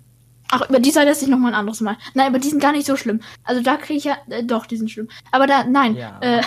Ach, 0.50 0.68
über 0.70 0.80
dieser 0.80 1.04
lässt 1.06 1.20
sich 1.20 1.30
noch 1.30 1.38
mal 1.38 1.50
ein 1.50 1.56
anderes 1.56 1.82
Mal. 1.82 1.98
Nein, 2.14 2.28
aber 2.28 2.40
die 2.40 2.48
sind 2.50 2.62
gar 2.62 2.72
nicht 2.72 2.88
so 2.88 2.96
schlimm. 2.96 3.20
Also 3.44 3.62
da 3.62 3.76
kriege 3.76 3.98
ich 3.98 4.04
ja, 4.06 4.18
äh, 4.30 4.44
doch, 4.44 4.66
die 4.66 4.78
sind 4.78 4.90
schlimm. 4.90 5.10
Aber 5.32 5.46
da, 5.46 5.64
nein, 5.66 5.96
Ja. 5.96 6.18
äh, 6.22 6.42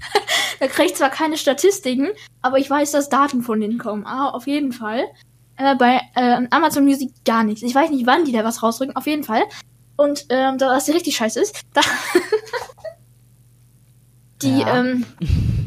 da 0.60 0.66
kriege 0.66 0.88
ich 0.88 0.94
zwar 0.96 1.10
keine 1.10 1.36
Statistiken, 1.36 2.08
aber 2.42 2.58
ich 2.58 2.68
weiß, 2.68 2.90
dass 2.92 3.08
Daten 3.08 3.42
von 3.42 3.60
denen 3.60 3.78
kommen. 3.78 4.04
Ah, 4.06 4.30
auf 4.30 4.46
jeden 4.46 4.72
Fall. 4.72 5.04
Äh, 5.56 5.74
bei 5.76 6.00
äh, 6.16 6.46
Amazon 6.50 6.84
Music 6.84 7.10
gar 7.24 7.44
nichts. 7.44 7.62
Ich 7.62 7.74
weiß 7.74 7.90
nicht, 7.90 8.06
wann 8.06 8.24
die 8.24 8.32
da 8.32 8.44
was 8.44 8.62
rausrücken, 8.62 8.96
auf 8.96 9.06
jeden 9.06 9.24
Fall. 9.24 9.42
Und 9.96 10.26
ähm, 10.28 10.58
da 10.58 10.76
die 10.78 10.92
richtig 10.92 11.16
scheiße 11.16 11.40
ist, 11.40 11.60
da 11.72 11.80
die 14.42 14.60
Ja. 14.60 14.80
ähm, 14.80 15.06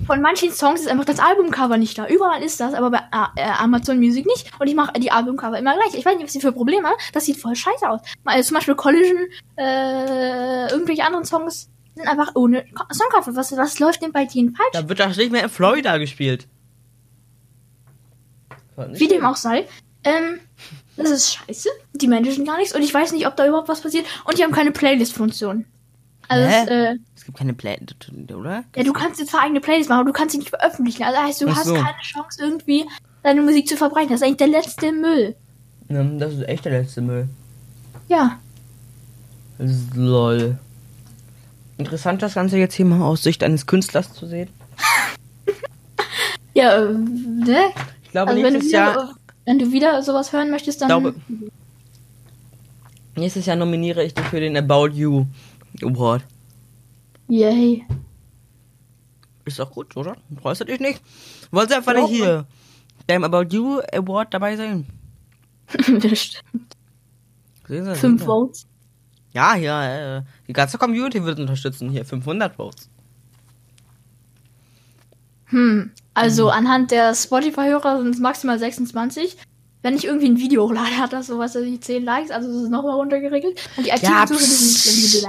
von 0.05 0.21
manchen 0.21 0.51
Songs 0.51 0.81
ist 0.81 0.87
einfach 0.87 1.05
das 1.05 1.19
Albumcover 1.19 1.77
nicht 1.77 1.97
da. 1.97 2.07
Überall 2.07 2.43
ist 2.43 2.59
das, 2.59 2.73
aber 2.73 2.91
bei 2.91 2.97
äh, 2.97 3.41
äh, 3.41 3.49
Amazon 3.57 3.97
Music 3.99 4.25
nicht. 4.25 4.51
Und 4.59 4.67
ich 4.67 4.75
mache 4.75 4.93
die 4.99 5.11
Albumcover 5.11 5.57
immer 5.57 5.75
gleich. 5.75 5.95
Ich 5.95 6.05
weiß 6.05 6.15
nicht, 6.17 6.25
was 6.25 6.33
sie 6.33 6.39
für 6.41 6.51
Probleme 6.51 6.87
haben. 6.87 6.97
Das 7.13 7.25
sieht 7.25 7.37
voll 7.37 7.55
scheiße 7.55 7.89
aus. 7.89 8.01
Mal, 8.23 8.35
Also 8.35 8.49
zum 8.49 8.55
Beispiel 8.55 8.75
Collision, 8.75 9.17
äh, 9.57 10.71
irgendwelche 10.71 11.03
anderen 11.03 11.25
Songs 11.25 11.69
sind 11.95 12.07
einfach 12.07 12.31
ohne 12.35 12.65
Songcover. 12.93 13.35
Was, 13.35 13.55
was 13.57 13.79
läuft 13.79 14.01
denn 14.03 14.11
bei 14.11 14.25
denen 14.25 14.55
falsch? 14.55 14.69
Da 14.73 14.87
wird 14.87 14.99
doch 14.99 15.15
nicht 15.15 15.31
mehr 15.31 15.43
in 15.43 15.49
Florida 15.49 15.97
gespielt. 15.97 16.47
Wie 18.93 19.07
dem 19.07 19.25
auch 19.25 19.35
sei. 19.35 19.67
Ähm, 20.03 20.39
das 20.95 21.09
ist 21.09 21.33
scheiße. 21.33 21.69
Die 21.93 22.07
managen 22.07 22.45
gar 22.45 22.57
nichts 22.57 22.73
und 22.75 22.81
ich 22.81 22.93
weiß 22.93 23.11
nicht, 23.11 23.27
ob 23.27 23.35
da 23.35 23.45
überhaupt 23.45 23.67
was 23.67 23.81
passiert. 23.81 24.05
Und 24.25 24.37
die 24.37 24.43
haben 24.43 24.51
keine 24.53 24.71
Playlist-Funktion. 24.71 25.65
Also, 26.29 26.47
es, 26.47 26.67
äh, 26.67 26.95
Es 27.15 27.25
gibt 27.25 27.37
keine 27.37 27.53
Pläne, 27.53 27.85
oder? 28.35 28.63
ja, 28.75 28.83
du 28.83 28.93
kannst 28.93 29.19
jetzt 29.19 29.31
zwar 29.31 29.41
eigene 29.41 29.59
Playlist 29.59 29.89
machen, 29.89 29.99
aber 30.01 30.09
du 30.09 30.13
kannst 30.13 30.31
sie 30.31 30.37
nicht 30.37 30.49
veröffentlichen. 30.49 31.03
Also 31.03 31.19
heißt, 31.19 31.41
du 31.41 31.47
Ach 31.49 31.55
hast 31.57 31.65
so. 31.65 31.73
keine 31.73 31.97
Chance, 32.01 32.41
irgendwie 32.41 32.85
deine 33.23 33.41
Musik 33.41 33.67
zu 33.67 33.75
verbreiten. 33.75 34.09
Das 34.09 34.21
ist 34.21 34.27
eigentlich 34.27 34.37
der 34.37 34.47
letzte 34.47 34.91
Müll. 34.91 35.35
Ja, 35.89 36.03
das 36.03 36.33
ist 36.35 36.47
echt 36.47 36.65
der 36.65 36.71
letzte 36.73 37.01
Müll. 37.01 37.27
Ja. 38.07 38.39
Das 39.57 39.71
ist 39.71 39.95
lol. 39.95 40.57
Interessant, 41.77 42.21
das 42.21 42.35
Ganze 42.35 42.57
jetzt 42.57 42.75
hier 42.75 42.85
mal 42.85 43.01
aus 43.01 43.23
Sicht 43.23 43.43
eines 43.43 43.65
Künstlers 43.65 44.13
zu 44.13 44.25
sehen. 44.27 44.49
Ja, 46.55 46.73
äh, 46.83 46.93
ne? 46.93 47.57
Ich 48.03 48.11
glaube, 48.11 48.31
Also 48.31 48.43
wenn 48.43 48.53
du, 48.53 48.59
nächstes 48.59 48.69
wieder, 48.73 48.93
Jahr, 48.93 49.15
wenn 49.45 49.59
du 49.59 49.71
wieder 49.71 50.03
sowas 50.03 50.33
hören 50.33 50.49
möchtest, 50.49 50.81
dann. 50.81 50.87
glaube, 50.87 51.15
nächstes 53.15 53.45
Jahr 53.45 53.55
nominiere 53.55 54.03
ich 54.03 54.13
dich 54.13 54.25
für 54.25 54.39
den 54.39 54.57
About 54.57 54.87
You 54.89 55.25
Award. 55.83 56.25
Yay. 57.27 57.85
Ist 59.45 59.59
doch 59.59 59.71
gut, 59.71 59.95
oder? 59.97 60.15
Freust 60.41 60.61
du 60.61 60.65
dich 60.65 60.79
nicht? 60.79 61.01
Wolltest 61.51 61.77
einfach 61.77 61.93
nicht 61.93 62.09
hier 62.09 62.45
beim 63.07 63.23
About 63.23 63.47
You 63.55 63.79
Award 63.93 64.33
dabei 64.33 64.55
sein? 64.55 64.85
das 66.01 66.19
stimmt. 66.19 66.75
Sie, 67.67 67.95
Fünf. 67.95 68.23
Votes. 68.23 68.65
Ja, 69.31 69.55
ja, 69.55 70.17
äh, 70.17 70.23
die 70.47 70.53
ganze 70.53 70.77
Community 70.79 71.23
wird 71.23 71.39
unterstützen. 71.39 71.89
Hier 71.91 72.03
500 72.03 72.55
Votes. 72.55 72.89
Hm. 75.45 75.91
Also 76.13 76.45
Mhm. 76.45 76.49
anhand 76.51 76.91
der 76.91 77.13
Spotify-Hörer 77.15 78.01
sind 78.01 78.15
es 78.15 78.19
maximal 78.19 78.57
26. 78.59 79.37
Wenn 79.81 79.95
ich 79.95 80.03
irgendwie 80.03 80.27
ein 80.27 80.37
Video 80.37 80.63
hochlade, 80.63 80.97
hat 80.97 81.13
das 81.13 81.27
sowas 81.27 81.55
wie 81.55 81.79
10 81.79 82.03
Likes, 82.03 82.31
also 82.31 82.51
das 82.51 82.63
ist 82.63 82.69
nochmal 82.69 82.95
runtergeregelt. 82.95 83.57
Und 83.77 83.85
die 83.85 83.89
Ja, 83.89 84.23
aktiven 84.23 84.39
sind. 84.39 85.25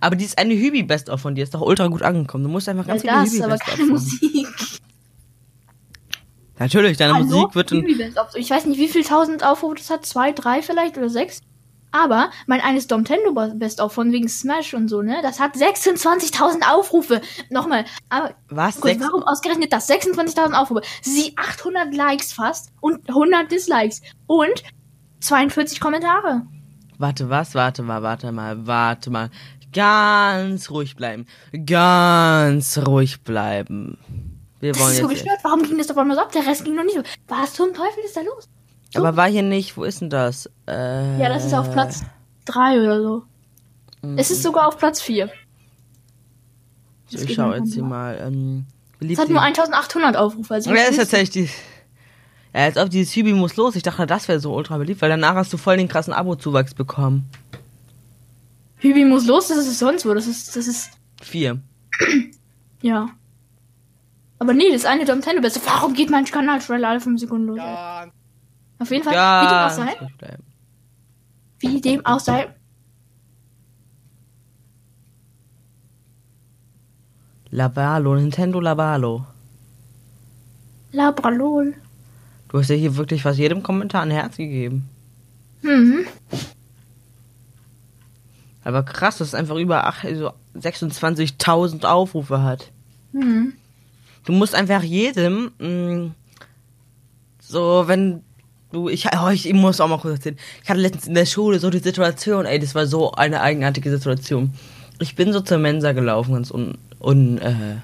Aber 0.00 0.14
dieses 0.14 0.38
eine 0.38 0.54
Hübi 0.54 0.84
Best 0.84 1.10
of 1.10 1.20
von 1.20 1.34
dir 1.34 1.42
ist 1.42 1.52
doch 1.52 1.62
ultra 1.62 1.88
gut 1.88 2.02
angekommen. 2.02 2.44
Du 2.44 2.50
musst 2.50 2.68
einfach 2.68 2.86
Ja, 2.86 2.94
ganz 2.94 3.02
viele 3.02 3.12
das, 3.14 3.32
Hübi 3.32 3.42
aber 3.42 3.56
Best. 3.56 3.78
Musik. 3.88 4.46
Natürlich, 6.60 6.96
deine 6.98 7.14
Hallo? 7.14 7.24
Musik 7.24 7.54
wird 7.54 7.72
in. 7.72 7.86
Ich 8.34 8.50
weiß 8.50 8.66
nicht, 8.66 8.78
wie 8.78 8.88
viel 8.88 9.02
tausend 9.02 9.44
Aufrufe 9.44 9.76
das 9.76 9.90
hat. 9.90 10.04
Zwei, 10.06 10.30
drei 10.32 10.62
vielleicht 10.62 10.96
oder 10.98 11.08
sechs. 11.08 11.40
Aber 11.92 12.30
mein 12.46 12.60
eines 12.60 12.86
Domtendo 12.86 13.32
Best 13.54 13.80
of 13.80 13.92
von 13.92 14.12
wegen 14.12 14.28
Smash 14.28 14.74
und 14.74 14.88
so, 14.88 15.02
ne? 15.02 15.18
Das 15.22 15.40
hat 15.40 15.54
26.000 15.56 16.70
Aufrufe. 16.72 17.20
Nochmal. 17.50 17.84
Aber 18.08 18.34
was? 18.48 18.76
Sechs? 18.76 19.00
warum 19.02 19.22
ausgerechnet 19.24 19.72
das? 19.72 19.88
26.000 19.88 20.52
Aufrufe. 20.52 20.82
Sie 21.02 21.32
800 21.36 21.94
Likes 21.94 22.32
fast 22.32 22.70
und 22.80 23.08
100 23.08 23.50
Dislikes 23.50 24.02
und 24.26 24.62
42 25.20 25.80
Kommentare. 25.80 26.42
Warte, 26.98 27.28
was? 27.30 27.54
Warte 27.54 27.82
mal, 27.82 28.02
warte 28.02 28.30
mal, 28.30 28.66
warte 28.66 29.10
mal. 29.10 29.30
Ganz 29.72 30.70
ruhig 30.70 30.96
bleiben. 30.96 31.26
Ganz 31.66 32.78
ruhig 32.78 33.22
bleiben. 33.22 33.98
Wir 34.60 34.72
Das 34.72 34.82
wollen 34.82 34.92
ist 34.92 34.98
so 34.98 35.08
jetzt. 35.10 35.22
gestört. 35.22 35.38
Warum 35.42 35.62
ging 35.62 35.78
das 35.78 35.86
doch 35.86 35.96
einmal 35.96 36.16
so 36.16 36.22
ab? 36.22 36.32
Der 36.32 36.46
Rest 36.46 36.64
ging 36.64 36.74
noch 36.74 36.84
nicht 36.84 36.96
so. 36.96 37.02
Was 37.28 37.54
zum 37.54 37.72
Teufel 37.72 38.04
ist 38.04 38.16
da 38.16 38.20
los? 38.20 38.48
Aber 38.94 39.16
war 39.16 39.28
hier 39.28 39.42
nicht, 39.42 39.76
wo 39.76 39.84
ist 39.84 40.00
denn 40.00 40.10
das? 40.10 40.46
Äh, 40.66 41.20
Ja, 41.20 41.28
das 41.28 41.44
ist 41.44 41.54
auf 41.54 41.70
Platz 41.72 42.02
3 42.46 42.80
oder 42.80 43.02
so. 43.02 43.22
Mhm. 44.02 44.18
Es 44.18 44.30
ist 44.30 44.42
sogar 44.42 44.66
auf 44.68 44.78
Platz 44.78 45.00
4. 45.00 45.28
So, 47.06 47.18
ich 47.18 47.26
geht 47.26 47.36
schau 47.36 47.48
nicht 47.50 47.58
jetzt 47.60 47.74
hier 47.74 47.82
mal. 47.84 48.18
Ähm, 48.20 48.66
Es 49.00 49.18
hat 49.18 49.28
nur 49.28 49.42
1800 49.42 50.16
Aufrufe. 50.16 50.54
Also 50.54 50.70
Ja, 50.74 50.82
ist 50.84 50.96
tatsächlich 50.96 51.30
die. 51.30 51.50
Ja, 52.52 52.64
als 52.64 52.76
ob 52.76 52.90
dieses 52.90 53.14
Hübi 53.14 53.32
muss 53.32 53.56
los. 53.56 53.76
Ich 53.76 53.82
dachte, 53.84 54.06
das 54.06 54.26
wäre 54.26 54.40
so 54.40 54.54
ultra 54.54 54.78
beliebt, 54.78 55.00
weil 55.02 55.10
danach 55.10 55.34
hast 55.36 55.52
du 55.52 55.56
voll 55.56 55.76
den 55.76 55.86
krassen 55.88 56.12
Abo-Zuwachs 56.12 56.74
bekommen. 56.74 57.26
Hübi 58.78 59.04
muss 59.04 59.26
los, 59.26 59.48
das 59.48 59.58
ist 59.58 59.78
sonst 59.78 60.04
wo. 60.04 60.14
Das 60.14 60.26
ist, 60.26 60.56
das 60.56 60.66
ist, 60.66 60.90
Vier. 61.22 61.60
ja. 62.82 63.08
Aber 64.38 64.54
nee, 64.54 64.72
das 64.72 64.84
eine 64.86 65.04
Domtendo 65.04 65.42
Beste. 65.42 65.60
Warum 65.66 65.92
geht 65.92 66.10
mein 66.10 66.24
Kanal-Trailer 66.24 66.88
alle 66.88 67.00
5 67.00 67.20
Sekunden 67.20 67.46
los? 67.48 67.58
ey? 67.60 68.10
Auf 68.80 68.90
jeden 68.90 69.04
Fall, 69.04 69.12
wie 69.12 69.46
dem 69.46 69.54
auch 69.56 69.68
Ja. 69.68 69.70
sei, 69.70 70.38
wie 71.60 71.80
dem 71.80 72.04
auch 72.06 72.18
sei, 72.20 72.48
Labalo, 77.50 78.14
Nintendo 78.14 78.60
Labalo. 78.60 79.26
Labralol. 80.92 81.74
Du 82.48 82.58
hast 82.58 82.68
ja 82.70 82.76
hier 82.76 82.96
wirklich 82.96 83.22
fast 83.22 83.38
jedem 83.38 83.62
Kommentar 83.62 84.02
ein 84.02 84.10
Herz 84.10 84.36
gegeben. 84.36 84.88
Mhm. 85.62 86.04
Aber 88.64 88.82
krass, 88.82 89.18
dass 89.18 89.28
es 89.28 89.34
einfach 89.34 89.56
über 89.56 89.86
ach, 89.86 90.04
so 90.14 90.32
26.000 90.58 91.84
Aufrufe 91.84 92.42
hat. 92.42 92.70
Mhm. 93.12 93.54
Du 94.24 94.32
musst 94.32 94.54
einfach 94.54 94.82
jedem, 94.82 95.50
mh, 95.58 96.10
so, 97.40 97.84
wenn 97.86 98.22
du, 98.72 98.88
ich, 98.88 99.06
oh, 99.06 99.28
ich, 99.28 99.46
ich 99.46 99.54
muss 99.54 99.80
auch 99.80 99.88
mal 99.88 99.98
kurz 99.98 100.16
erzählen. 100.16 100.38
Ich 100.62 100.70
hatte 100.70 100.80
letztens 100.80 101.06
in 101.06 101.14
der 101.14 101.26
Schule 101.26 101.58
so 101.58 101.70
die 101.70 101.78
Situation, 101.78 102.46
ey, 102.46 102.58
das 102.58 102.74
war 102.74 102.86
so 102.86 103.12
eine 103.12 103.40
eigenartige 103.40 103.90
Situation. 103.90 104.54
Ich 104.98 105.16
bin 105.16 105.32
so 105.32 105.40
zur 105.40 105.58
Mensa 105.58 105.92
gelaufen, 105.92 106.34
ganz 106.34 106.50
un, 106.50 106.78
un 107.00 107.38
äh, 107.38 107.76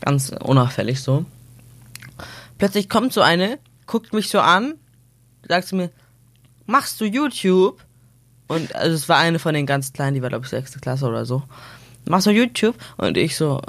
ganz 0.00 0.30
unauffällig 0.30 1.00
so. 1.00 1.24
Plötzlich 2.58 2.88
kommt 2.88 3.12
so 3.12 3.20
eine, 3.20 3.58
guckt 3.86 4.12
mich 4.12 4.28
so 4.28 4.40
an, 4.40 4.74
sagt 5.48 5.68
zu 5.68 5.76
mir, 5.76 5.90
machst 6.66 7.00
du 7.00 7.04
YouTube? 7.04 7.82
Und 8.48 8.74
also 8.74 8.94
es 8.94 9.08
war 9.08 9.18
eine 9.18 9.38
von 9.38 9.54
den 9.54 9.66
ganz 9.66 9.92
kleinen, 9.92 10.14
die 10.14 10.22
war 10.22 10.28
glaube 10.28 10.44
ich 10.44 10.50
sechste 10.50 10.78
Klasse 10.78 11.06
oder 11.06 11.24
so. 11.26 11.42
Machst 12.04 12.26
du 12.26 12.30
YouTube? 12.30 12.76
Und 12.96 13.16
ich 13.16 13.36
so, 13.36 13.60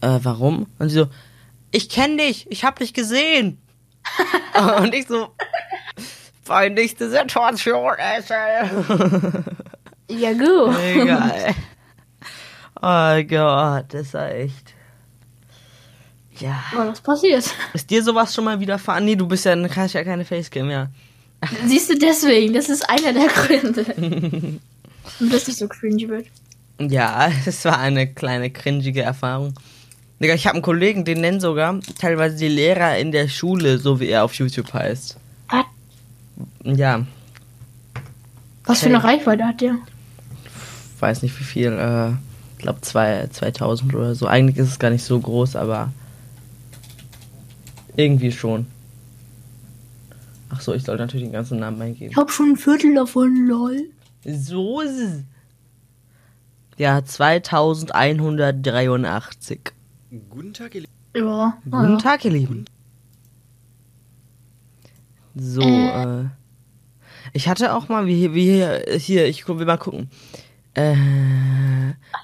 äh, 0.00 0.18
warum? 0.22 0.66
Und 0.78 0.88
sie 0.88 0.96
so, 0.96 1.06
ich 1.70 1.88
kenne 1.88 2.18
dich, 2.18 2.50
ich 2.50 2.64
hab 2.64 2.78
dich 2.78 2.94
gesehen. 2.94 3.58
und 4.80 4.94
ich 4.94 5.06
so, 5.06 5.28
peinlichste 6.44 7.10
Situation, 7.10 7.92
Alter. 7.98 9.44
Ja, 10.10 10.32
gut. 10.32 10.76
Egal. 10.94 11.54
Oh 12.82 13.22
Gott, 13.24 13.86
das 13.88 14.12
war 14.12 14.30
echt. 14.30 14.74
Ja. 16.38 16.62
Das 16.74 17.00
passiert. 17.00 17.50
Ist 17.72 17.88
dir 17.88 18.02
sowas 18.02 18.34
schon 18.34 18.44
mal 18.44 18.60
widerfahren? 18.60 19.04
Nee, 19.04 19.16
du 19.16 19.26
bist 19.26 19.46
ja, 19.46 19.56
hast 19.76 19.94
ja 19.94 20.04
keine 20.04 20.24
Facecam 20.24 20.66
mehr. 20.66 20.90
Siehst 21.66 21.90
du 21.90 21.98
deswegen, 21.98 22.52
das 22.52 22.68
ist 22.68 22.88
einer 22.88 23.12
der 23.12 23.28
Gründe. 23.28 23.84
Und 25.20 25.32
das 25.32 25.46
nicht 25.46 25.58
so 25.58 25.68
cringy 25.68 26.08
wird. 26.08 26.26
Ja, 26.78 27.30
es 27.46 27.64
war 27.64 27.78
eine 27.78 28.12
kleine 28.12 28.50
cringige 28.50 29.02
Erfahrung. 29.02 29.54
Digga, 30.20 30.34
ich 30.34 30.46
habe 30.46 30.56
einen 30.56 30.62
Kollegen, 30.62 31.04
den 31.04 31.20
nennen 31.20 31.40
sogar 31.40 31.78
teilweise 31.98 32.36
die 32.36 32.48
Lehrer 32.48 32.98
in 32.98 33.12
der 33.12 33.28
Schule, 33.28 33.78
so 33.78 34.00
wie 34.00 34.08
er 34.08 34.24
auf 34.24 34.34
YouTube 34.34 34.72
heißt. 34.72 35.18
Ja, 36.64 37.04
Was 38.64 38.80
für 38.80 38.86
eine 38.86 39.04
Reichweite 39.04 39.44
hat 39.44 39.60
der? 39.60 39.76
weiß 41.04 41.22
nicht 41.22 41.38
wie 41.38 41.44
viel, 41.44 41.72
äh, 41.72 42.10
ich 42.56 42.62
glaube 42.62 42.80
2000 42.80 43.94
oder 43.94 44.14
so. 44.14 44.26
Eigentlich 44.26 44.56
ist 44.56 44.68
es 44.68 44.78
gar 44.78 44.88
nicht 44.88 45.04
so 45.04 45.20
groß, 45.20 45.54
aber 45.54 45.92
irgendwie 47.94 48.32
schon. 48.32 48.64
Ach 50.48 50.62
so, 50.62 50.72
ich 50.72 50.84
soll 50.84 50.96
natürlich 50.96 51.26
den 51.26 51.32
ganzen 51.32 51.58
Namen 51.58 51.82
eingeben. 51.82 52.10
Ich 52.10 52.16
hab 52.16 52.30
schon 52.30 52.52
ein 52.52 52.56
Viertel 52.56 52.94
davon, 52.94 53.46
lol. 53.46 53.90
So 54.24 54.80
ist 54.80 54.98
es. 54.98 55.24
Ja, 56.78 57.04
2183. 57.04 59.60
Guten 60.30 60.54
Tag, 60.54 60.74
ihr 60.74 60.80
Lieben. 60.80 60.92
Ja. 61.14 61.58
Guten 61.64 61.92
ja. 61.92 61.98
Tag, 61.98 62.24
ihr 62.24 62.30
Lieben. 62.30 62.64
So, 65.34 65.62
Äh. 65.62 66.20
äh. 66.20 66.24
Ich 67.32 67.48
hatte 67.48 67.74
auch 67.74 67.88
mal, 67.88 68.06
wie, 68.06 68.34
wie 68.34 68.44
hier, 68.44 68.84
hier, 68.98 69.26
ich 69.26 69.48
will 69.48 69.64
mal 69.64 69.78
gucken. 69.78 70.10
Äh, 70.74 70.94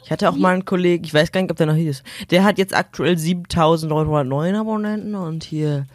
ich 0.04 0.10
hatte 0.10 0.28
auch 0.28 0.36
mal 0.36 0.52
einen 0.54 0.64
Kollegen, 0.64 1.04
ich 1.04 1.14
weiß 1.14 1.32
gar 1.32 1.40
nicht, 1.40 1.50
ob 1.50 1.56
der 1.56 1.66
noch 1.66 1.74
hier 1.74 1.90
ist. 1.90 2.02
Der 2.30 2.44
hat 2.44 2.58
jetzt 2.58 2.74
aktuell 2.74 3.16
7909 3.16 4.54
Abonnenten 4.56 5.14
und 5.14 5.44
hier, 5.44 5.86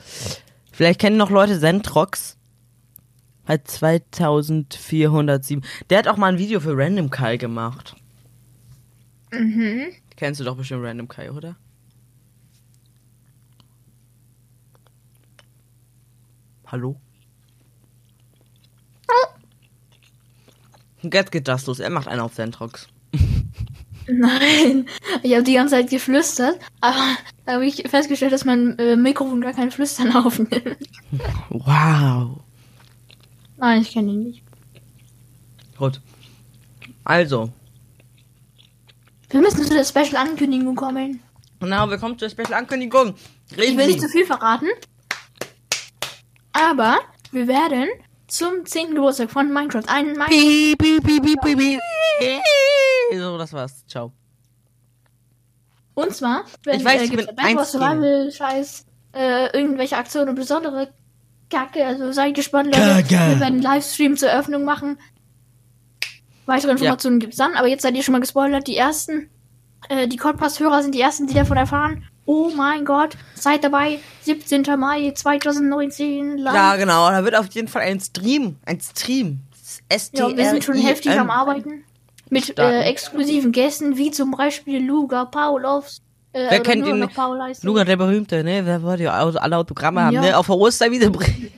vielleicht 0.71 0.99
kennen 0.99 1.17
noch 1.17 1.29
Leute 1.29 1.59
Zentrox. 1.59 2.37
Hat 3.45 3.67
2407. 3.67 5.63
Der 5.89 5.99
hat 5.99 6.07
auch 6.07 6.17
mal 6.17 6.31
ein 6.33 6.39
Video 6.39 6.59
für 6.59 6.75
Random 6.75 7.11
Kai 7.11 7.37
gemacht. 7.37 7.95
Mhm. 9.31 9.91
Kennst 10.15 10.39
du 10.39 10.43
doch 10.45 10.55
bestimmt 10.57 10.83
Random 10.83 11.07
Kai, 11.07 11.31
oder? 11.31 11.55
Hallo? 16.65 16.99
Jetzt 21.01 21.31
geht 21.31 21.47
das 21.47 21.65
los. 21.67 21.79
Er 21.79 21.89
macht 21.89 22.07
einen 22.07 22.21
auf 22.21 22.33
Zentrox. 22.33 22.87
Nein. 24.07 24.87
Ich 25.23 25.33
habe 25.33 25.43
die 25.43 25.53
ganze 25.53 25.75
Zeit 25.75 25.89
geflüstert, 25.89 26.59
aber 26.81 27.17
Da 27.45 27.53
habe 27.53 27.65
ich 27.65 27.83
festgestellt, 27.89 28.33
dass 28.33 28.45
mein 28.45 28.77
äh, 28.79 28.95
Mikrofon 28.95 29.41
gar 29.41 29.53
kein 29.53 29.71
Flüstern 29.71 30.15
aufnimmt. 30.15 30.77
Wow. 31.49 32.39
Nein, 33.57 33.81
ich 33.81 33.91
kenne 33.91 34.11
ihn 34.11 34.23
nicht. 34.23 34.43
Gut. 35.77 36.01
Also, 37.03 37.51
Wir 39.29 39.41
müssen 39.41 39.63
zu 39.63 39.73
der 39.73 39.83
Special-Ankündigung 39.85 40.75
kommen. 40.75 41.19
genau, 41.59 41.89
wir 41.89 41.97
kommen 41.97 42.17
zur 42.17 42.29
Special-Ankündigung. 42.29 43.15
Ich 43.51 43.57
Reden 43.57 43.77
will 43.77 43.87
nicht 43.87 44.01
zu 44.01 44.09
viel 44.09 44.25
verraten. 44.25 44.67
Aber 46.53 46.99
wir 47.31 47.47
werden 47.47 47.87
zum 48.27 48.65
10. 48.65 48.95
Geburtstag 48.95 49.29
von 49.29 49.51
Minecraft 49.51 49.87
einen 49.87 50.13
Minecraft 50.13 50.29
Piep, 50.29 50.77
piep, 50.79 51.03
piep, 51.03 51.23
piep, 51.23 51.41
piep, 51.41 51.57
piep. 52.19 52.41
So, 53.19 53.37
das 53.37 53.53
war's. 53.53 53.85
Ciao. 53.87 54.11
Und 55.93 56.13
zwar 56.13 56.43
werden 56.63 56.79
Ich 56.79 56.85
weiß, 56.85 57.01
äh, 57.01 57.03
ich 57.05 57.11
bin 57.11 57.37
eins 57.37 57.71
Survival 57.71 58.31
Scheiß, 58.31 58.85
äh, 59.13 59.57
irgendwelche 59.57 59.97
Aktionen 59.97 60.29
und 60.29 60.35
besondere 60.35 60.93
Kacke. 61.49 61.85
Also 61.85 62.11
seid 62.11 62.35
gespannt, 62.35 62.75
Leute. 62.75 63.03
Kacke. 63.03 63.09
Wir 63.09 63.39
werden 63.39 63.43
einen 63.43 63.61
Livestream 63.61 64.17
zur 64.17 64.29
Eröffnung 64.29 64.65
machen. 64.65 64.97
Weitere 66.45 66.71
Informationen 66.71 67.19
gibt's 67.19 67.37
dann, 67.37 67.55
aber 67.55 67.67
jetzt 67.67 67.81
seid 67.81 67.95
ihr 67.95 68.03
schon 68.03 68.11
mal 68.11 68.19
gespoilert. 68.19 68.67
Die 68.67 68.75
ersten, 68.75 69.29
äh, 69.89 70.07
die 70.07 70.17
Codpass-Hörer 70.17 70.83
sind 70.83 70.93
die 70.93 71.01
ersten, 71.01 71.27
die 71.27 71.33
davon 71.33 71.57
erfahren. 71.57 72.03
Oh 72.25 72.49
mein 72.55 72.85
Gott, 72.85 73.15
seid 73.35 73.63
dabei. 73.63 73.99
17. 74.23 74.63
Mai 74.77 75.11
2019. 75.11 76.37
Live. 76.39 76.53
Ja, 76.55 76.75
genau. 76.75 77.09
Da 77.09 77.23
wird 77.23 77.35
auf 77.35 77.47
jeden 77.51 77.67
Fall 77.67 77.83
ein 77.83 77.99
Stream. 77.99 78.55
Ein 78.65 78.79
Stream. 78.81 79.41
S 79.89 80.11
T 80.11 80.17
Ja, 80.17 80.35
wir 80.35 80.49
sind 80.49 80.63
schon 80.63 80.75
heftig 80.75 81.11
am 81.11 81.29
Arbeiten. 81.29 81.83
Mit 82.29 82.57
äh, 82.57 82.81
exklusiven 82.83 83.51
Gästen, 83.51 83.97
wie 83.97 84.09
zum 84.09 84.31
Beispiel 84.31 84.83
Luga 84.83 85.25
Paulovs. 85.25 86.01
Äh, 86.33 86.47
Wer 86.49 86.59
kennt 86.61 86.87
ihn. 86.87 87.07
Luca, 87.61 87.83
der 87.85 87.95
Berühmte, 87.97 88.43
ne? 88.43 88.65
Wer 88.65 88.81
wollte 88.81 89.03
ja 89.03 89.13
alle 89.13 89.57
Autogramme 89.57 90.01
haben, 90.01 90.13
Ja. 90.15 90.21
ne? 90.21 90.37
Auf 90.37 90.47
der 90.47 90.57
Osterwiese 90.57 91.11
bringen. 91.11 91.51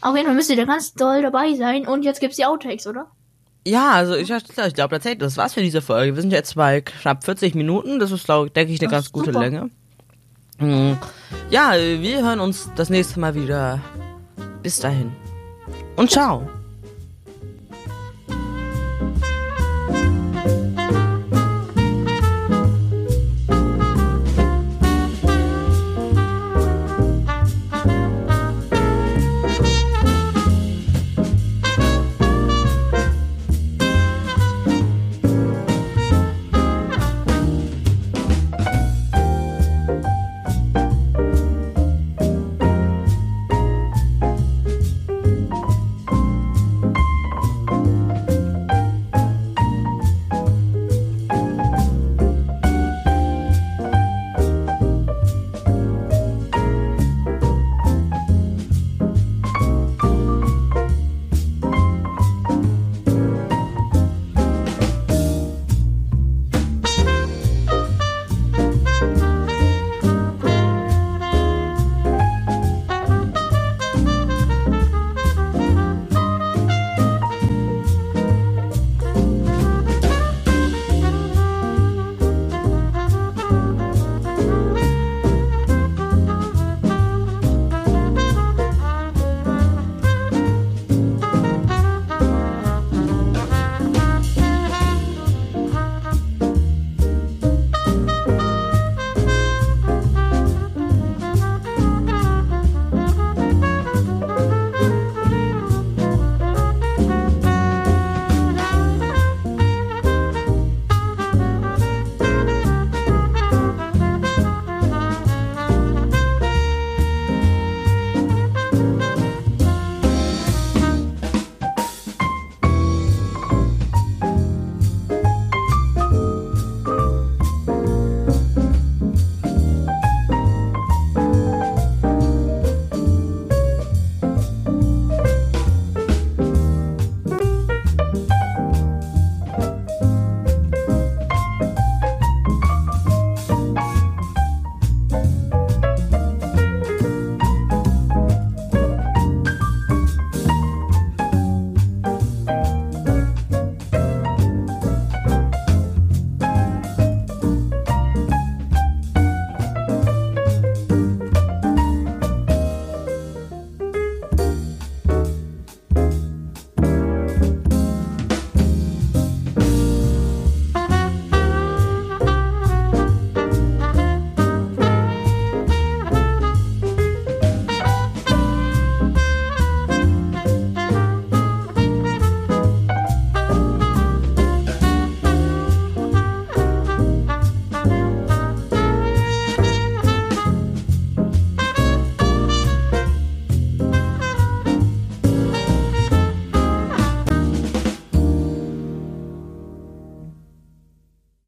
Auf 0.00 0.14
jeden 0.16 0.26
Fall 0.26 0.34
müsst 0.36 0.50
ihr 0.50 0.56
da 0.56 0.64
ganz 0.64 0.94
doll 0.94 1.22
dabei 1.22 1.54
sein. 1.54 1.86
Und 1.86 2.04
jetzt 2.04 2.20
gibt's 2.20 2.36
die 2.36 2.44
Outtakes, 2.44 2.86
oder? 2.86 3.08
Ja, 3.66 3.92
also 3.92 4.14
ich, 4.14 4.30
ich 4.30 4.74
glaube 4.74 4.94
tatsächlich, 4.94 5.20
das 5.20 5.36
war's 5.36 5.54
für 5.54 5.62
diese 5.62 5.80
Folge. 5.80 6.14
Wir 6.14 6.22
sind 6.22 6.32
jetzt 6.32 6.54
bei 6.54 6.82
knapp 6.82 7.24
40 7.24 7.54
Minuten. 7.54 7.98
Das 7.98 8.10
ist, 8.10 8.24
glaube 8.24 8.50
denke 8.50 8.72
ich, 8.72 8.80
eine 8.80 8.90
ganz 8.90 9.10
gute 9.10 9.32
super. 9.32 9.40
Länge. 9.40 9.70
Mm. 10.58 10.92
Ja, 11.50 11.72
wir 11.74 12.22
hören 12.22 12.40
uns 12.40 12.70
das 12.76 12.90
nächste 12.90 13.20
Mal 13.20 13.34
wieder. 13.34 13.80
Bis 14.62 14.80
dahin. 14.80 15.12
Und 15.96 16.10
ciao. 16.10 16.48